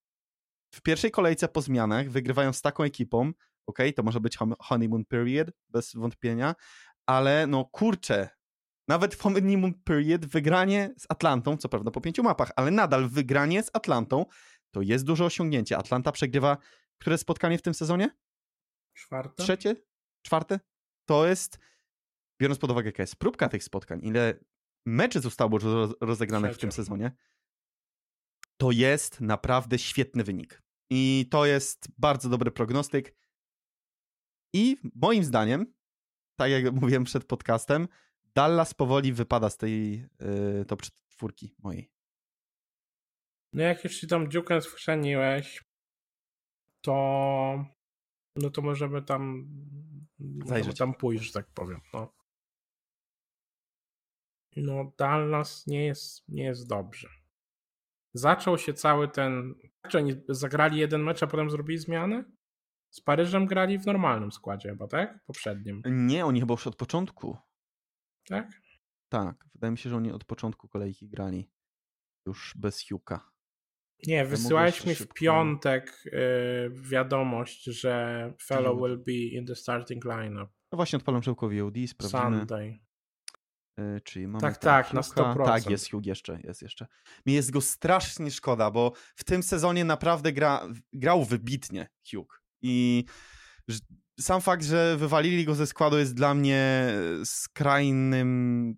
w 0.74 0.82
pierwszej 0.82 1.11
kolejce 1.11 1.49
po 1.49 1.62
zmianach 1.62 2.11
wygrywają 2.11 2.53
z 2.53 2.62
taką 2.62 2.84
ekipą, 2.84 3.32
okej, 3.66 3.95
to 3.95 4.03
może 4.03 4.20
być 4.20 4.36
hon- 4.36 4.55
honeymoon 4.59 5.05
period, 5.05 5.49
bez 5.68 5.95
wątpienia, 5.95 6.55
ale 7.07 7.47
no 7.47 7.64
kurczę, 7.64 8.28
nawet 8.89 9.14
w 9.14 9.22
honeymoon 9.22 9.74
period 9.74 10.26
wygranie 10.26 10.95
z 10.99 11.07
Atlantą, 11.09 11.57
co 11.57 11.68
prawda 11.68 11.91
po 11.91 12.01
pięciu 12.01 12.22
mapach, 12.22 12.51
ale 12.57 12.70
nadal 12.70 13.09
wygranie 13.09 13.62
z 13.62 13.70
Atlantą 13.72 14.26
to 14.70 14.82
jest 14.82 15.05
duże 15.05 15.24
osiągnięcie. 15.24 15.78
Atlanta 15.78 16.12
przegrywa 16.12 16.57
które 16.99 17.18
spotkanie 17.18 17.59
w 17.59 17.62
tym 17.62 17.74
sezonie? 17.74 18.11
Czwarte? 18.95 19.43
Trzecie? 19.43 19.76
Czwarte? 20.22 20.61
To 21.09 21.26
jest, 21.26 21.59
biorąc 22.41 22.59
pod 22.59 22.70
uwagę, 22.70 22.89
jaka 22.89 23.03
jest 23.03 23.16
próbka 23.16 23.49
tych 23.49 23.64
spotkań, 23.64 24.01
ile 24.03 24.39
meczy 24.87 25.20
zostało 25.20 25.59
rozegranych 26.01 26.55
w 26.55 26.59
tym 26.59 26.70
Trzecie. 26.70 26.82
sezonie, 26.82 27.12
to 28.57 28.70
jest 28.70 29.20
naprawdę 29.20 29.78
świetny 29.78 30.24
wynik. 30.24 30.62
I 30.91 31.28
to 31.30 31.47
jest 31.47 31.89
bardzo 31.99 32.28
dobry 32.28 32.51
prognostyk. 32.51 33.14
I 34.55 34.76
moim 34.95 35.24
zdaniem, 35.24 35.74
tak 36.37 36.51
jak 36.51 36.72
mówiłem 36.72 37.05
przed 37.05 37.24
podcastem, 37.24 37.89
Dallas 38.37 38.74
powoli 38.74 39.12
wypada 39.12 39.51
z 39.51 39.57
tej 39.57 39.93
yy, 40.20 40.64
top 40.68 40.82
czwórki 41.09 41.55
mojej. 41.59 41.91
No 43.53 43.62
jak 43.62 43.85
już 43.85 43.93
się 43.93 44.07
tam 44.07 44.30
Dziukens 44.30 44.66
wchrzaniłeś, 44.66 45.64
to 46.80 46.95
no 48.37 48.51
to 48.51 48.62
możemy 48.62 49.03
tam 49.03 49.49
Zajrzeć. 50.45 50.78
tam 50.78 50.95
pójść, 50.95 51.24
że 51.24 51.32
tak 51.32 51.47
powiem. 51.47 51.80
No. 51.93 52.12
no 54.57 54.93
Dallas 54.99 55.66
nie 55.66 55.85
jest, 55.85 56.28
nie 56.28 56.45
jest 56.45 56.68
dobrze. 56.68 57.09
Zaczął 58.14 58.59
się 58.59 58.74
cały 58.74 59.09
ten... 59.09 59.55
Czy 59.89 59.99
oni 59.99 60.12
zagrali 60.28 60.78
jeden 60.78 61.03
mecz, 61.03 61.22
a 61.22 61.26
potem 61.26 61.51
zrobili 61.51 61.78
zmiany? 61.78 62.24
Z 62.91 63.01
Paryżem 63.01 63.47
grali 63.47 63.78
w 63.78 63.87
normalnym 63.87 64.32
składzie 64.32 64.68
chyba, 64.68 64.89
tak? 64.89 65.24
Poprzednim, 65.26 65.82
Nie, 65.87 66.26
oni 66.26 66.41
chyba 66.41 66.53
już 66.55 66.66
od 66.66 66.76
początku. 66.76 67.37
Tak? 68.28 68.48
Tak, 69.08 69.44
wydaje 69.54 69.70
mi 69.70 69.78
się, 69.78 69.90
że 69.90 69.96
oni 69.96 70.12
od 70.12 70.24
początku 70.24 70.68
kolejki 70.68 71.08
grali. 71.08 71.50
Już 72.26 72.54
bez 72.56 72.88
Huka. 72.88 73.30
Nie, 74.06 74.24
wysyłałeś 74.24 74.86
mi 74.86 74.94
w 74.94 74.98
szybko- 74.98 75.14
piątek 75.14 76.02
y, 76.06 76.10
wiadomość, 76.70 77.64
że 77.64 78.32
fellow 78.42 78.80
No. 78.80 78.86
will 78.86 78.98
be 78.98 79.12
in 79.12 79.46
the 79.46 79.54
starting 79.56 80.04
lineup 80.04 80.50
No 80.72 80.76
właśnie 80.76 80.96
odpalam 80.96 81.22
Żełko 81.22 81.48
VOD, 81.48 81.74
sprawdzimy. 81.88 82.38
Sunday. 82.38 82.80
Y, 83.80 84.00
Czy 84.04 84.28
mamy 84.28 84.40
Tak, 84.40 84.58
tak, 84.58 84.92
na 84.92 85.00
Hugh'a? 85.00 85.34
100%. 85.34 85.44
Tak, 85.44 85.70
jest 85.70 85.90
Hugh 85.90 86.06
jeszcze, 86.06 86.38
jest 86.44 86.62
jeszcze. 86.62 86.86
Mi 87.26 87.32
jest 87.32 87.50
go 87.50 87.60
strasznie 87.60 88.30
szkoda, 88.30 88.70
bo 88.70 88.92
w 89.16 89.24
tym 89.24 89.42
sezonie 89.42 89.84
naprawdę 89.84 90.32
gra, 90.32 90.66
grał 90.92 91.24
wybitnie 91.24 91.88
Hugh. 92.10 92.40
I 92.62 93.04
sam 94.20 94.40
fakt, 94.40 94.64
że 94.64 94.96
wywalili 94.96 95.44
go 95.44 95.54
ze 95.54 95.66
składu 95.66 95.98
jest 95.98 96.14
dla 96.14 96.34
mnie 96.34 96.92
skrajnym 97.24 98.74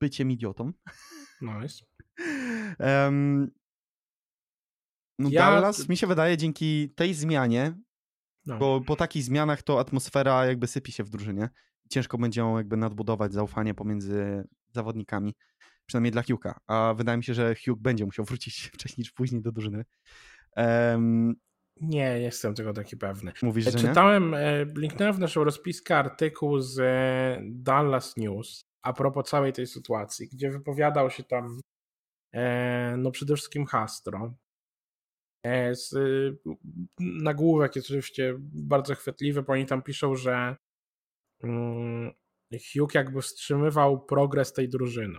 byciem 0.00 0.30
idiotą. 0.30 0.72
Nice. 1.40 1.84
Em, 2.78 3.50
no 5.18 5.28
Ja- 5.32 5.50
Dallas 5.50 5.88
mi 5.88 5.96
się 5.96 6.06
wydaje 6.06 6.36
dzięki 6.36 6.92
tej 6.96 7.14
zmianie, 7.14 7.74
No. 8.46 8.58
bo 8.58 8.80
po 8.80 8.96
takich 8.96 9.22
zmianach 9.24 9.62
to 9.62 9.80
atmosfera 9.80 10.46
jakby 10.46 10.66
sypie 10.66 10.92
się 10.92 11.04
w 11.04 11.10
drużynie. 11.10 11.48
Ciężko 11.90 12.18
będzie 12.18 12.40
ją 12.40 12.56
jakby 12.56 12.76
nadbudować 12.76 13.32
zaufanie 13.32 13.74
pomiędzy 13.74 14.44
zawodnikami, 14.74 15.34
przynajmniej 15.86 16.12
dla 16.12 16.22
Hugh'a. 16.22 16.54
A 16.66 16.94
wydaje 16.96 17.18
mi 17.18 17.24
się, 17.24 17.34
że 17.34 17.54
Hugh 17.64 17.78
będzie 17.78 18.04
musiał 18.04 18.24
wrócić 18.24 18.60
wcześniej 18.74 19.04
czy 19.04 19.12
później 19.14 19.42
do 19.42 19.52
drużyny. 19.52 19.84
Em, 20.56 21.34
Nie, 21.80 22.14
nie 22.14 22.20
jestem 22.20 22.54
tego 22.54 22.72
taki 22.72 22.96
pewny. 22.96 23.32
mówisz, 23.42 23.64
że 23.64 23.70
nie? 23.70 23.78
Czytałem, 23.78 24.34
e, 24.34 24.64
linknąłem 24.76 25.14
w 25.14 25.18
naszą 25.18 25.44
rozpiskę 25.44 25.96
artykuł 25.96 26.60
z 26.60 26.78
e, 26.78 27.42
Dallas 27.42 28.16
News 28.16 28.64
a 28.82 28.92
propos 28.92 29.28
całej 29.28 29.52
tej 29.52 29.66
sytuacji, 29.66 30.28
gdzie 30.28 30.50
wypowiadał 30.50 31.10
się 31.10 31.24
tam 31.24 31.60
E, 32.34 32.94
no 32.98 33.10
przede 33.10 33.34
wszystkim 33.34 33.66
Hastro. 33.66 34.34
E, 35.44 35.74
z, 35.74 35.94
nagłówek 37.00 37.76
jest 37.76 37.88
oczywiście 37.88 38.34
bardzo 38.40 38.94
chwytliwy, 38.94 39.42
bo 39.42 39.52
oni 39.52 39.66
tam 39.66 39.82
piszą, 39.82 40.14
że 40.14 40.56
mm, 41.42 42.12
Hugh 42.52 42.94
jakby 42.94 43.22
wstrzymywał 43.22 44.04
progres 44.04 44.52
tej 44.52 44.68
drużyny 44.68 45.18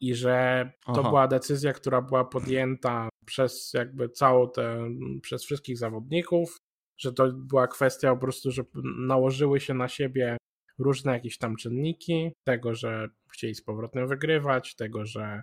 i 0.00 0.14
że 0.14 0.70
to 0.84 0.92
Aha. 1.00 1.08
była 1.08 1.28
decyzja, 1.28 1.72
która 1.72 2.02
była 2.02 2.24
podjęta 2.24 3.08
przez 3.26 3.72
jakby 3.74 4.08
całą 4.08 4.50
tę, 4.50 4.88
przez 5.22 5.44
wszystkich 5.44 5.78
zawodników, 5.78 6.56
że 6.98 7.12
to 7.12 7.32
była 7.32 7.68
kwestia 7.68 8.14
po 8.14 8.20
prostu, 8.20 8.50
że 8.50 8.62
nałożyły 8.98 9.60
się 9.60 9.74
na 9.74 9.88
siebie 9.88 10.36
różne 10.78 11.12
jakieś 11.12 11.38
tam 11.38 11.56
czynniki, 11.56 12.32
tego, 12.46 12.74
że 12.74 13.08
chcieli 13.32 13.54
z 13.54 13.62
powrotem 13.62 14.08
wygrywać, 14.08 14.74
tego, 14.74 15.06
że 15.06 15.42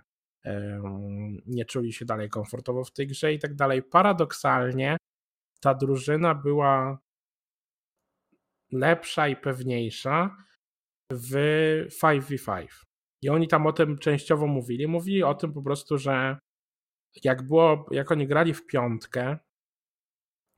nie 1.46 1.64
czuli 1.64 1.92
się 1.92 2.04
dalej 2.04 2.28
komfortowo 2.28 2.84
w 2.84 2.92
tej 2.92 3.06
grze 3.06 3.32
i 3.32 3.38
tak 3.38 3.54
dalej. 3.54 3.82
Paradoksalnie 3.82 4.96
ta 5.60 5.74
drużyna 5.74 6.34
była 6.34 6.98
lepsza 8.72 9.28
i 9.28 9.36
pewniejsza 9.36 10.36
w 11.12 11.34
5v5. 12.02 12.66
I 13.22 13.28
oni 13.28 13.48
tam 13.48 13.66
o 13.66 13.72
tym 13.72 13.98
częściowo 13.98 14.46
mówili. 14.46 14.86
Mówili 14.86 15.22
o 15.22 15.34
tym 15.34 15.52
po 15.52 15.62
prostu, 15.62 15.98
że 15.98 16.38
jak 17.24 17.42
było, 17.42 17.86
jak 17.90 18.12
oni 18.12 18.26
grali 18.26 18.54
w 18.54 18.66
piątkę, 18.66 19.38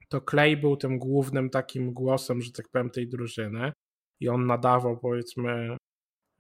to 0.09 0.21
Clay 0.21 0.57
był 0.57 0.77
tym 0.77 0.99
głównym 0.99 1.51
takim 1.51 1.93
głosem, 1.93 2.43
że 2.43 2.53
tak 2.53 2.69
powiem, 2.69 2.91
tej 2.91 3.09
drużyny 3.09 3.73
i 4.21 4.29
on 4.29 4.47
nadawał 4.47 4.99
powiedzmy 4.99 5.77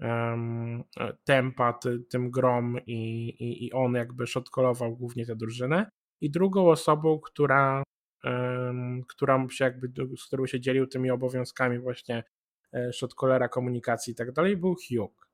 um, 0.00 0.84
tempa 1.24 1.72
ty, 1.72 1.98
tym 2.10 2.30
grom 2.30 2.78
i, 2.86 3.28
i, 3.28 3.66
i 3.66 3.72
on 3.72 3.94
jakby 3.94 4.26
shotkolował 4.26 4.96
głównie 4.96 5.26
tę 5.26 5.36
drużynę 5.36 5.90
i 6.20 6.30
drugą 6.30 6.70
osobą, 6.70 7.20
która, 7.20 7.82
um, 8.24 9.02
która 9.08 9.46
się 9.50 9.64
jakby, 9.64 10.16
z 10.16 10.26
którą 10.26 10.46
się 10.46 10.60
dzielił 10.60 10.86
tymi 10.86 11.10
obowiązkami 11.10 11.78
właśnie 11.78 12.24
e, 12.72 12.92
shotkolera, 12.92 13.48
komunikacji 13.48 14.12
i 14.12 14.16
tak 14.16 14.32
dalej 14.32 14.56
był 14.56 14.74
Hugh. 14.74 15.28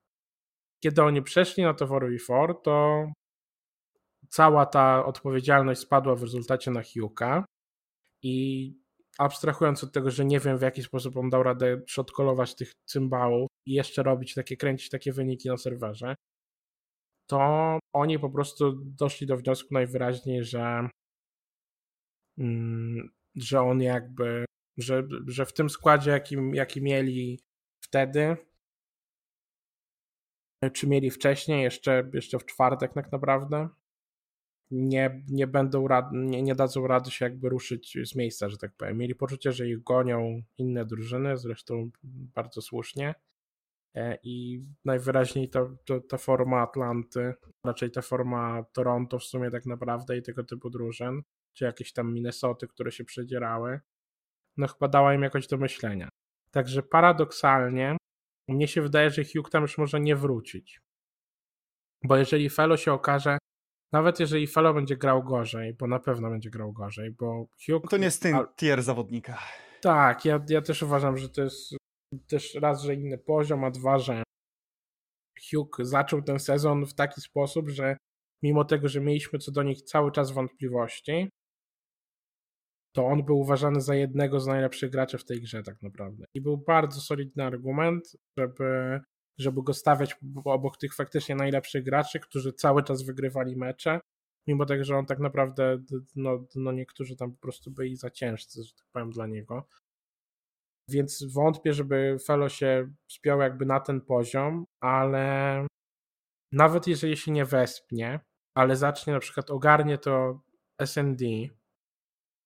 Kiedy 0.82 1.02
oni 1.02 1.22
przeszli 1.22 1.62
na 1.62 1.74
to 1.74 1.86
4v4, 1.86 2.54
to 2.62 3.06
cała 4.30 4.66
ta 4.66 5.04
odpowiedzialność 5.04 5.80
spadła 5.80 6.14
w 6.14 6.22
rezultacie 6.22 6.70
na 6.70 6.80
Hugh'a 6.80 7.42
i 8.22 8.74
abstrahując 9.18 9.84
od 9.84 9.92
tego, 9.92 10.10
że 10.10 10.24
nie 10.24 10.40
wiem 10.40 10.58
w 10.58 10.62
jaki 10.62 10.82
sposób 10.82 11.16
on 11.16 11.30
dał 11.30 11.42
radę 11.42 11.80
shotkolować 11.88 12.54
tych 12.54 12.72
cymbałów 12.86 13.48
i 13.66 13.72
jeszcze 13.72 14.02
robić 14.02 14.34
takie, 14.34 14.56
kręcić 14.56 14.90
takie 14.90 15.12
wyniki 15.12 15.48
na 15.48 15.56
serwerze, 15.56 16.14
to 17.26 17.78
oni 17.92 18.18
po 18.18 18.30
prostu 18.30 18.72
doszli 18.84 19.26
do 19.26 19.36
wniosku 19.36 19.74
najwyraźniej, 19.74 20.44
że 20.44 20.88
mm, 22.38 23.10
że 23.34 23.60
on 23.60 23.82
jakby, 23.82 24.44
że, 24.78 25.08
że 25.26 25.46
w 25.46 25.52
tym 25.52 25.70
składzie, 25.70 26.10
jaki, 26.10 26.36
jaki 26.52 26.82
mieli 26.82 27.40
wtedy, 27.84 28.36
czy 30.72 30.86
mieli 30.88 31.10
wcześniej, 31.10 31.62
jeszcze, 31.62 32.10
jeszcze 32.14 32.38
w 32.38 32.46
czwartek 32.46 32.92
tak 32.94 33.12
naprawdę, 33.12 33.68
nie, 34.70 35.22
nie 35.28 35.46
będą 35.46 35.88
rad, 35.88 36.06
nie, 36.12 36.42
nie 36.42 36.54
dadzą 36.54 36.86
rady 36.86 37.10
się 37.10 37.24
jakby 37.24 37.48
ruszyć 37.48 37.98
z 38.04 38.14
miejsca, 38.14 38.48
że 38.48 38.58
tak 38.58 38.72
powiem. 38.76 38.98
Mieli 38.98 39.14
poczucie, 39.14 39.52
że 39.52 39.68
ich 39.68 39.82
gonią 39.82 40.42
inne 40.58 40.84
drużyny, 40.84 41.36
zresztą 41.36 41.90
bardzo 42.34 42.62
słusznie. 42.62 43.14
E, 43.94 44.18
I 44.22 44.64
najwyraźniej 44.84 45.50
to, 45.50 45.76
ta 46.08 46.18
forma 46.18 46.60
Atlanty, 46.62 47.34
raczej 47.64 47.90
ta 47.90 48.02
forma 48.02 48.64
Toronto 48.72 49.18
w 49.18 49.24
sumie 49.24 49.50
tak 49.50 49.66
naprawdę 49.66 50.16
i 50.18 50.22
tego 50.22 50.44
typu 50.44 50.70
drużyn, 50.70 51.22
czy 51.52 51.64
jakieś 51.64 51.92
tam 51.92 52.14
Minnesoty, 52.14 52.68
które 52.68 52.92
się 52.92 53.04
przedzierały, 53.04 53.80
no 54.56 54.68
chyba 54.68 54.88
dała 54.88 55.14
im 55.14 55.22
jakoś 55.22 55.46
do 55.46 55.56
myślenia. 55.56 56.08
Także 56.50 56.82
paradoksalnie 56.82 57.96
mnie 58.48 58.68
się 58.68 58.82
wydaje, 58.82 59.10
że 59.10 59.22
Hugh 59.24 59.50
tam 59.50 59.62
już 59.62 59.78
może 59.78 60.00
nie 60.00 60.16
wrócić. 60.16 60.80
Bo 62.04 62.16
jeżeli 62.16 62.50
Felo 62.50 62.76
się 62.76 62.92
okaże, 62.92 63.38
nawet 63.92 64.20
jeżeli 64.20 64.46
Felo 64.46 64.74
będzie 64.74 64.96
grał 64.96 65.24
gorzej, 65.24 65.74
bo 65.74 65.86
na 65.86 65.98
pewno 65.98 66.30
będzie 66.30 66.50
grał 66.50 66.72
gorzej, 66.72 67.10
bo 67.10 67.46
Hugh... 67.66 67.84
No 67.84 67.90
to 67.90 67.96
nie 67.96 68.04
jest 68.04 68.22
ten 68.22 68.36
tier 68.56 68.82
zawodnika. 68.82 69.38
Tak, 69.80 70.24
ja, 70.24 70.44
ja 70.48 70.62
też 70.62 70.82
uważam, 70.82 71.16
że 71.16 71.28
to 71.28 71.42
jest 71.42 71.76
też 72.26 72.54
raz, 72.54 72.82
że 72.82 72.94
inny 72.94 73.18
poziom, 73.18 73.64
a 73.64 73.70
dwa, 73.70 73.98
że 73.98 74.22
Hugh 75.50 75.76
zaczął 75.80 76.22
ten 76.22 76.38
sezon 76.38 76.86
w 76.86 76.94
taki 76.94 77.20
sposób, 77.20 77.68
że 77.68 77.96
mimo 78.42 78.64
tego, 78.64 78.88
że 78.88 79.00
mieliśmy 79.00 79.38
co 79.38 79.52
do 79.52 79.62
nich 79.62 79.82
cały 79.82 80.12
czas 80.12 80.30
wątpliwości, 80.30 81.28
to 82.94 83.06
on 83.06 83.24
był 83.24 83.38
uważany 83.38 83.80
za 83.80 83.94
jednego 83.94 84.40
z 84.40 84.46
najlepszych 84.46 84.90
graczy 84.90 85.18
w 85.18 85.24
tej 85.24 85.40
grze 85.40 85.62
tak 85.62 85.82
naprawdę. 85.82 86.24
I 86.34 86.40
był 86.40 86.56
bardzo 86.56 87.00
solidny 87.00 87.44
argument, 87.44 88.16
żeby, 88.38 89.00
żeby 89.38 89.62
go 89.62 89.74
stawiać 89.74 90.16
obok 90.44 90.76
tych 90.76 90.94
faktycznie 90.94 91.34
najlepszych 91.34 91.84
graczy, 91.84 92.20
którzy 92.20 92.52
cały 92.52 92.82
czas 92.82 93.02
wygrywali 93.02 93.56
mecze, 93.56 94.00
mimo 94.46 94.66
tego, 94.66 94.84
że 94.84 94.96
on 94.96 95.06
tak 95.06 95.18
naprawdę, 95.18 95.78
no, 96.16 96.46
no 96.54 96.72
niektórzy 96.72 97.16
tam 97.16 97.32
po 97.32 97.38
prostu 97.38 97.70
byli 97.70 97.96
za 97.96 98.10
ciężcy, 98.10 98.62
że 98.64 98.72
tak 98.74 98.86
powiem, 98.92 99.10
dla 99.10 99.26
niego. 99.26 99.68
Więc 100.90 101.24
wątpię, 101.32 101.72
żeby 101.72 102.16
Felo 102.26 102.48
się 102.48 102.92
spiął 103.08 103.40
jakby 103.40 103.66
na 103.66 103.80
ten 103.80 104.00
poziom, 104.00 104.64
ale 104.80 105.66
nawet 106.52 106.86
jeżeli 106.86 107.16
się 107.16 107.32
nie 107.32 107.44
wespnie, 107.44 108.20
ale 108.54 108.76
zacznie 108.76 109.12
na 109.12 109.20
przykład 109.20 109.50
ogarnie 109.50 109.98
to 109.98 110.40
SND, 110.86 111.24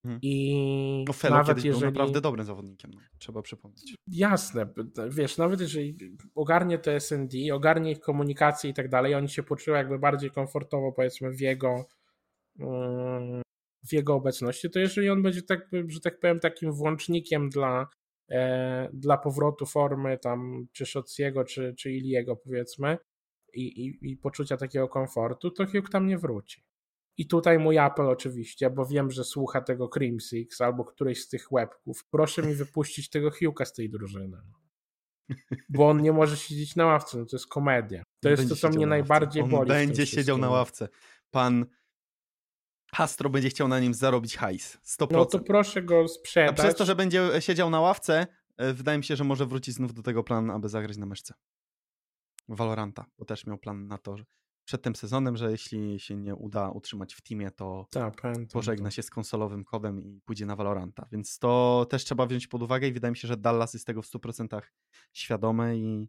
Hmm. 0.03 0.19
I 0.23 1.05
no 1.09 1.13
Felo 1.13 1.37
nawet 1.37 1.57
jeżeli... 1.57 1.73
był 1.73 1.81
naprawdę 1.81 2.21
dobrym 2.21 2.47
zawodnikiem, 2.47 2.91
no, 2.95 3.01
trzeba 3.19 3.43
przypomnieć. 3.43 3.95
Jasne, 4.07 4.67
wiesz, 5.09 5.39
nawet 5.39 5.61
jeżeli 5.61 5.97
ogarnie 6.35 6.79
to 6.79 7.01
SND, 7.01 7.35
ogarnie 7.53 7.93
ich 7.93 8.01
komunikację 8.01 8.71
i 8.71 8.75
tak 8.75 8.89
dalej, 8.89 9.15
oni 9.15 9.29
się 9.29 9.43
poczują 9.43 9.77
jakby 9.77 9.99
bardziej 9.99 10.31
komfortowo 10.31 10.93
powiedzmy 10.93 11.31
w 11.31 11.41
jego 11.41 11.85
mm, 12.59 13.43
w 13.89 13.93
jego 13.93 14.15
obecności, 14.15 14.71
to 14.71 14.79
jeżeli 14.79 15.11
on 15.11 15.23
będzie 15.23 15.43
tak, 15.43 15.69
że 15.89 16.01
tak 16.01 16.21
powiem, 16.21 16.41
takim 16.41 16.73
włącznikiem 16.73 17.51
dla, 17.51 17.89
e, 18.31 18.89
dla 18.93 19.19
powrotu 19.19 19.67
formy 19.67 20.19
tam 20.19 20.67
czy 20.73 20.87
Szociego, 20.87 21.45
czy, 21.45 21.75
czy 21.79 21.93
Iliego 21.93 22.37
powiedzmy 22.37 22.99
i, 23.55 23.87
i, 23.87 24.11
i 24.11 24.17
poczucia 24.17 24.57
takiego 24.57 24.89
komfortu, 24.89 25.51
to 25.51 25.67
Hugh 25.67 25.91
tam 25.91 26.07
nie 26.07 26.19
wróci. 26.19 26.65
I 27.19 27.27
tutaj 27.27 27.59
mój 27.59 27.79
apel 27.79 28.09
oczywiście, 28.09 28.71
bo 28.71 28.87
wiem, 28.87 29.11
że 29.11 29.25
słucha 29.25 29.61
tego 29.61 29.89
Crimsix 29.89 30.61
albo 30.61 30.85
któryś 30.85 31.23
z 31.23 31.29
tych 31.29 31.47
webków. 31.53 32.05
Proszę 32.11 32.43
mi 32.43 32.55
wypuścić 32.55 33.11
tego 33.11 33.31
Hugh'a 33.31 33.65
z 33.65 33.73
tej 33.73 33.91
drużyny. 33.91 34.39
Bo 35.69 35.89
on 35.89 36.03
nie 36.03 36.13
może 36.13 36.37
siedzieć 36.37 36.77
na 36.77 36.87
ławce, 36.87 37.19
no 37.19 37.27
to 37.27 37.37
jest 37.37 37.47
komedia. 37.47 38.03
To 38.21 38.29
jest 38.29 38.49
to, 38.49 38.57
co 38.57 38.69
mnie 38.69 38.87
najbardziej 38.87 39.43
on 39.43 39.51
boli. 39.51 39.69
będzie 39.69 40.07
siedział 40.07 40.39
na 40.39 40.51
ławce. 40.51 40.89
Pan 41.31 41.67
Hastro 42.95 43.31
będzie 43.31 43.49
chciał 43.49 43.69
na 43.69 43.81
nim 43.81 43.95
zarobić 43.95 44.37
hajs. 44.37 44.79
100%. 44.85 45.13
No 45.13 45.25
to 45.25 45.39
proszę 45.39 45.83
go 45.83 46.09
sprzedać. 46.09 46.51
A 46.51 46.63
przez 46.63 46.75
to, 46.75 46.85
że 46.85 46.97
będzie 46.97 47.31
siedział 47.41 47.71
na 47.71 47.81
ławce, 47.81 48.27
e, 48.57 48.73
wydaje 48.73 48.99
mi 48.99 49.05
się, 49.05 49.17
że 49.17 49.25
może 49.25 49.47
wrócić 49.47 49.75
znów 49.75 49.95
do 49.95 50.03
tego 50.03 50.25
planu, 50.25 50.53
aby 50.53 50.69
zagrać 50.69 50.97
na 50.97 51.07
myszce. 51.07 51.35
Valoranta, 52.49 53.05
bo 53.19 53.25
też 53.25 53.47
miał 53.47 53.59
plan 53.59 53.87
na 53.87 53.99
to, 53.99 54.17
że 54.17 54.25
przed 54.65 54.83
tym 54.83 54.97
sezonem, 54.97 55.37
że 55.37 55.51
jeśli 55.51 56.01
się 56.01 56.17
nie 56.17 56.35
uda 56.35 56.71
utrzymać 56.71 57.15
w 57.15 57.21
teamie, 57.21 57.51
to 57.51 57.87
Ta, 57.91 58.11
pamiętam, 58.11 58.47
pożegna 58.47 58.91
się 58.91 59.03
z 59.03 59.11
konsolowym 59.11 59.65
kodem 59.65 60.01
i 60.01 60.21
pójdzie 60.25 60.47
na 60.47 60.57
Valoranta. 60.57 61.09
Więc 61.13 61.39
to 61.39 61.87
też 61.91 62.05
trzeba 62.05 62.27
wziąć 62.27 62.47
pod 62.47 62.63
uwagę 62.63 62.89
i 62.89 62.93
wydaje 62.93 63.11
mi 63.11 63.17
się, 63.17 63.29
że 63.29 63.37
Dallas 63.37 63.75
jest 63.75 63.87
tego 63.87 64.03
w 64.03 64.07
100% 64.07 64.61
świadomy 65.13 65.79
i 65.79 66.09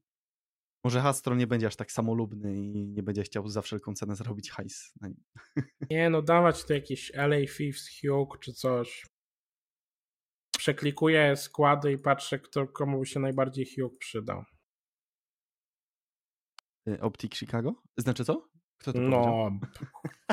może 0.83 1.01
Hastro 1.01 1.35
nie 1.35 1.47
będzie 1.47 1.67
aż 1.67 1.75
tak 1.75 1.91
samolubny 1.91 2.55
i 2.55 2.87
nie 2.87 3.03
będzie 3.03 3.23
chciał 3.23 3.47
za 3.47 3.61
wszelką 3.61 3.93
cenę 3.93 4.15
zrobić 4.15 4.51
hajs 4.51 4.93
na 5.01 5.07
nim. 5.07 5.23
Nie, 5.89 6.09
no 6.09 6.21
dawać 6.21 6.63
to 6.63 6.73
jakieś 6.73 7.11
LA 7.15 7.37
Thieves, 7.57 7.87
Hugh 8.01 8.39
czy 8.39 8.53
coś. 8.53 9.05
Przeklikuję 10.57 11.35
składy 11.35 11.91
i 11.91 11.97
patrzę, 11.97 12.39
kto, 12.39 12.67
komu 12.67 13.05
się 13.05 13.19
najbardziej 13.19 13.65
Hugh 13.65 13.97
przydał. 13.97 14.43
Y, 16.89 17.01
Optik 17.01 17.35
Chicago? 17.35 17.73
Znaczy 17.97 18.25
co? 18.25 18.47
Kto 18.81 18.93
to 18.93 18.99
No, 18.99 19.51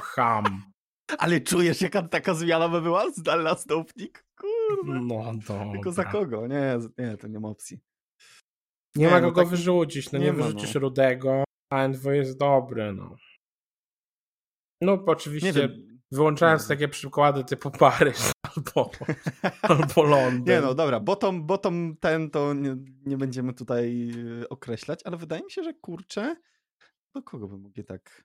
ham. 0.03 0.44
Ale 1.18 1.40
czujesz, 1.40 1.80
jaka 1.80 2.03
taka 2.03 2.34
zmiana 2.34 2.68
by 2.68 2.80
była 2.82 3.11
z 3.11 3.22
Dallas 3.22 3.66
do 3.66 3.78
Optik? 3.78 4.24
Kurde. 4.36 5.01
No 5.01 5.32
dobra. 5.48 5.72
Tylko 5.72 5.92
za 5.92 6.05
kogo? 6.05 6.46
Nie, 6.46 6.78
nie, 6.98 7.16
to 7.16 7.28
nie 7.28 7.40
ma 7.40 7.48
opcji. 7.48 7.80
Nie, 8.96 9.05
nie 9.05 9.11
ma 9.11 9.20
no 9.20 9.28
kogo 9.28 9.40
tak... 9.40 9.51
wyrzucić, 9.51 10.12
no 10.12 10.18
nie, 10.18 10.24
nie 10.24 10.32
wyrzucisz 10.32 10.74
no. 10.74 10.80
Rudego, 10.80 11.44
a 11.72 11.88
NW 11.88 12.11
jest 12.12 12.38
dobry, 12.38 12.92
no. 12.92 13.16
No 14.80 15.05
oczywiście 15.07 15.68
wyłączając 16.12 16.68
takie 16.68 16.88
przykłady 16.88 17.44
typu 17.44 17.70
Paryż 17.80 18.18
albo, 18.56 18.90
albo 19.62 20.02
Londyn. 20.02 20.54
Nie 20.54 20.61
no, 20.61 20.74
dobra, 20.74 21.00
bottom, 21.00 21.46
bottom 21.46 21.96
ten 22.00 22.30
to 22.30 22.54
nie, 22.54 22.76
nie 23.06 23.16
będziemy 23.16 23.54
tutaj 23.54 24.11
y, 24.42 24.48
określać, 24.48 25.00
ale 25.04 25.16
wydaje 25.16 25.42
mi 25.42 25.50
się, 25.50 25.62
że 25.62 25.74
kurczę, 25.74 26.36
do 27.14 27.22
kogo 27.22 27.48
by 27.48 27.58
mogli 27.58 27.84
tak 27.84 28.24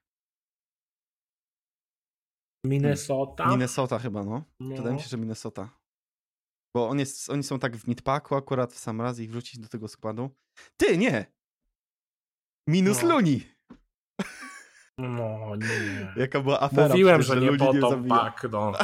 Minnesota? 2.65 3.49
Minnesota 3.49 3.99
chyba, 3.99 4.23
no. 4.23 4.43
No. 4.59 4.75
Wydaje 4.75 4.95
mi 4.95 5.01
się, 5.01 5.07
że 5.07 5.17
Minnesota. 5.17 5.69
Bo 6.75 6.89
on 6.89 6.99
jest, 6.99 7.29
oni 7.29 7.43
są 7.43 7.59
tak 7.59 7.77
w 7.77 7.88
midpacku 7.88 8.36
akurat 8.36 8.73
w 8.73 8.79
sam 8.79 9.01
raz 9.01 9.19
ich 9.19 9.29
wrzucić 9.29 9.59
do 9.59 9.67
tego 9.67 9.88
składu. 9.88 10.29
Ty, 10.77 10.97
nie! 10.97 11.25
Minus 12.67 13.03
No. 13.03 13.09
Luni! 13.09 13.55
No 14.98 15.56
nie. 15.56 16.14
Jaka 16.16 16.41
była 16.41 16.62
afera 16.62 16.88
Mówiłem, 16.88 17.20
przecież, 17.20 17.36
że 17.36 17.41
nie 17.41 17.48
Luni 17.48 17.80
po 17.82 17.89
to 17.89 18.04
pak, 18.10 18.48
no. 18.52 18.72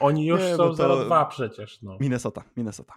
Oni 0.00 0.26
już 0.26 0.40
Nie, 0.40 0.56
są 0.56 0.68
bo 0.68 0.74
to- 0.76 1.06
0-2 1.08 1.28
przecież, 1.28 1.82
no. 1.82 1.96
Minnesota, 2.00 2.44
Minnesota. 2.56 2.94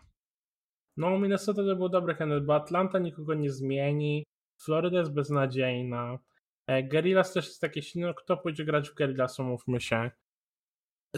No, 0.98 1.20
Minnesota 1.20 1.64
to 1.64 1.76
był 1.76 1.90
dobry 1.90 2.16
kandydat, 2.16 2.46
bo 2.46 2.56
Atlanta 2.56 3.00
nikogo 3.00 3.34
nie 3.34 3.52
zmieni, 3.52 4.24
Florida 4.62 4.98
jest 5.00 5.14
beznadziejna, 5.14 6.20
e, 6.68 6.84
Guerrillas 6.84 7.34
też 7.34 7.46
jest 7.46 7.62
takie 7.62 7.82
silne, 7.82 8.08
no 8.08 8.14
kto 8.14 8.38
pójdzie 8.38 8.66
grać 8.66 8.90
w 8.90 8.96
Guerrillas, 8.96 9.40
umówmy 9.40 9.82
się. 9.82 10.12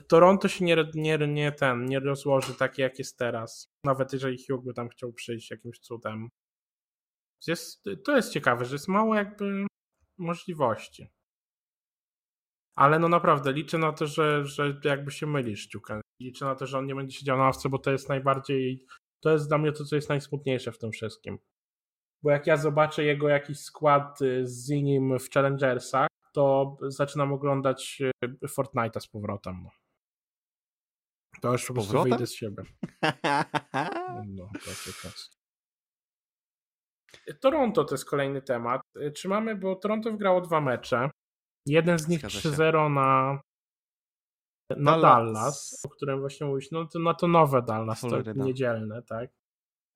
Toronto 0.08 0.48
się 0.48 0.66
nie, 0.66 0.86
nie, 0.94 1.18
nie 1.18 1.52
ten, 1.52 1.86
nie 1.86 2.00
rozłoży 2.00 2.54
takie 2.54 2.84
jak 2.84 3.00
jest 3.00 3.18
teraz, 3.18 3.72
nawet 3.84 4.14
jeżeli 4.14 4.46
Hugh 4.46 4.64
by 4.64 4.74
tam 4.74 4.90
chciał 4.90 5.14
przyjść 5.14 5.52
jakimś 5.52 5.80
cudem. 5.80 6.30
Jest, 7.48 7.84
to 8.06 8.16
jest 8.16 8.32
ciekawe, 8.32 8.66
że 8.66 8.76
jest 8.76 8.88
mało 8.88 9.16
jakby 9.16 9.66
możliwości. 10.18 11.08
Ale 12.76 13.00
no 13.00 13.10
naprawdę, 13.10 13.54
liczę 13.54 13.78
na 13.78 13.94
to, 13.94 14.08
że, 14.08 14.46
że 14.46 14.80
jakby 14.84 15.12
się 15.12 15.28
mylisz, 15.28 15.68
Ciuka. 15.68 16.02
Liczę 16.22 16.46
na 16.46 16.56
to, 16.56 16.68
że 16.68 16.78
on 16.78 16.86
nie 16.86 16.96
będzie 16.96 17.18
siedział 17.18 17.38
na 17.38 17.44
ławce, 17.44 17.70
bo 17.70 17.80
to 17.80 17.92
jest 17.92 18.10
najbardziej 18.10 18.86
to 19.20 19.32
jest 19.32 19.48
dla 19.48 19.58
mnie 19.58 19.72
to, 19.72 19.86
co 19.86 19.96
jest 19.96 20.10
najsmutniejsze 20.10 20.72
w 20.72 20.78
tym 20.78 20.92
wszystkim. 20.92 21.40
Bo 22.24 22.32
jak 22.32 22.48
ja 22.48 22.58
zobaczę 22.58 23.04
jego 23.04 23.30
jakiś 23.30 23.60
skład 23.60 24.22
y, 24.22 24.48
z 24.48 24.70
nim 24.70 25.20
w 25.20 25.30
Challengersach, 25.30 26.08
to 26.34 26.78
zaczynam 26.82 27.34
oglądać 27.34 28.02
y, 28.24 28.48
Fortnite'a 28.48 29.00
z 29.00 29.08
powrotem. 29.08 29.62
No. 29.64 29.70
To 31.42 31.52
już 31.52 31.66
po 31.66 31.74
prostu 31.74 31.94
powrotem? 31.94 32.12
wyjdę 32.12 32.28
z 32.28 32.34
siebie. 32.34 32.64
No, 34.28 34.50
to 34.66 34.70
jest. 34.70 35.37
Toronto 37.42 37.84
to 37.84 37.94
jest 37.96 38.06
kolejny 38.06 38.42
temat. 38.42 38.82
Y, 39.02 39.12
Czy 39.12 39.28
mamy, 39.28 39.56
bo 39.56 39.76
Toronto 39.76 40.12
wygrało 40.12 40.42
dwa 40.42 40.62
mecze. 40.62 41.10
Jeden 41.66 42.00
z 42.00 42.08
nich 42.08 42.20
Zgadza 42.20 42.40
się. 42.40 42.50
3-0 42.50 42.94
na, 42.94 43.40
na 44.78 44.92
Dallas. 44.92 45.02
Dallas, 45.02 45.86
o 45.86 45.90
którym 45.90 46.20
właśnie 46.20 46.48
mówisz. 46.48 46.72
No 46.72 46.86
to, 46.86 47.00
no 47.00 47.14
to 47.14 47.28
nowe 47.28 47.62
Dallas, 47.62 48.02
to 48.02 48.22
niedzielne, 48.36 49.04
tak? 49.04 49.30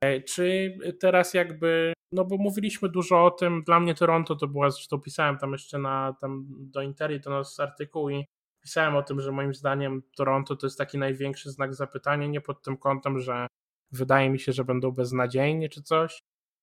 E, 0.04 0.22
Czy 0.22 0.78
teraz 1.00 1.34
jakby, 1.34 1.94
no 2.14 2.26
bo 2.26 2.38
mówiliśmy 2.38 2.90
dużo 2.90 3.26
o 3.26 3.32
tym, 3.32 3.64
dla 3.64 3.80
mnie 3.80 3.96
Toronto 3.96 4.36
to 4.36 4.48
była, 4.48 4.70
zresztą 4.70 5.00
pisałem 5.00 5.38
tam 5.38 5.52
jeszcze 5.52 5.80
na, 5.80 6.16
tam 6.22 6.46
do 6.50 6.82
Interi 6.82 7.22
to 7.22 7.30
nas 7.30 7.60
artykuł 7.60 8.10
i 8.10 8.26
pisałem 8.64 8.96
o 8.96 9.04
tym, 9.04 9.22
że 9.22 9.32
moim 9.32 9.54
zdaniem 9.54 10.02
Toronto 10.16 10.56
to 10.56 10.66
jest 10.68 10.78
taki 10.78 10.98
największy 10.98 11.52
znak 11.52 11.76
zapytania, 11.76 12.28
nie 12.28 12.42
pod 12.42 12.64
tym 12.64 12.78
kątem, 12.78 13.20
że 13.20 13.48
wydaje 13.92 14.30
mi 14.30 14.40
się, 14.40 14.52
że 14.52 14.64
będą 14.64 14.92
beznadziejni 14.92 15.70
czy 15.70 15.84
coś, 15.84 16.20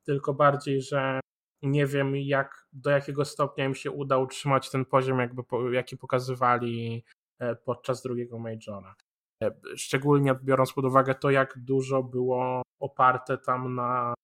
tylko 0.09 0.35
bardziej, 0.35 0.83
że 0.83 1.21
nie 1.63 1.87
wiem 1.87 2.17
jak, 2.17 2.67
do 2.73 2.91
jakiego 2.91 3.25
stopnia 3.25 3.65
im 3.65 3.75
się 3.75 3.91
uda 3.91 4.19
utrzymać 4.19 4.71
ten 4.71 4.85
poziom, 4.85 5.19
jakby, 5.19 5.43
jaki 5.73 5.97
pokazywali 5.97 7.05
e, 7.39 7.57
podczas 7.57 8.03
drugiego 8.03 8.39
Majora. 8.39 8.95
E, 9.43 9.51
Szczególnie 9.77 10.35
biorąc 10.43 10.73
pod 10.73 10.85
uwagę 10.85 11.15
to, 11.15 11.31
jak 11.31 11.59
dużo 11.59 12.03
było 12.03 12.63
oparte 12.81 13.39
tam 13.39 13.75
na, 13.75 14.15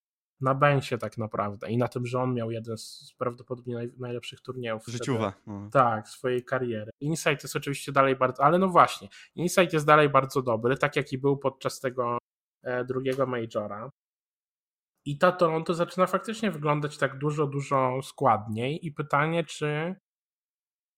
na 0.40 0.54
Bensie 0.54 0.98
tak 0.98 1.18
naprawdę 1.18 1.70
i 1.70 1.76
na 1.76 1.88
tym, 1.88 2.06
że 2.06 2.20
on 2.20 2.34
miał 2.34 2.50
jeden 2.50 2.78
z 2.78 3.14
prawdopodobnie 3.18 3.74
naj, 3.74 3.90
najlepszych 3.98 4.40
turniejów. 4.40 4.86
Życiowa. 4.86 5.32
No. 5.46 5.68
Tak, 5.72 6.08
swojej 6.08 6.44
kariery. 6.44 6.90
Insight 7.00 7.42
jest 7.42 7.56
oczywiście 7.56 7.92
dalej 7.92 8.16
bardzo, 8.16 8.44
ale 8.44 8.58
no 8.58 8.68
właśnie, 8.68 9.08
Insight 9.34 9.72
jest 9.72 9.86
dalej 9.86 10.08
bardzo 10.08 10.42
dobry, 10.42 10.76
tak 10.76 10.96
jak 10.96 11.12
i 11.12 11.18
był 11.18 11.36
podczas 11.36 11.80
tego 11.80 12.18
e, 12.62 12.84
drugiego 12.84 13.26
Majora. 13.26 13.90
I 15.06 15.18
ta 15.18 15.32
Toronto 15.32 15.74
zaczyna 15.74 16.06
faktycznie 16.06 16.50
wyglądać 16.50 16.98
tak 16.98 17.18
dużo, 17.18 17.46
dużo 17.46 18.02
składniej 18.02 18.86
i 18.86 18.92
pytanie, 18.92 19.44
czy, 19.44 19.94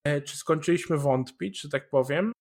e, 0.06 0.20
czy 0.22 0.36
skończyliśmy 0.36 0.98
wątpić, 0.98 1.60
że 1.60 1.68
tak 1.68 1.90
powiem, 1.90 2.32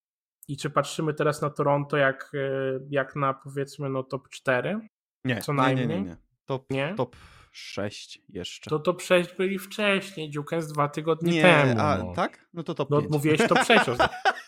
i 0.48 0.58
czy 0.58 0.70
patrzymy 0.70 1.14
teraz 1.14 1.42
na 1.42 1.50
Toronto 1.50 1.98
jak, 1.98 2.32
e, 2.34 2.80
jak 2.90 3.16
na 3.16 3.34
powiedzmy 3.34 3.90
no 3.90 4.04
top 4.04 4.30
4, 4.30 4.80
Nie, 5.26 5.42
Co 5.42 5.54
nie, 5.54 5.58
nie, 5.58 5.64
najmniej? 5.64 5.88
nie, 5.88 6.10
nie. 6.10 6.18
Top, 6.46 6.66
Nie? 6.70 6.94
top 6.98 7.16
6 7.52 8.22
jeszcze. 8.30 8.70
to 8.70 8.80
to 8.80 8.94
przejść 8.94 9.34
byli 9.36 9.60
wcześniej, 9.60 10.30
Dziukens 10.30 10.68
dwa 10.68 10.90
tygodnie 10.90 11.32
nie, 11.34 11.42
temu. 11.42 11.82
a 11.82 11.98
no. 11.98 12.14
tak? 12.16 12.50
No 12.54 12.64
to 12.64 12.76
top 12.76 12.90
No 12.90 13.00
5. 13.00 13.12
mówiłeś 13.12 13.40
to 13.48 13.56
przecież. 13.56 13.98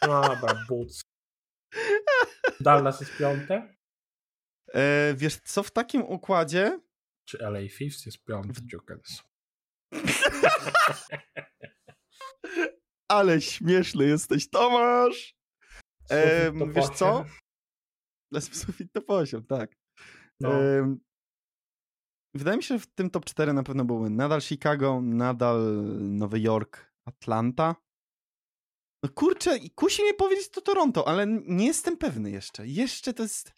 No 0.07 0.21
dobra, 0.21 0.53
buc. 0.69 1.01
Dallas 2.59 2.99
jest 2.99 3.17
piąte? 3.17 3.75
E, 4.73 5.13
wiesz 5.15 5.35
co, 5.37 5.63
w 5.63 5.71
takim 5.71 6.01
układzie 6.03 6.79
Czy 7.27 7.37
LA 7.37 7.69
Fifth 7.69 8.05
jest 8.05 8.23
piąty, 8.23 8.61
Dziukens? 8.65 9.23
ale 13.17 13.41
śmieszny 13.41 14.05
jesteś, 14.05 14.49
Tomasz! 14.49 15.37
To 16.09 16.67
wiesz 16.67 16.89
co? 16.89 17.25
sufit 18.41 18.93
top 18.93 19.09
8, 19.09 19.45
tak. 19.45 19.75
No. 20.39 20.53
Em, 20.53 20.99
wydaje 22.33 22.57
mi 22.57 22.63
się, 22.63 22.75
że 22.75 22.79
w 22.79 22.87
tym 22.87 23.09
top 23.09 23.25
4 23.25 23.53
na 23.53 23.63
pewno 23.63 23.85
były 23.85 24.09
nadal 24.09 24.41
Chicago, 24.41 25.01
nadal 25.01 25.85
Nowy 25.99 26.39
Jork, 26.39 26.93
Atlanta. 27.05 27.75
No 29.03 29.09
kurczę, 29.09 29.57
i 29.57 29.71
kusi 29.71 30.03
mnie 30.03 30.13
powiedzieć 30.13 30.49
to 30.49 30.61
Toronto, 30.61 31.07
ale 31.07 31.27
nie 31.27 31.65
jestem 31.65 31.97
pewny 31.97 32.31
jeszcze. 32.31 32.67
Jeszcze 32.67 33.13
to 33.13 33.23
jest 33.23 33.53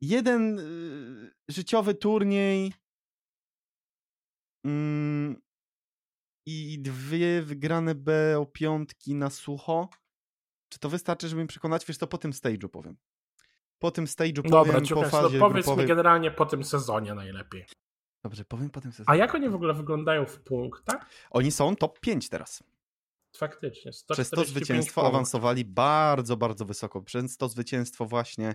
jeden 0.00 0.58
y, 0.58 1.32
życiowy 1.48 1.94
turniej 1.94 2.72
mm, 4.64 5.40
i 6.46 6.78
dwie 6.82 7.42
wygrane 7.42 7.94
BO 7.94 8.46
piątki 8.46 9.14
na 9.14 9.30
sucho. 9.30 9.88
Czy 10.68 10.78
to 10.78 10.88
wystarczy, 10.88 11.28
żeby 11.28 11.42
mi 11.42 11.48
przekonać? 11.48 11.86
Wiesz, 11.86 11.98
to 11.98 12.06
po 12.06 12.18
tym 12.18 12.30
stage'u 12.32 12.68
powiem. 12.68 12.96
Po 13.78 13.90
tym 13.90 14.04
stage'u 14.04 14.42
powiem, 14.50 14.72
Dobra, 14.72 14.80
po 14.94 15.10
fazie 15.10 15.38
no 15.38 15.48
powiedz 15.48 15.64
grupowej. 15.66 15.84
mi 15.84 15.88
generalnie 15.88 16.30
po 16.30 16.46
tym 16.46 16.64
sezonie 16.64 17.14
najlepiej. 17.14 17.66
Dobrze, 18.24 18.44
powiem 18.44 18.70
po 18.70 18.80
tym 18.80 18.90
A 18.90 18.94
sezonie. 18.94 19.18
jak 19.18 19.34
oni 19.34 19.48
w 19.48 19.54
ogóle 19.54 19.74
wyglądają 19.74 20.26
w 20.26 20.40
punktach? 20.40 21.06
Oni 21.30 21.50
są 21.50 21.76
top 21.76 22.00
5 22.00 22.28
teraz. 22.28 22.62
Faktycznie. 23.36 23.90
Przez 23.92 24.04
to 24.06 24.14
145 24.14 24.48
zwycięstwo 24.48 25.00
punktów. 25.00 25.14
awansowali 25.14 25.64
bardzo, 25.64 26.36
bardzo 26.36 26.64
wysoko. 26.64 27.02
Przez 27.02 27.36
to 27.36 27.48
zwycięstwo 27.48 28.06
właśnie 28.06 28.54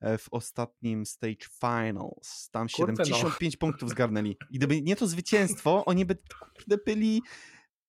w 0.00 0.26
ostatnim 0.30 1.06
stage 1.06 1.46
finals. 1.60 2.50
Tam 2.50 2.66
Kurde 2.76 3.02
no. 3.10 3.16
75 3.16 3.56
punktów 3.66 3.90
zgarnęli. 3.90 4.36
I 4.50 4.58
gdyby 4.58 4.82
nie 4.82 4.96
to 4.96 5.06
zwycięstwo, 5.06 5.84
oni 5.84 6.04
by 6.04 6.16
kurde, 6.54 6.78
byli 6.86 7.22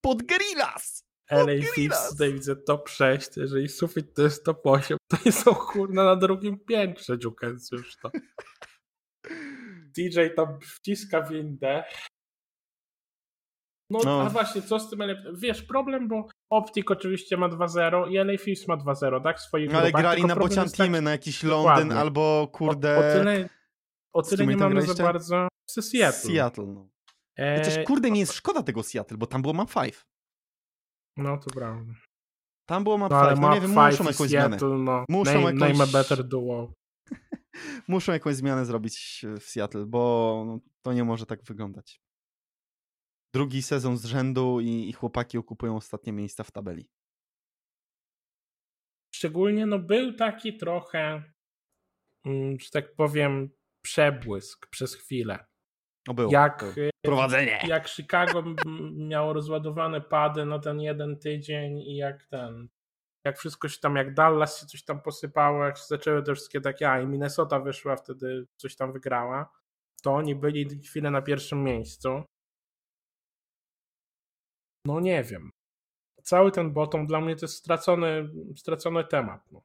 pod 0.02 0.24
Gorillas. 0.24 1.04
LA! 1.32 1.74
Fifth 1.76 2.10
tutaj 2.10 2.34
widzę 2.34 2.56
top 2.56 2.90
6, 2.90 3.38
jeżeli 3.38 3.70
sufit 3.70 4.14
to 4.14 4.22
jest 4.22 4.44
top 4.46 4.68
8, 4.68 4.98
to 5.08 5.18
nie 5.26 5.32
są 5.44 5.56
kurna 5.56 6.04
na 6.04 6.16
drugim 6.16 6.60
piętrze, 6.60 7.20
Dziukens 7.20 7.72
już 7.72 7.98
to. 7.98 8.12
DJ 9.98 10.20
tam 10.36 10.60
wciska 10.62 11.22
windę. 11.22 11.84
No, 13.92 14.00
No. 14.06 14.22
a 14.22 14.30
właśnie, 14.30 14.62
co 14.62 14.80
z 14.80 14.90
tym 14.90 15.02
LA... 15.02 15.14
Wiesz, 15.34 15.64
problem, 15.64 16.08
bo 16.08 16.28
Optik 16.50 16.92
oczywiście 16.92 17.38
ma 17.38 17.50
2-0 17.50 18.12
i 18.12 18.18
LA 18.18 18.38
Fifth 18.38 18.68
ma 18.68 18.78
2-0, 18.78 19.24
tak? 19.24 19.40
Swoich 19.42 19.70
Ale 19.70 19.84
grupach, 19.84 20.02
grali 20.02 20.26
na 20.26 20.36
bocian 20.36 20.70
teamy, 20.70 21.02
na 21.02 21.12
jakiś 21.12 21.44
Londyn 21.44 21.68
Dokładnie. 21.74 21.96
albo 21.96 22.48
kurde 22.52 22.96
O, 22.96 23.00
o 23.00 23.02
tyle, 23.02 23.50
o 24.14 24.22
tyle 24.22 24.48
nie 24.48 24.58
mamy 24.58 24.82
za 24.82 25.04
bardzo 25.04 25.48
Seattle. 25.70 26.12
Seattle. 26.12 26.66
No. 26.68 26.90
E, 27.38 27.58
Chociaż 27.58 27.86
kurde 27.86 28.12
mi 28.12 28.20
jest 28.20 28.34
szkoda 28.34 28.64
tego 28.64 28.84
Seattle, 28.84 29.18
bo 29.18 29.26
tam 29.28 29.42
było 29.42 29.54
map 29.54 29.74
5. 29.74 30.06
No 31.18 31.38
to 31.38 31.50
prawda. 31.50 31.94
Tam 32.66 32.84
było 32.84 32.98
map 32.98 33.12
No 33.12 33.18
ale 33.18 33.30
5. 33.30 33.42
No 33.42 33.54
nie 33.56 33.62
wiem, 33.62 33.74
5 33.76 33.92
muszą 33.92 34.04
jakąś 34.04 34.30
zmianę. 34.30 34.60
Seattle, 34.60 34.78
no. 34.78 35.06
Muszą 35.10 35.34
name, 35.34 35.44
jakąś- 35.46 35.60
name 35.78 35.84
a 35.84 35.88
better 35.88 36.24
duo. 36.24 36.74
Muszą 37.88 38.12
jakąś 38.12 38.36
zmianę 38.36 38.66
zrobić 38.66 39.26
w 39.40 39.44
Seattle, 39.44 39.86
bo 39.86 40.44
no, 40.48 40.60
to 40.82 40.94
nie 40.94 41.04
może 41.04 41.26
tak 41.26 41.44
wyglądać. 41.44 42.02
Drugi 43.38 43.62
sezon 43.62 43.98
z 43.98 44.06
rzędu 44.06 44.60
i, 44.60 44.90
i 44.90 44.94
chłopaki 44.94 45.38
okupują 45.38 45.76
ostatnie 45.76 46.14
miejsca 46.14 46.44
w 46.44 46.52
tabeli. 46.52 46.90
Szczególnie 49.16 49.66
no 49.66 49.80
był 49.80 50.14
taki 50.14 50.58
trochę, 50.58 51.24
mm, 52.26 52.60
że 52.60 52.70
tak 52.70 52.96
powiem, 52.96 53.50
przebłysk 53.82 54.68
przez 54.68 54.96
chwilę. 54.96 55.46
No 56.08 56.14
było. 56.14 56.32
Jak, 56.32 56.64
y, 56.78 56.90
Prowadzenie. 57.06 57.60
jak 57.68 57.88
Chicago 57.88 58.44
miało 58.96 59.34
rozładowane 59.34 60.02
pady 60.02 60.46
na 60.46 60.60
ten 60.60 60.82
jeden 60.82 61.20
tydzień 61.20 61.80
i 61.80 61.96
jak 61.96 62.26
ten, 62.26 62.70
jak 63.26 63.38
wszystko 63.38 63.70
się 63.70 63.80
tam, 63.80 63.96
jak 63.96 64.14
Dallas 64.14 64.62
się 64.62 64.66
coś 64.66 64.84
tam 64.84 65.02
posypało, 65.02 65.66
jak 65.66 65.78
się 65.78 65.86
zaczęły 65.88 66.24
te 66.24 66.36
wszystkie 66.36 66.62
takie, 66.62 66.92
a 66.92 67.02
i 67.02 67.08
Minnesota 67.08 67.60
wyszła, 67.60 67.96
wtedy 67.96 68.48
coś 68.56 68.76
tam 68.76 68.94
wygrała, 68.94 69.52
to 70.04 70.16
oni 70.16 70.36
byli 70.36 70.82
chwilę 70.82 71.12
na 71.12 71.22
pierwszym 71.22 71.64
miejscu. 71.64 72.24
No 74.86 75.00
nie 75.00 75.24
wiem. 75.24 75.52
cały 76.24 76.52
ten 76.52 76.74
bottom 76.74 77.08
dla 77.08 77.22
mnie 77.22 77.36
to 77.36 77.46
jest 77.46 77.56
stracony, 77.56 78.30
stracony 78.56 79.04
temat. 79.04 79.52
No. 79.52 79.62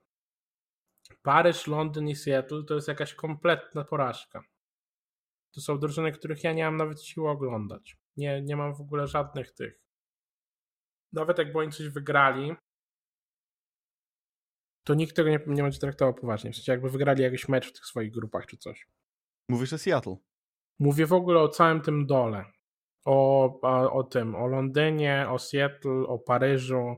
Paryż, 1.23 1.67
Londyn 1.67 2.09
i 2.09 2.17
Seattle 2.17 2.65
to 2.65 2.75
jest 2.75 2.89
jakaś 2.89 3.15
kompletna 3.15 3.85
porażka. 3.85 4.45
To 5.55 5.61
są 5.61 5.79
drużyny, 5.79 6.13
których 6.13 6.45
ja 6.45 6.53
nie 6.53 6.65
mam 6.65 6.77
nawet 6.77 7.03
siły 7.03 7.31
oglądać. 7.31 7.97
Nie, 8.17 8.43
nie 8.43 8.57
mam 8.57 8.75
w 8.75 8.81
ogóle 8.81 9.07
żadnych 9.07 9.51
tych. 9.51 9.81
Nawet 11.13 11.39
jakby 11.39 11.59
oni 11.59 11.73
coś 11.73 11.89
wygrali, 11.89 12.57
to 14.85 14.95
nikt 14.95 15.17
tego 15.17 15.31
nie, 15.31 15.41
nie 15.47 15.63
będzie 15.63 15.79
traktował 15.79 16.15
poważnie. 16.15 16.53
W 16.53 16.57
sensie 16.57 16.73
jakby 16.73 16.91
wygrali 16.91 17.23
jakiś 17.23 17.49
mecz 17.49 17.69
w 17.69 17.73
tych 17.73 17.87
swoich 17.87 18.13
grupach 18.13 18.47
czy 18.47 18.57
coś. 18.57 18.89
Mówisz 19.49 19.73
o 19.73 19.79
Seattle. 19.79 20.17
Mówię 20.79 21.07
w 21.07 21.13
ogóle 21.13 21.41
o 21.41 21.49
całym 21.49 21.81
tym 21.81 22.07
dole. 22.07 22.45
O, 23.05 23.61
o, 23.63 23.93
o 23.93 24.05
tym, 24.05 24.35
o 24.35 24.47
Londynie, 24.47 25.27
o 25.31 25.39
Seattle, 25.39 26.07
o 26.07 26.19
Paryżu, 26.19 26.97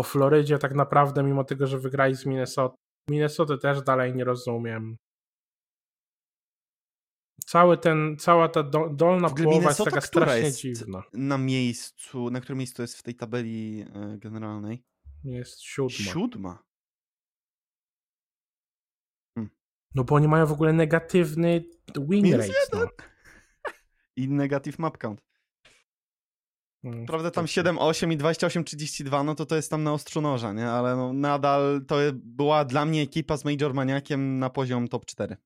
o 0.00 0.02
Florydzie 0.02 0.58
tak 0.58 0.74
naprawdę, 0.74 1.22
mimo 1.22 1.44
tego, 1.44 1.66
że 1.66 1.78
wygrali 1.78 2.14
z 2.16 2.26
Minnesota. 2.26 2.74
Minnesota 3.10 3.58
też 3.58 3.82
dalej 3.82 4.14
nie 4.14 4.24
rozumiem. 4.24 4.96
Cały 7.46 7.78
ten, 7.78 8.16
cała 8.18 8.48
ta 8.48 8.62
do, 8.62 8.88
dolna 8.88 9.30
połowa 9.30 9.50
Minnesota, 9.50 9.68
jest 9.68 9.84
taka 9.84 10.00
strasznie 10.00 10.46
jest 10.46 10.60
dziwna. 10.60 11.02
Na 11.12 11.38
miejscu, 11.38 12.30
na 12.30 12.40
którym 12.40 12.58
miejscu 12.58 12.82
jest 12.82 12.98
w 12.98 13.02
tej 13.02 13.14
tabeli 13.14 13.84
e, 13.94 14.18
generalnej? 14.18 14.84
Jest 15.24 15.62
siódma. 15.62 16.12
Siódma? 16.12 16.62
Hmm. 19.34 19.50
No 19.94 20.04
bo 20.04 20.14
oni 20.14 20.28
mają 20.28 20.46
w 20.46 20.52
ogóle 20.52 20.72
negatywny 20.72 21.64
win 22.00 22.24
Minus 22.24 22.46
rate. 22.46 22.54
No. 22.72 22.86
I 24.16 24.28
negative 24.28 24.78
map 24.78 24.98
count. 24.98 25.29
Hmm, 26.84 27.06
Prawda, 27.06 27.30
tam 27.30 27.46
7-8 27.46 28.12
i 28.12 28.18
28-32, 28.18 29.24
no 29.24 29.34
to 29.34 29.46
to 29.46 29.56
jest 29.56 29.70
tam 29.70 29.82
na 29.82 29.92
ostrzu 29.92 30.20
noża, 30.20 30.52
nie? 30.52 30.68
Ale 30.68 30.96
no, 30.96 31.12
nadal 31.12 31.84
to 31.88 31.96
była 32.14 32.64
dla 32.64 32.84
mnie 32.84 33.02
ekipa 33.02 33.36
z 33.36 33.44
Major 33.44 33.74
Maniakiem 33.74 34.38
na 34.38 34.50
poziom 34.50 34.88
top 34.88 35.06
4 35.06 35.36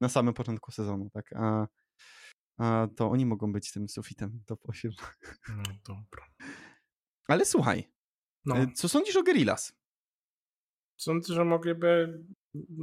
na 0.00 0.08
samym 0.08 0.34
początku 0.34 0.72
sezonu, 0.72 1.10
tak? 1.10 1.32
A, 1.36 1.66
a 2.58 2.88
to 2.96 3.10
oni 3.10 3.26
mogą 3.26 3.52
być 3.52 3.72
tym 3.72 3.88
sufitem 3.88 4.42
top 4.46 4.60
8. 4.68 4.90
No 5.48 5.62
dobra. 5.88 6.26
Ale 7.28 7.44
słuchaj, 7.44 7.90
no. 8.44 8.62
Y, 8.62 8.72
co 8.72 8.88
sądzisz 8.88 9.16
o 9.16 9.22
Gerillas? 9.22 9.72
Sądzę, 10.96 11.34
że 11.34 11.44
mogliby 11.44 12.24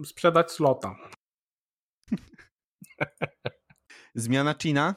sprzedać 0.06 0.52
slota. 0.52 0.96
Zmiana 4.16 4.56
China? 4.62 4.96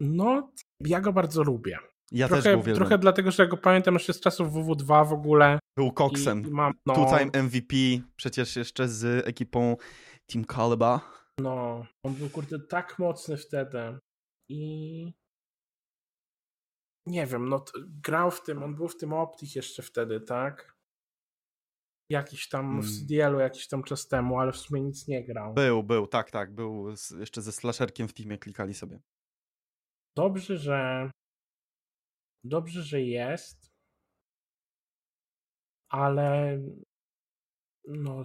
No, 0.00 0.52
ja 0.80 1.00
go 1.00 1.12
bardzo 1.12 1.42
lubię. 1.42 1.78
Ja 2.12 2.28
trochę, 2.28 2.42
też 2.42 2.66
go 2.66 2.74
Trochę 2.74 2.98
dlatego, 2.98 3.30
że 3.30 3.48
go 3.48 3.56
pamiętam 3.56 3.94
jeszcze 3.94 4.12
z 4.12 4.20
czasów 4.20 4.52
WW2 4.52 5.08
w 5.08 5.12
ogóle. 5.12 5.58
Był 5.76 5.92
koksem. 5.92 6.42
no, 6.86 6.94
Two-time 6.94 7.42
MVP, 7.42 7.76
przecież 8.16 8.56
jeszcze 8.56 8.88
z 8.88 9.26
ekipą 9.26 9.76
Team 10.26 10.44
Caliba. 10.44 11.00
No, 11.40 11.86
on 12.02 12.14
był 12.14 12.30
kurde 12.30 12.58
tak 12.58 12.98
mocny 12.98 13.36
wtedy 13.36 13.98
i 14.50 15.12
nie 17.06 17.26
wiem, 17.26 17.48
no 17.48 17.64
grał 18.02 18.30
w 18.30 18.42
tym, 18.42 18.62
on 18.62 18.74
był 18.74 18.88
w 18.88 18.96
tym 18.96 19.12
Optik 19.12 19.56
jeszcze 19.56 19.82
wtedy, 19.82 20.20
tak? 20.20 20.74
Jakiś 22.10 22.48
tam 22.48 22.66
hmm. 22.66 22.82
w 22.82 22.98
CDL-u 22.98 23.38
jakiś 23.38 23.68
tam 23.68 23.82
czas 23.82 24.08
temu, 24.08 24.38
ale 24.38 24.52
w 24.52 24.56
sumie 24.56 24.80
nic 24.80 25.08
nie 25.08 25.24
grał. 25.24 25.54
Był, 25.54 25.82
był, 25.82 26.06
tak, 26.06 26.30
tak, 26.30 26.54
był 26.54 26.96
z, 26.96 27.10
jeszcze 27.10 27.42
ze 27.42 27.52
slasherkiem 27.52 28.08
w 28.08 28.12
teamie, 28.12 28.38
klikali 28.38 28.74
sobie. 28.74 29.00
Dobrze, 30.16 30.56
że 30.56 31.10
dobrze, 32.44 32.82
że 32.82 33.02
jest, 33.02 33.74
ale 35.90 36.58
no, 37.88 38.24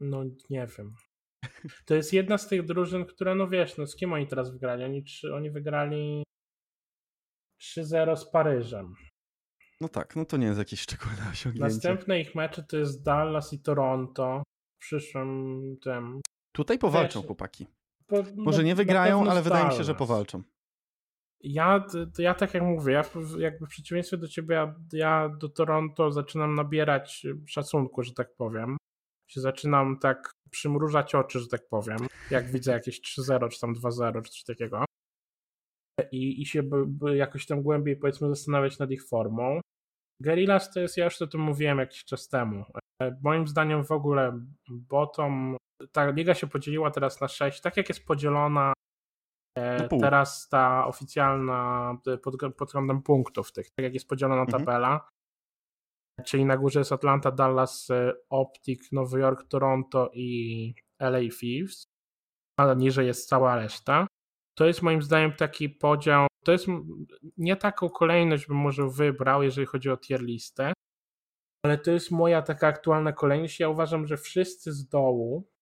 no 0.00 0.24
nie 0.50 0.66
wiem. 0.78 0.94
To 1.86 1.94
jest 1.94 2.12
jedna 2.12 2.38
z 2.38 2.48
tych 2.48 2.64
drużyn, 2.64 3.06
która, 3.06 3.34
no 3.34 3.48
wiesz, 3.48 3.78
no 3.78 3.86
z 3.86 3.96
kim 3.96 4.12
oni 4.12 4.26
teraz 4.26 4.52
wygrali? 4.52 4.84
Oni, 4.84 5.04
oni 5.34 5.50
wygrali 5.50 6.22
3-0 7.62 8.16
z 8.16 8.30
Paryżem. 8.30 8.94
No 9.80 9.88
tak, 9.88 10.16
no 10.16 10.24
to 10.24 10.36
nie 10.36 10.46
jest 10.46 10.58
jakieś 10.58 10.80
szczególne 10.80 11.28
osiągnięcie. 11.32 11.64
Następne 11.64 12.20
ich 12.20 12.34
mecze 12.34 12.62
to 12.62 12.76
jest 12.76 13.02
Dallas 13.02 13.52
i 13.52 13.62
Toronto 13.62 14.42
w 14.76 14.80
przyszłym 14.80 15.60
tym. 15.82 16.20
Tutaj 16.52 16.78
powalczą 16.78 17.20
wiesz, 17.20 17.26
chłopaki. 17.26 17.66
Po, 18.06 18.22
Może 18.36 18.64
nie 18.64 18.74
wygrają, 18.74 19.30
ale 19.30 19.42
wydaje 19.42 19.68
mi 19.68 19.74
się, 19.74 19.84
że 19.84 19.94
powalczą. 19.94 20.42
Ja, 21.44 21.86
ja 22.18 22.34
tak 22.34 22.54
jak 22.54 22.62
mówię, 22.62 22.92
ja 22.92 23.04
jakby 23.38 23.66
w 23.66 23.68
przeciwieństwie 23.68 24.16
do 24.16 24.28
ciebie, 24.28 24.54
ja, 24.54 24.74
ja 24.92 25.28
do 25.28 25.48
Toronto 25.48 26.12
zaczynam 26.12 26.54
nabierać 26.54 27.26
szacunku, 27.46 28.02
że 28.02 28.14
tak 28.14 28.34
powiem. 28.36 28.76
Się 29.30 29.40
zaczynam 29.40 29.98
tak 29.98 30.30
przymrużać 30.50 31.14
oczy, 31.14 31.40
że 31.40 31.48
tak 31.48 31.68
powiem, 31.68 31.98
jak 32.30 32.50
widzę 32.50 32.72
jakieś 32.72 33.00
3-0, 33.00 33.48
czy 33.48 33.60
tam 33.60 33.74
2-0, 33.74 34.22
czy 34.22 34.30
coś 34.30 34.44
takiego. 34.44 34.84
I, 36.12 36.42
i 36.42 36.46
się 36.46 36.62
by, 36.62 36.86
by 36.86 37.16
jakoś 37.16 37.46
tam 37.46 37.62
głębiej, 37.62 37.96
powiedzmy, 37.96 38.28
zastanawiać 38.28 38.78
nad 38.78 38.90
ich 38.90 39.08
formą. 39.08 39.60
Guerrillas 40.20 40.70
to 40.70 40.80
jest, 40.80 40.96
ja 40.96 41.04
już 41.04 41.22
o 41.22 41.26
tym 41.26 41.40
mówiłem 41.40 41.78
jakiś 41.78 42.04
czas 42.04 42.28
temu. 42.28 42.64
E, 43.02 43.16
moim 43.22 43.48
zdaniem 43.48 43.84
w 43.84 43.92
ogóle 43.92 44.40
bottom, 44.70 45.56
ta 45.92 46.10
liga 46.10 46.34
się 46.34 46.46
podzieliła 46.46 46.90
teraz 46.90 47.20
na 47.20 47.28
6, 47.28 47.60
tak 47.60 47.76
jak 47.76 47.88
jest 47.88 48.06
podzielona 48.06 48.72
E, 49.58 49.88
teraz 49.88 50.48
ta 50.48 50.86
oficjalna 50.86 51.90
e, 52.06 52.18
pod, 52.18 52.34
pod 52.56 52.68
względem 52.68 53.02
punktów 53.02 53.52
tych, 53.52 53.70
tak 53.70 53.84
jak 53.84 53.94
jest 53.94 54.08
podzielona 54.08 54.42
mhm. 54.42 54.64
tabela, 54.64 55.08
czyli 56.24 56.44
na 56.44 56.56
górze 56.56 56.78
jest 56.78 56.92
Atlanta, 56.92 57.30
Dallas, 57.30 57.90
e, 57.90 58.12
Optic, 58.28 58.92
Nowy 58.92 59.20
Jork, 59.20 59.48
Toronto 59.48 60.10
i 60.12 60.74
LA 60.98 61.20
Thieves, 61.40 61.84
ale 62.58 62.76
niżej 62.76 63.06
jest 63.06 63.28
cała 63.28 63.56
reszta. 63.56 64.06
To 64.58 64.66
jest 64.66 64.82
moim 64.82 65.02
zdaniem 65.02 65.32
taki 65.32 65.68
podział, 65.68 66.26
to 66.44 66.52
jest 66.52 66.66
nie 67.36 67.56
taką 67.56 67.90
kolejność 67.90 68.46
bym 68.46 68.56
może 68.56 68.88
wybrał, 68.88 69.42
jeżeli 69.42 69.66
chodzi 69.66 69.90
o 69.90 69.96
tier 69.96 70.22
listę, 70.22 70.72
ale 71.64 71.78
to 71.78 71.90
jest 71.90 72.10
moja 72.10 72.42
taka 72.42 72.66
aktualna 72.66 73.12
kolejność. 73.12 73.60
Ja 73.60 73.68
uważam, 73.68 74.06
że 74.06 74.16
wszyscy 74.16 74.72
z 74.72 74.88
dołu 74.88 75.53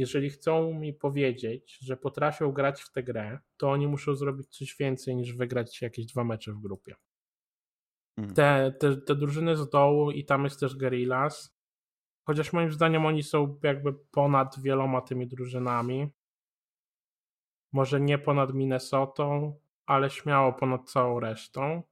jeżeli 0.00 0.30
chcą 0.30 0.74
mi 0.74 0.92
powiedzieć, 0.92 1.78
że 1.80 1.96
potrafią 1.96 2.52
grać 2.52 2.82
w 2.82 2.92
tę 2.92 3.02
grę, 3.02 3.38
to 3.56 3.70
oni 3.70 3.88
muszą 3.88 4.14
zrobić 4.14 4.48
coś 4.48 4.76
więcej 4.76 5.16
niż 5.16 5.34
wygrać 5.34 5.82
jakieś 5.82 6.06
dwa 6.06 6.24
mecze 6.24 6.52
w 6.52 6.60
grupie. 6.60 6.94
Hmm. 8.16 8.34
Te, 8.34 8.74
te, 8.80 8.96
te 8.96 9.14
drużyny 9.14 9.56
z 9.56 9.70
dołu 9.70 10.10
i 10.10 10.24
tam 10.24 10.44
jest 10.44 10.60
też 10.60 10.76
Guerrillas, 10.76 11.56
chociaż 12.26 12.52
moim 12.52 12.72
zdaniem 12.72 13.06
oni 13.06 13.22
są 13.22 13.58
jakby 13.62 13.92
ponad 13.92 14.62
wieloma 14.62 15.00
tymi 15.00 15.26
drużynami. 15.26 16.08
Może 17.72 18.00
nie 18.00 18.18
ponad 18.18 18.54
Minnesotą, 18.54 19.58
ale 19.86 20.10
śmiało 20.10 20.52
ponad 20.52 20.90
całą 20.90 21.20
resztą 21.20 21.82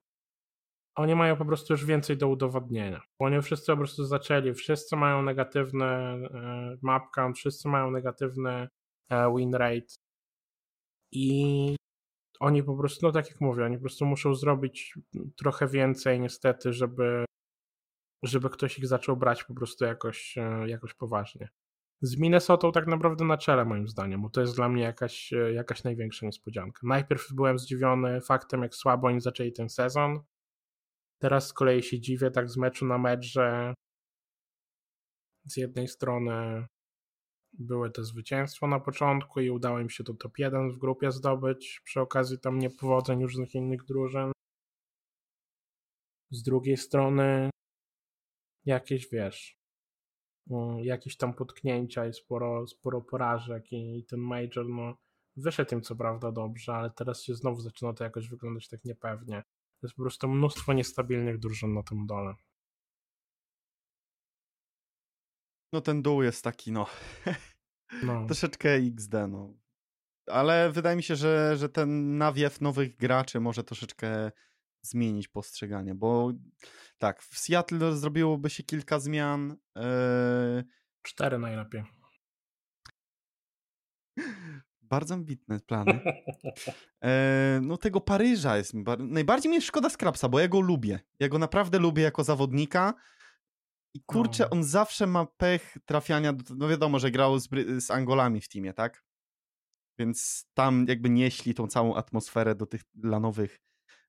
oni 0.99 1.15
mają 1.15 1.37
po 1.37 1.45
prostu 1.45 1.73
już 1.73 1.85
więcej 1.85 2.17
do 2.17 2.29
udowodnienia. 2.29 3.03
Bo 3.19 3.27
oni 3.27 3.43
wszyscy 3.43 3.73
po 3.73 3.77
prostu 3.77 4.05
zaczęli, 4.05 4.55
wszyscy 4.55 4.97
mają 4.97 5.23
negatywny 5.23 5.85
e, 5.85 6.77
map 6.83 7.11
count, 7.15 7.39
wszyscy 7.39 7.69
mają 7.69 7.91
negatywny 7.91 8.69
e, 9.11 9.35
win 9.37 9.55
rate 9.55 9.95
i 11.13 11.77
oni 12.41 12.63
po 12.63 12.77
prostu, 12.77 13.07
no 13.07 13.13
tak 13.13 13.31
jak 13.31 13.41
mówię, 13.41 13.65
oni 13.65 13.77
po 13.77 13.83
prostu 13.83 14.07
muszą 14.07 14.35
zrobić 14.35 14.95
trochę 15.37 15.67
więcej 15.67 16.21
niestety, 16.21 16.73
żeby 16.73 17.25
żeby 18.23 18.51
ktoś 18.51 18.79
ich 18.79 18.87
zaczął 18.87 19.17
brać 19.17 19.45
po 19.45 19.55
prostu 19.55 19.85
jakoś, 19.85 20.39
e, 20.39 20.69
jakoś 20.69 20.95
poważnie. 20.95 21.49
Z 22.03 22.17
Minnesotą 22.17 22.73
tak 22.73 22.87
naprawdę 22.87 23.25
na 23.25 23.37
czele 23.37 23.65
moim 23.65 23.89
zdaniem, 23.89 24.23
bo 24.23 24.31
to 24.31 24.41
jest 24.41 24.57
dla 24.57 24.69
mnie 24.69 24.83
jakaś, 24.83 25.33
jakaś 25.55 25.85
największa 25.85 26.27
niespodzianka. 26.27 26.81
Najpierw 26.83 27.33
byłem 27.33 27.59
zdziwiony 27.59 28.21
faktem, 28.21 28.63
jak 28.63 28.75
słabo 28.75 29.09
oni 29.09 29.21
zaczęli 29.21 29.53
ten 29.53 29.69
sezon, 29.69 30.21
Teraz 31.19 31.49
z 31.49 31.53
kolei 31.53 31.83
się 31.83 32.01
dziwię 32.01 32.31
tak 32.31 32.51
z 32.51 32.57
meczu 32.57 32.87
na 32.87 32.99
mecz, 32.99 33.25
że 33.25 33.75
z 35.45 35.57
jednej 35.57 35.89
strony 35.89 36.67
były 37.53 37.91
te 37.91 38.05
zwycięstwo 38.05 38.67
na 38.67 38.81
początku 38.81 39.41
i 39.41 39.51
udało 39.51 39.81
im 39.81 39.91
się 39.91 40.05
to 40.05 40.15
top 40.15 40.39
1 40.39 40.71
w 40.71 40.79
grupie 40.79 41.13
zdobyć 41.13 41.81
przy 41.85 42.01
okazji 42.01 42.39
tam 42.39 42.59
niepowodzeń 42.59 43.23
różnych 43.23 43.55
innych 43.55 43.85
drużyn. 43.85 44.33
Z 46.31 46.43
drugiej 46.43 46.77
strony 46.77 47.51
jakieś, 48.65 49.11
wiesz, 49.11 49.59
mm, 50.51 50.79
jakieś 50.85 51.17
tam 51.17 51.35
potknięcia 51.35 52.07
i 52.07 52.13
sporo, 52.13 52.67
sporo 52.67 53.01
porażek 53.01 53.73
i, 53.73 53.99
i 53.99 54.05
ten 54.05 54.21
Major, 54.21 54.69
no 54.69 54.95
wyszedł 55.37 55.75
im 55.75 55.83
co 55.83 55.97
prawda 55.97 56.33
dobrze, 56.33 56.75
ale 56.75 56.91
teraz 56.91 57.23
się 57.23 57.35
znowu 57.35 57.61
zaczyna 57.61 57.93
to 57.93 58.05
jakoś 58.05 58.29
wyglądać 58.29 58.69
tak 58.69 58.85
niepewnie. 58.85 59.43
Jest 59.83 59.95
po 59.95 60.03
prostu 60.03 60.29
mnóstwo 60.29 60.73
niestabilnych 60.73 61.39
drużyn 61.39 61.75
na 61.75 61.83
tym 61.83 62.07
dole. 62.07 62.35
No 65.73 65.81
ten 65.81 66.03
dół 66.03 66.23
jest 66.23 66.45
taki, 66.45 66.73
no, 66.73 66.87
no. 68.03 68.27
troszeczkę 68.27 68.75
XD, 68.75 69.13
no. 69.29 69.55
Ale 70.27 70.73
wydaje 70.73 70.97
mi 70.97 71.03
się, 71.03 71.17
że, 71.17 71.57
że 71.57 71.69
ten 71.69 72.19
nawiew 72.19 72.61
nowych 72.61 72.97
graczy 72.97 73.41
może 73.41 73.65
troszeczkę 73.65 74.31
zmienić 74.83 75.29
postrzeganie, 75.29 75.95
bo 75.95 76.33
tak, 76.99 77.23
w 77.23 77.39
Seattle 77.39 77.97
zrobiłoby 77.97 78.51
się 78.51 78.63
kilka 78.63 79.01
zmian. 79.01 79.57
E, 79.77 80.65
Cztery 81.03 81.39
najlepiej. 81.39 81.98
Bardzo 84.89 85.15
ambitne 85.15 85.61
plany. 85.61 86.01
E, 87.05 87.61
no 87.63 87.77
tego 87.77 88.01
Paryża 88.01 88.57
jest 88.57 88.75
mi 88.75 88.83
bar... 88.83 89.01
najbardziej 89.01 89.53
mi 89.53 89.63
szkoda 89.63 89.91
Skrapsa, 89.91 90.29
bo 90.29 90.41
ja 90.41 90.49
go 90.49 90.61
lubię. 90.61 91.01
Ja 91.21 91.29
go 91.29 91.39
naprawdę 91.39 91.79
lubię 91.79 92.03
jako 92.03 92.25
zawodnika. 92.25 92.95
I 93.95 94.01
kurczę, 94.07 94.45
no. 94.45 94.51
on 94.51 94.65
zawsze 94.65 95.07
ma 95.07 95.27
pech 95.27 95.77
trafiania, 95.85 96.33
do... 96.33 96.55
no 96.55 96.69
wiadomo, 96.69 96.99
że 96.99 97.11
grał 97.11 97.39
z, 97.39 97.49
z 97.79 97.91
Angolami 97.91 98.41
w 98.41 98.49
teamie, 98.49 98.73
tak? 98.73 99.05
Więc 99.99 100.47
tam 100.55 100.87
jakby 100.89 101.11
nieśli 101.11 101.55
tą 101.55 101.67
całą 101.67 101.95
atmosferę 101.95 102.55
do 102.55 102.67
tych 102.67 102.83
lanowych 103.03 103.61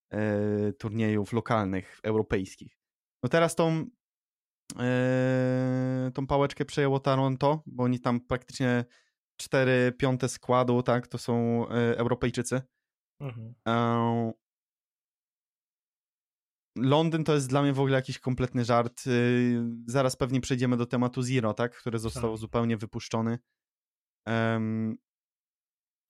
e, 0.10 0.74
turniejów 0.74 1.34
lokalnych, 1.34 2.00
europejskich. 2.04 2.80
No 3.24 3.30
teraz 3.30 3.56
tą, 3.56 3.86
e, 4.80 6.12
tą 6.14 6.28
pałeczkę 6.28 6.66
przejęło 6.66 7.00
Toronto, 7.00 7.64
bo 7.66 7.84
oni 7.84 8.00
tam 8.00 8.22
praktycznie 8.22 8.86
cztery 9.40 9.94
piąte 9.98 10.30
składu, 10.30 10.84
tak, 10.84 11.08
to 11.08 11.18
są 11.18 11.66
e, 11.70 11.98
Europejczycy. 11.98 12.62
Mhm. 13.22 13.54
E, 13.68 14.32
Londyn 16.78 17.24
to 17.24 17.34
jest 17.34 17.50
dla 17.50 17.62
mnie 17.62 17.74
w 17.74 17.80
ogóle 17.80 17.96
jakiś 17.96 18.20
kompletny 18.20 18.66
żart. 18.66 19.04
E, 19.08 19.12
zaraz 19.86 20.16
pewnie 20.16 20.42
przejdziemy 20.42 20.78
do 20.78 20.86
tematu 20.86 21.22
Zero, 21.22 21.54
tak, 21.54 21.78
który 21.78 22.00
został 22.00 22.32
tak. 22.32 22.40
zupełnie 22.40 22.78
wypuszczony. 22.78 23.40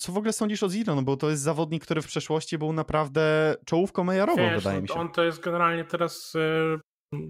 Co 0.01 0.11
w 0.11 0.17
ogóle 0.17 0.33
sądzisz 0.33 0.63
o 0.63 0.69
Zero? 0.69 0.95
No 0.95 1.01
bo 1.01 1.17
to 1.17 1.29
jest 1.29 1.43
zawodnik, 1.43 1.83
który 1.83 2.01
w 2.01 2.07
przeszłości 2.07 2.57
był 2.57 2.73
naprawdę 2.73 3.55
czołówką 3.65 4.03
majorową, 4.03 4.41
Wiesz, 4.41 4.63
wydaje 4.63 4.81
mi 4.81 4.87
się. 4.87 4.93
On 4.93 5.11
to 5.11 5.23
jest 5.23 5.39
generalnie 5.39 5.85
teraz, 5.85 6.33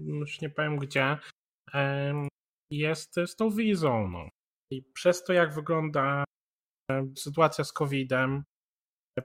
już 0.06 0.40
nie 0.40 0.50
powiem 0.50 0.76
gdzie, 0.76 1.18
jest 2.70 3.14
z 3.26 3.36
tą 3.36 3.50
wizą. 3.50 4.08
No. 4.08 4.28
I 4.70 4.82
przez 4.82 5.24
to, 5.24 5.32
jak 5.32 5.54
wygląda 5.54 6.24
sytuacja 7.16 7.64
z 7.64 7.72
COVID-em, 7.72 8.44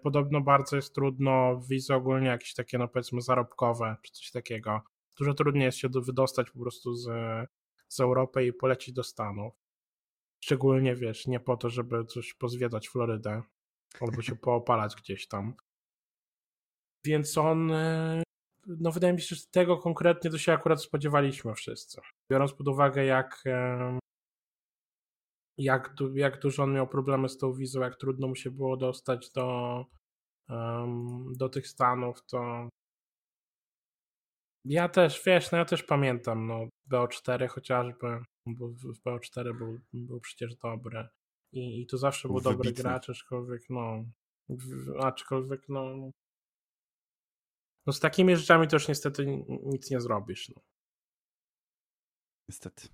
podobno 0.04 0.42
bardzo 0.42 0.76
jest 0.76 0.96
trudno 0.96 1.62
wizy 1.70 1.94
ogólnie 1.94 2.28
jakieś 2.28 2.54
takie, 2.54 2.78
no 2.78 2.88
powiedzmy, 2.88 3.22
zarobkowe 3.22 3.96
czy 4.02 4.14
coś 4.14 4.32
takiego. 4.32 4.82
Dużo 5.18 5.34
trudniej 5.34 5.66
jest 5.66 5.78
się 5.78 5.90
wydostać 5.90 6.52
po 6.52 6.60
prostu 6.60 6.96
z, 6.96 7.08
z 7.88 8.00
Europy 8.00 8.46
i 8.46 8.54
polecić 8.54 8.94
do 8.94 9.04
Stanów. 9.04 9.54
Szczególnie, 10.44 10.96
wiesz, 10.96 11.28
nie 11.28 11.40
po 11.40 11.58
to, 11.58 11.70
żeby 11.70 12.06
coś 12.06 12.34
pozwiedzać 12.34 12.90
Florydę 12.90 13.42
albo 14.02 14.22
się 14.22 14.36
poopalać 14.36 14.96
gdzieś 14.96 15.28
tam. 15.28 15.54
Więc 17.06 17.38
on, 17.38 17.72
e, 17.72 18.24
no 18.68 18.92
wydaje 18.92 19.14
mi 19.14 19.22
się, 19.22 19.36
że 19.36 19.42
tego 19.52 19.78
konkretnie 19.78 20.32
to 20.32 20.38
się 20.38 20.54
akurat 20.54 20.84
spodziewaliśmy 20.84 21.54
wszyscy. 21.54 22.02
Biorąc 22.32 22.54
pod 22.54 22.68
uwagę, 22.68 23.06
jak, 23.06 23.44
jak, 25.58 25.96
jak 26.14 26.40
dużo 26.40 26.64
on 26.64 26.74
miał 26.74 26.88
problemy 26.88 27.30
z 27.30 27.38
tą 27.38 27.54
wizą, 27.54 27.82
jak 27.82 27.96
trudno 27.96 28.28
mu 28.28 28.36
się 28.36 28.52
było 28.52 28.78
dostać 28.78 29.32
do, 29.32 29.86
do 31.38 31.50
tych 31.50 31.68
Stanów, 31.68 32.26
to 32.26 32.70
ja 34.66 34.90
też, 34.90 35.24
wiesz, 35.26 35.52
no 35.52 35.58
ja 35.58 35.66
też 35.66 35.84
pamiętam, 35.84 36.48
no 36.48 36.68
BO4 36.92 37.48
chociażby, 37.48 38.20
bo 38.46 38.68
w 38.68 39.02
BO4 39.06 39.58
był, 39.58 39.80
był 39.94 40.20
przecież 40.20 40.56
dobry 40.56 41.08
i, 41.52 41.82
i 41.82 41.86
to 41.86 41.98
zawsze 41.98 42.28
był, 42.28 42.42
był 42.42 42.52
dobry 42.52 42.72
gracz, 42.72 43.10
aczkolwiek 43.10 43.62
no, 43.70 44.04
aczkolwiek 45.00 45.70
no 45.70 46.12
no 47.86 47.94
z 47.94 48.00
takimi 48.00 48.36
rzeczami 48.36 48.68
też 48.68 48.88
niestety 48.88 49.26
nic 49.64 49.92
nie 49.92 50.02
zrobisz. 50.02 50.50
No. 50.50 50.62
Niestety. 52.50 52.88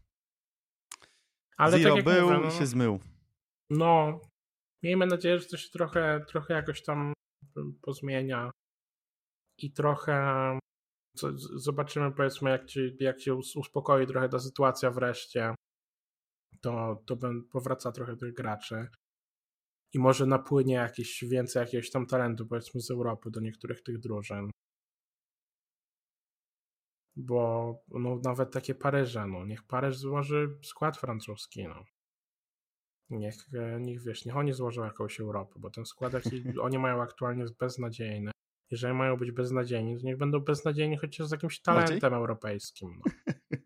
Ale 1.62 1.80
Zero 1.80 1.96
tak 1.96 2.04
był 2.04 2.30
mówię, 2.30 2.40
no, 2.44 2.48
i 2.48 2.52
się 2.52 2.66
zmył. 2.66 3.00
No, 3.70 4.20
miejmy 4.84 5.06
nadzieję, 5.06 5.40
że 5.40 5.46
to 5.46 5.58
się 5.58 5.70
trochę, 5.70 6.26
trochę 6.28 6.54
jakoś 6.54 6.84
tam 6.84 7.14
pozmienia 7.82 8.52
i 9.58 9.74
trochę 9.74 10.60
zobaczymy 11.56 12.12
powiedzmy 12.12 12.50
jak 12.50 12.66
ci, 12.66 12.98
jak 13.00 13.22
się 13.22 13.36
uspokoi 13.36 14.08
trochę 14.08 14.30
ta 14.30 14.40
sytuacja 14.40 14.92
wreszcie. 14.92 15.56
To, 16.62 17.04
to 17.06 17.18
powraca 17.52 17.92
trochę 17.92 18.16
tych 18.16 18.34
graczy. 18.34 18.88
I 19.94 20.00
może 20.00 20.26
napłynie 20.26 20.74
jakieś 20.74 21.24
więcej 21.24 21.60
jakiegoś 21.60 21.92
tam 21.92 22.06
talentu 22.06 22.48
powiedzmy 22.48 22.82
z 22.82 22.92
Europy 22.92 23.32
do 23.32 23.40
niektórych 23.40 23.84
tych 23.84 24.00
drużyn 24.00 24.52
bo 27.16 27.76
no, 27.90 28.20
nawet 28.24 28.52
takie 28.52 28.76
Paryże, 28.76 29.28
no, 29.28 29.46
niech 29.46 29.64
Paryż 29.64 29.98
złoży 29.98 30.58
skład 30.64 30.98
francuski, 30.98 31.68
no. 31.68 31.86
Niech, 33.10 33.36
e, 33.54 33.80
niech 33.80 34.04
wiesz, 34.04 34.26
niech 34.26 34.38
oni 34.38 34.54
złożą 34.54 34.84
jakąś 34.84 35.20
Europę, 35.20 35.54
bo 35.60 35.70
ten 35.70 35.86
skład, 35.86 36.14
jaki 36.14 36.44
oni 36.62 36.80
mają 36.80 37.02
aktualnie 37.02 37.42
jest 37.42 37.58
beznadziejny. 37.58 38.32
Jeżeli 38.72 38.94
mają 38.94 39.18
być 39.18 39.32
beznadziejni, 39.32 39.98
to 40.00 40.06
niech 40.06 40.18
będą 40.18 40.40
beznadziejni 40.40 40.98
chociaż 40.98 41.28
z 41.28 41.32
jakimś 41.32 41.62
talentem 41.62 42.14
europejskim. 42.14 43.02
No. 43.06 43.12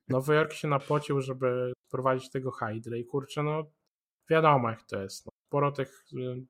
Nowy 0.08 0.36
Jork 0.36 0.54
się 0.54 0.68
napocił, 0.68 1.22
żeby 1.22 1.74
prowadzić 1.92 2.30
tego 2.30 2.52
Hydra 2.52 2.98
i 2.98 3.06
kurczę, 3.06 3.44
no 3.44 3.72
wiadomo 4.30 4.70
jak 4.70 4.84
to 4.84 5.02
jest. 5.02 5.26
No. 5.26 5.32
Sporo 5.48 5.72
tych 5.72 6.06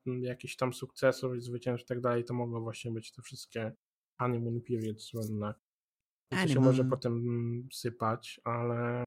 y, 0.06 0.20
jakichś 0.20 0.56
tam 0.56 0.72
sukcesów 0.72 1.36
i 1.36 1.40
zwycięstw 1.40 1.84
i 1.84 1.88
tak 1.88 2.00
dalej, 2.00 2.24
to 2.24 2.34
mogą 2.34 2.60
właśnie 2.60 2.90
być 2.90 3.12
te 3.12 3.22
wszystkie 3.22 3.72
honeymoon 4.18 4.60
period 4.60 5.02
słynne. 5.02 5.54
I 6.30 6.36
to 6.36 6.48
się 6.48 6.60
może 6.60 6.84
potem 6.84 7.22
sypać, 7.72 8.40
ale 8.44 9.04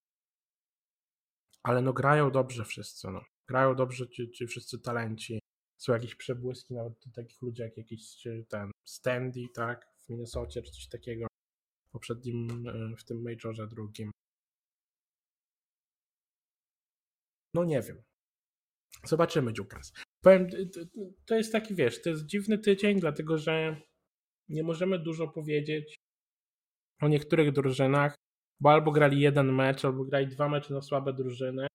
ale 1.64 1.82
no 1.82 1.94
grają 1.94 2.32
dobrze 2.32 2.66
wszyscy, 2.66 3.12
no. 3.12 3.22
Grają 3.48 3.76
dobrze 3.76 4.10
ci, 4.10 4.32
ci 4.32 4.48
wszyscy 4.48 4.80
talenci. 4.80 5.40
Są 5.78 5.94
jakieś 5.94 6.16
przebłyski 6.16 6.74
nawet 6.74 6.94
takich 7.16 7.42
ludzi 7.42 7.62
jak 7.62 7.78
jakiś 7.78 8.28
ten 8.50 8.72
Standy, 8.88 9.40
tak, 9.56 9.86
w 10.06 10.10
Minnesocie 10.10 10.62
czy 10.62 10.72
coś 10.72 10.88
takiego 10.88 11.28
w 11.90 11.92
poprzednim, 11.92 12.68
e, 12.68 12.96
w 12.98 13.04
tym 13.04 13.22
majorze 13.22 13.68
drugim. 13.68 14.12
No 17.54 17.64
nie 17.64 17.82
wiem. 17.82 18.04
Zobaczymy, 19.06 19.54
Dziukas. 19.54 19.94
Powiem, 20.22 20.48
to 21.26 21.36
jest 21.36 21.52
taki, 21.52 21.76
wiesz, 21.76 22.02
to 22.02 22.10
jest 22.10 22.26
dziwny 22.26 22.58
tydzień, 22.58 23.00
dlatego 23.00 23.38
że 23.38 23.82
nie 24.50 24.64
możemy 24.64 25.00
dużo 25.00 25.28
powiedzieć 25.28 25.99
o 27.02 27.08
niektórych 27.08 27.52
drużynach, 27.52 28.16
bo 28.60 28.72
albo 28.72 28.92
grali 28.92 29.20
jeden 29.22 29.54
mecz, 29.54 29.86
albo 29.86 30.04
grali 30.04 30.28
dwa 30.28 30.50
mecze 30.50 30.74
na 30.74 30.82
słabe 30.82 31.14
drużyny 31.14 31.68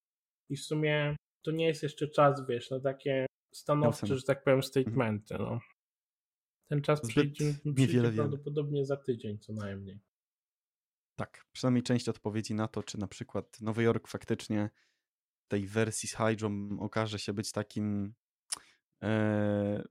i 0.51 0.57
w 0.57 0.61
sumie 0.61 1.17
to 1.43 1.51
nie 1.51 1.67
jest 1.67 1.83
jeszcze 1.83 2.09
czas, 2.09 2.47
wiesz, 2.47 2.71
na 2.71 2.81
takie 2.81 3.27
stanowcze, 3.55 4.17
że 4.17 4.23
tak 4.23 4.45
powiem, 4.45 4.63
statementy, 4.63 5.35
no. 5.39 5.61
Ten 6.69 6.83
czas 6.83 7.01
przyjdzie, 7.09 7.55
przyjdzie 7.75 8.13
prawdopodobnie 8.13 8.87
za 8.87 8.97
tydzień 8.97 9.39
co 9.39 9.53
najmniej. 9.53 10.01
Tak, 11.17 11.45
przynajmniej 11.53 11.83
część 11.83 12.09
odpowiedzi 12.09 12.55
na 12.55 12.69
to, 12.69 12.83
czy 12.83 12.99
na 12.99 13.07
przykład 13.07 13.61
Nowy 13.61 13.83
Jork 13.83 14.09
faktycznie 14.09 14.71
tej 15.49 15.67
wersji 15.67 16.09
z 16.09 16.15
Hydrą 16.15 16.69
okaże 16.81 17.19
się 17.19 17.33
być 17.33 17.53
takim 17.53 18.15
e, 19.03 19.85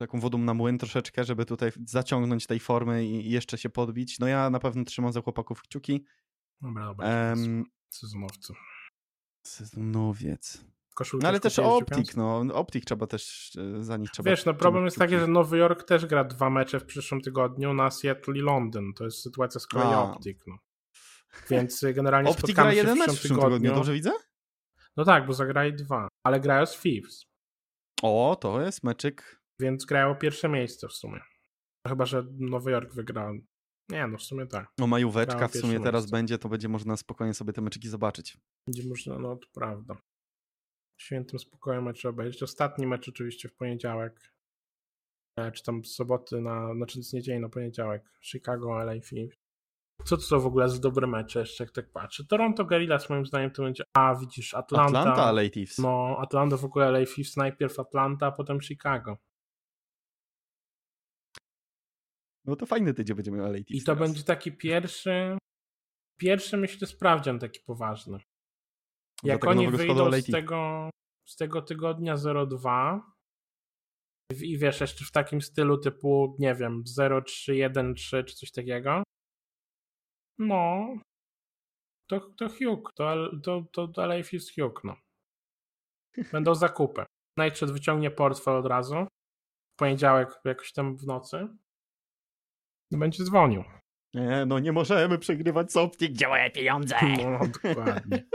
taką 0.00 0.20
wodą 0.20 0.38
na 0.38 0.54
młyn 0.54 0.78
troszeczkę, 0.78 1.24
żeby 1.24 1.44
tutaj 1.44 1.70
zaciągnąć 1.86 2.46
tej 2.46 2.60
formy 2.60 3.06
i 3.06 3.30
jeszcze 3.30 3.58
się 3.58 3.70
podbić. 3.70 4.18
No 4.18 4.26
ja 4.26 4.50
na 4.50 4.58
pewno 4.58 4.84
trzymam 4.84 5.12
za 5.12 5.20
chłopaków 5.20 5.62
kciuki. 5.62 6.04
Dobra, 6.60 6.84
dobra. 6.84 7.08
Um, 7.08 7.64
sezonowcy. 7.90 8.52
Sezonowiec. 9.42 10.64
no 11.12 11.28
ale 11.28 11.40
też 11.40 11.58
Optik, 11.58 12.16
no. 12.16 12.44
Optik 12.52 12.84
trzeba 12.84 13.06
też, 13.06 13.52
e, 13.56 13.84
za 13.84 13.96
nich 13.96 14.10
trzeba... 14.10 14.30
Wiesz, 14.30 14.44
no 14.44 14.54
problem 14.54 14.84
jest 14.84 14.98
taki, 14.98 15.18
że 15.18 15.26
Nowy 15.26 15.58
Jork 15.58 15.82
też 15.82 16.06
gra 16.06 16.24
dwa 16.24 16.50
mecze 16.50 16.80
w 16.80 16.84
przyszłym 16.84 17.20
tygodniu 17.20 17.74
na 17.74 17.90
Seattle 17.90 18.38
i 18.38 18.40
Londyn. 18.40 18.92
To 18.94 19.04
jest 19.04 19.22
sytuacja 19.22 19.60
z 19.60 19.66
kolei 19.66 19.94
Optik, 19.94 20.44
no. 20.46 20.58
Więc 21.50 21.84
generalnie 21.94 22.30
Optik 22.30 22.56
gra 22.56 22.72
jeden 22.72 22.98
mecz 22.98 23.10
w 23.10 23.18
przyszłym 23.18 23.38
tygodniu. 23.38 23.58
tygodniu. 23.58 23.74
Dobrze 23.74 23.92
widzę? 23.92 24.12
No 24.96 25.04
tak, 25.04 25.26
bo 25.26 25.32
zagrali 25.32 25.74
dwa, 25.74 26.08
ale 26.24 26.40
grają 26.40 26.66
z 26.66 26.80
Thieves. 26.80 27.24
O, 28.02 28.36
to 28.40 28.60
jest 28.60 28.84
meczyk 28.84 29.39
więc 29.60 29.84
grają 29.84 30.14
pierwsze 30.14 30.48
miejsce 30.48 30.88
w 30.88 30.92
sumie. 30.92 31.20
Chyba, 31.88 32.06
że 32.06 32.26
Nowy 32.38 32.70
Jork 32.70 32.94
wygra. 32.94 33.32
Nie, 33.88 34.06
no 34.06 34.18
w 34.18 34.22
sumie 34.22 34.46
tak. 34.46 34.72
No 34.78 34.86
majóweczka 34.86 35.48
w 35.48 35.52
sumie 35.52 35.80
teraz 35.80 36.02
miejsce. 36.02 36.16
będzie, 36.16 36.38
to 36.38 36.48
będzie 36.48 36.68
można 36.68 36.96
spokojnie 36.96 37.34
sobie 37.34 37.52
te 37.52 37.60
meczyki 37.60 37.88
zobaczyć. 37.88 38.38
Będzie 38.66 38.88
można, 38.88 39.18
no 39.18 39.36
to 39.36 39.46
prawda. 39.54 39.96
Świętym 41.00 41.38
spokojem 41.38 41.84
mecz 41.84 42.04
obejrzeć. 42.04 42.42
Ostatni 42.42 42.86
mecz 42.86 43.08
oczywiście 43.08 43.48
w 43.48 43.54
poniedziałek. 43.54 44.32
E, 45.36 45.52
czy 45.52 45.62
tam 45.62 45.84
z 45.84 45.94
soboty 45.94 46.40
na, 46.40 46.74
znaczy 46.74 47.02
z 47.02 47.12
niedzieli 47.12 47.40
na 47.40 47.48
poniedziałek. 47.48 48.02
Chicago, 48.22 48.82
LA 48.82 49.00
Phillies. 49.00 49.34
Co 50.04 50.16
to 50.16 50.22
są 50.22 50.40
w 50.40 50.46
ogóle 50.46 50.68
za 50.68 50.78
dobre 50.78 51.06
mecze, 51.06 51.40
jeszcze 51.40 51.64
jak 51.64 51.72
tak 51.72 51.92
patrzę. 51.92 52.24
Toronto 52.24 52.64
Gorillas 52.64 53.10
moim 53.10 53.26
zdaniem 53.26 53.50
to 53.50 53.62
będzie, 53.62 53.84
a 53.94 54.14
widzisz, 54.14 54.54
Atlanta. 54.54 55.00
Atlanta, 55.00 55.30
LA 55.30 55.50
Thieves. 55.50 55.78
No, 55.78 56.16
Atlanta 56.20 56.56
w 56.56 56.64
ogóle 56.64 56.88
LA 56.88 57.06
Thieves, 57.06 57.36
najpierw 57.36 57.80
Atlanta, 57.80 58.26
a 58.26 58.32
potem 58.32 58.60
Chicago. 58.60 59.18
No 62.44 62.56
to 62.56 62.66
fajny 62.66 62.94
tydzień 62.94 63.16
będziemy 63.16 63.38
miał 63.38 63.52
LATX. 63.52 63.70
I 63.70 63.80
to 63.80 63.94
teraz. 63.94 63.98
będzie 63.98 64.24
taki 64.24 64.52
pierwszy, 64.52 65.38
pierwszy 66.20 66.56
myślę 66.56 66.86
sprawdzian 66.86 67.38
taki 67.38 67.60
poważny. 67.60 68.18
Jak 69.22 69.46
oni 69.46 69.68
wyjdą 69.68 70.12
z 70.12 70.26
tego, 70.26 70.90
z 71.28 71.36
tego 71.36 71.62
tygodnia 71.62 72.14
02 72.46 73.12
i 74.42 74.58
wiesz, 74.58 74.80
jeszcze 74.80 75.04
w 75.04 75.10
takim 75.10 75.42
stylu 75.42 75.78
typu, 75.78 76.36
nie 76.38 76.54
wiem, 76.54 76.84
0313 77.26 78.24
czy 78.24 78.36
coś 78.36 78.50
takiego, 78.50 79.02
no, 80.38 80.86
to, 82.10 82.20
to 82.20 82.48
Hugh, 82.48 82.92
to, 82.94 83.30
to, 83.42 83.64
to, 83.72 83.88
to 83.88 84.06
Leif 84.06 84.32
jest 84.32 84.54
Hugh, 84.54 84.84
no. 84.84 84.96
Będą 86.32 86.54
zakupy. 86.54 87.04
Nightshade 87.38 87.72
wyciągnie 87.72 88.10
portfel 88.10 88.56
od 88.56 88.66
razu, 88.66 89.06
w 89.72 89.78
poniedziałek 89.78 90.40
jakoś 90.44 90.72
tam 90.72 90.96
w 90.96 91.06
nocy 91.06 91.48
będzie 92.98 93.24
dzwonił. 93.24 93.64
Nie, 94.14 94.44
no 94.46 94.58
nie 94.58 94.72
możemy 94.72 95.18
przegrywać 95.18 95.72
sopki, 95.72 96.10
gdzie 96.10 96.28
moje 96.28 96.50
pieniądze? 96.50 96.96
No, 97.02 97.40
dokładnie. 97.62 98.24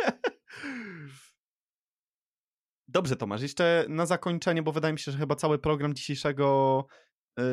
Dobrze, 2.87 3.15
Tomasz, 3.15 3.41
jeszcze 3.41 3.85
na 3.89 4.05
zakończenie, 4.05 4.63
bo 4.63 4.71
wydaje 4.71 4.93
mi 4.93 4.99
się, 4.99 5.11
że 5.11 5.17
chyba 5.17 5.35
cały 5.35 5.59
program 5.59 5.93
dzisiejszego 5.93 6.85
yy, 7.37 7.43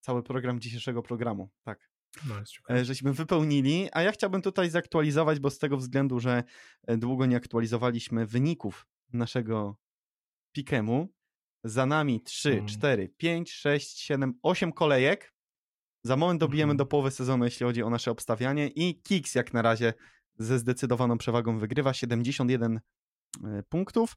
cały 0.00 0.22
program 0.22 0.60
dzisiejszego 0.60 1.02
programu, 1.02 1.50
tak, 1.62 1.90
No, 2.28 2.34
e, 2.70 2.84
żeśmy 2.84 3.12
wypełnili, 3.12 3.88
a 3.92 4.02
ja 4.02 4.12
chciałbym 4.12 4.42
tutaj 4.42 4.70
zaktualizować, 4.70 5.40
bo 5.40 5.50
z 5.50 5.58
tego 5.58 5.76
względu, 5.76 6.20
że 6.20 6.42
e, 6.86 6.96
długo 6.96 7.26
nie 7.26 7.36
aktualizowaliśmy 7.36 8.26
wyników 8.26 8.86
naszego 9.12 9.76
pikemu, 10.52 11.08
za 11.64 11.86
nami 11.86 12.20
3, 12.22 12.52
Mm. 12.52 12.66
4, 12.66 13.08
5, 13.08 13.52
6, 13.52 13.98
7, 13.98 14.38
8 14.42 14.72
kolejek. 14.72 15.33
Za 16.04 16.16
moment 16.16 16.40
dobijemy 16.40 16.70
Mhm. 16.72 16.76
do 16.76 16.86
połowy 16.86 17.10
sezonu, 17.10 17.44
jeśli 17.44 17.66
chodzi 17.66 17.82
o 17.82 17.90
nasze 17.90 18.10
obstawianie 18.10 18.68
i 18.68 19.02
Kix 19.02 19.34
jak 19.34 19.52
na 19.52 19.62
razie 19.62 19.94
ze 20.38 20.58
zdecydowaną 20.58 21.18
przewagą 21.18 21.58
wygrywa 21.58 21.94
71 21.94 22.80
e, 23.44 23.62
punktów. 23.68 24.16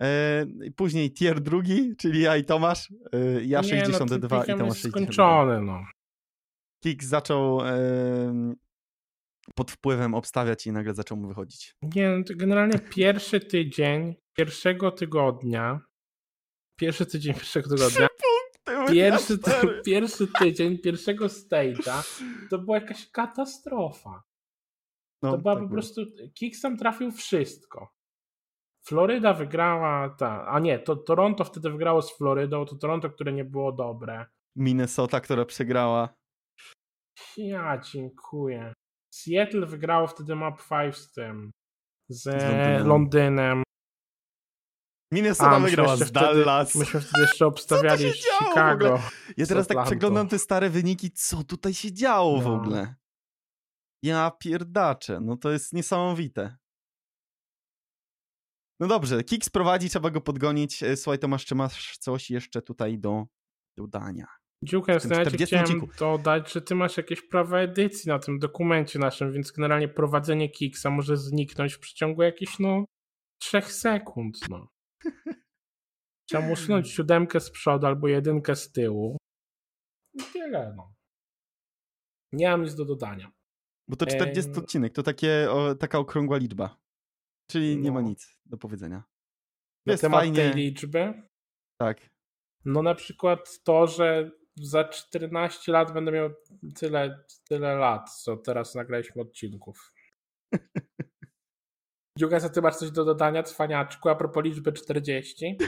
E, 0.00 0.46
Później 0.76 1.12
tier 1.12 1.40
drugi, 1.40 1.96
czyli 1.96 2.20
ja 2.22 2.36
i 2.36 2.44
Tomasz. 2.44 2.92
e, 3.12 3.44
Ja 3.44 3.60
Nie, 3.60 3.68
62 3.68 4.36
no, 4.38 4.44
i 4.44 4.46
Tomasz 4.46 4.66
jest 4.66 4.80
62. 4.82 4.90
skończony, 4.90 5.60
no. 5.62 5.84
Kix 6.84 7.06
zaczął 7.06 7.60
pod 9.54 9.70
wpływem 9.70 10.14
obstawiać 10.14 10.66
i 10.66 10.72
nagle 10.72 10.94
zaczął 10.94 11.16
mu 11.18 11.28
wychodzić. 11.28 11.74
Nie, 11.82 12.08
no 12.10 12.24
to 12.24 12.34
generalnie 12.36 12.78
pierwszy 12.78 13.40
tydzień 13.40 14.14
pierwszego 14.36 14.90
tygodnia, 14.90 15.80
pierwszy 16.80 17.06
tydzień 17.06 17.34
pierwszego 17.40 17.76
tygodnia, 17.76 18.06
pierwszy, 18.88 19.38
pierwszy 19.86 20.28
tydzień 20.38 20.78
pierwszego 20.78 21.26
stage'a 21.26 22.22
to 22.50 22.58
była 22.58 22.78
jakaś 22.78 23.10
katastrofa. 23.10 24.22
No, 25.22 25.30
To 25.30 25.38
była 25.38 25.54
tak 25.54 25.64
po 25.64 25.70
prostu, 25.70 26.02
Kix 26.34 26.60
tam 26.60 26.76
trafił 26.76 27.12
wszystko. 27.12 27.88
Floryda 28.84 29.34
wygrała, 29.34 30.08
ta, 30.08 30.46
a 30.46 30.58
nie, 30.58 30.78
to 30.78 30.96
Toronto 30.96 31.44
wtedy 31.44 31.70
wygrało 31.70 32.02
z 32.02 32.16
Florydą, 32.16 32.64
to 32.64 32.76
Toronto, 32.76 33.10
które 33.10 33.32
nie 33.32 33.44
było 33.44 33.72
dobre. 33.72 34.26
Minnesota, 34.56 35.20
która 35.20 35.44
przegrała. 35.44 36.14
Ja 37.36 37.80
dziękuję. 37.92 38.72
Seattle 39.14 39.66
wygrało 39.66 40.06
wtedy 40.06 40.36
map 40.36 40.62
5 40.68 40.96
z 40.96 41.12
tym, 41.12 41.50
z, 42.08 42.26
Londynem. 42.26 42.88
Londynem. 42.88 43.62
Minnesota 45.12 45.60
wygrała 45.60 45.96
z 45.96 46.12
Dallas. 46.12 46.74
Myśmy 46.74 47.00
wtedy 47.00 47.20
jeszcze 47.22 47.46
obstawiali 47.46 48.12
w 48.12 48.16
Chicago. 48.16 49.02
Ja 49.36 49.46
teraz 49.46 49.66
tak 49.66 49.84
przeglądam 49.84 50.28
te 50.28 50.38
stare 50.38 50.70
wyniki, 50.70 51.10
co 51.10 51.44
tutaj 51.44 51.74
się 51.74 51.92
działo 51.92 52.40
w 52.40 52.44
No. 52.44 52.54
ogóle. 52.54 52.94
Ja 54.02 54.30
pierdaczę, 54.30 55.20
no 55.20 55.36
to 55.36 55.50
jest 55.50 55.72
niesamowite. 55.72 56.56
No 58.80 58.86
dobrze, 58.86 59.24
Kix 59.24 59.50
prowadzi, 59.50 59.88
trzeba 59.90 60.10
go 60.10 60.20
podgonić. 60.20 60.82
E, 60.82 60.96
Słuchaj 60.96 61.18
Tomasz, 61.18 61.44
czy 61.46 61.54
masz 61.54 61.98
coś 61.98 62.30
jeszcze 62.30 62.62
tutaj 62.62 62.98
do 62.98 63.24
dodania? 63.78 64.26
Dziłka, 64.64 65.00
tym 65.00 65.10
ja 65.10 65.16
ci 65.24 65.30
40 65.30 65.56
chciałem 65.56 65.86
dodać, 65.98 66.52
że 66.52 66.62
ty 66.62 66.74
masz 66.74 66.96
jakieś 66.96 67.22
prawa 67.22 67.58
edycji 67.58 68.08
na 68.08 68.18
tym 68.18 68.38
dokumencie 68.38 68.98
naszym, 68.98 69.32
więc 69.32 69.50
generalnie 69.52 69.88
prowadzenie 69.88 70.50
Kiksa 70.50 70.90
może 70.90 71.16
zniknąć 71.16 71.74
w 71.74 71.78
przeciągu 71.78 72.22
jakichś, 72.22 72.58
no, 72.58 72.84
trzech 73.42 73.72
sekund, 73.72 74.38
no. 74.48 74.68
Chciałem 76.28 76.50
usunąć 76.50 76.90
siódemkę 76.90 77.40
z 77.40 77.50
przodu 77.50 77.86
albo 77.86 78.08
jedynkę 78.08 78.56
z 78.56 78.72
tyłu. 78.72 79.16
I 80.14 80.22
tyle, 80.32 80.74
no. 80.76 80.94
Nie 82.32 82.50
mam 82.50 82.62
nic 82.62 82.74
do 82.74 82.84
dodania. 82.84 83.32
Bo 83.88 83.96
to 83.96 84.06
40 84.06 84.50
Em. 84.50 84.58
odcinek, 84.58 84.92
to 84.92 85.02
takie, 85.02 85.50
o, 85.50 85.74
taka 85.74 85.98
okrągła 85.98 86.36
liczba. 86.38 86.76
Czyli 87.50 87.76
nie 87.78 87.92
ma 87.92 88.00
No. 88.02 88.08
nic 88.08 88.38
do 88.46 88.56
powiedzenia. 88.58 89.02
Na 89.86 89.92
Jest 89.92 90.00
temat 90.00 90.20
fajnie. 90.20 90.36
tej 90.36 90.54
liczby, 90.54 91.22
Tak. 91.80 92.10
no 92.64 92.82
na 92.82 92.94
przykład 92.94 93.62
to, 93.64 93.86
że 93.86 94.30
za 94.56 94.84
14 94.84 95.72
lat 95.72 95.92
będę 95.92 96.12
miał 96.12 96.30
tyle, 96.78 97.24
tyle 97.48 97.74
lat, 97.76 98.10
co 98.10 98.36
teraz 98.36 98.74
nagraliśmy 98.74 99.22
odcinków. 99.22 99.92
Dziuga, 102.20 102.40
ty 102.48 102.62
masz 102.62 102.76
coś 102.76 102.90
do 102.90 103.04
dodania, 103.04 103.42
cwaniaczku, 103.42 104.08
a 104.08 104.14
propos 104.14 104.44
liczby 104.44 104.72
40? 104.72 105.58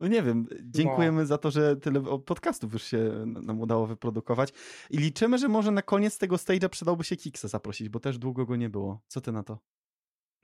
No 0.00 0.06
nie 0.08 0.22
wiem, 0.22 0.46
No. 0.50 0.56
dziękujemy 0.62 1.26
za 1.26 1.38
to, 1.38 1.50
że 1.50 1.76
tyle 1.76 2.02
podcastów 2.26 2.72
już 2.72 2.82
się 2.82 3.24
nam 3.26 3.60
udało 3.60 3.86
wyprodukować. 3.86 4.52
I 4.90 4.98
liczymy, 4.98 5.38
że 5.38 5.48
może 5.48 5.70
na 5.70 5.82
koniec 5.82 6.18
tego 6.18 6.36
stage'a 6.36 6.68
przydałby 6.68 7.04
się 7.04 7.16
Kiksa 7.16 7.48
zaprosić, 7.48 7.88
bo 7.88 8.00
też 8.00 8.18
długo 8.18 8.46
go 8.46 8.56
nie 8.56 8.70
było. 8.70 9.00
Co 9.06 9.20
ty 9.20 9.32
na 9.32 9.42
to? 9.42 9.58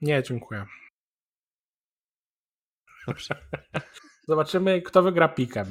Nie, 0.01 0.23
dziękuję. 0.23 0.65
Dobrze. 3.07 3.35
Zobaczymy, 4.27 4.81
kto 4.81 5.03
wygra 5.03 5.27
pikem. 5.27 5.67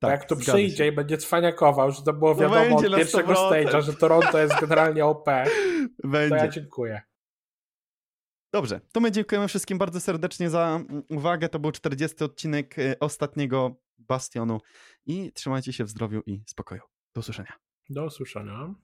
Bo 0.00 0.08
Tak, 0.08 0.20
jak 0.20 0.28
to 0.28 0.36
przyjdzie 0.36 0.76
się. 0.76 0.86
i 0.86 0.92
będzie 0.92 1.18
cwaniakował, 1.18 1.90
że 1.90 2.02
to 2.02 2.12
było 2.12 2.34
To 2.34 2.40
wiadomo 2.40 2.60
będzie 2.76 2.88
od 2.88 2.96
pierwszego 2.96 3.32
100%. 3.32 3.36
stage'a, 3.50 3.82
że 3.82 3.92
Toronto 3.94 4.38
jest 4.38 4.60
generalnie 4.60 5.04
OP, 5.06 5.24
to 6.02 6.08
Będzie. 6.08 6.36
ja 6.36 6.48
dziękuję. 6.48 7.02
Dobrze, 8.52 8.80
to 8.92 9.00
my 9.00 9.12
dziękujemy 9.12 9.48
wszystkim 9.48 9.78
bardzo 9.78 10.00
serdecznie 10.00 10.50
za 10.50 10.80
mm, 10.90 11.02
uwagę. 11.08 11.48
To 11.48 11.58
był 11.58 11.72
40 11.72 12.24
odcinek 12.24 12.78
e, 12.78 12.98
ostatniego 13.00 13.76
Bastionu 13.98 14.60
i 15.06 15.32
trzymajcie 15.32 15.72
się 15.72 15.84
w 15.84 15.88
zdrowiu 15.88 16.22
i 16.26 16.42
spokoju. 16.46 16.80
Do 17.14 17.20
usłyszenia. 17.20 17.52
Do 17.90 18.04
usłyszenia. 18.04 18.74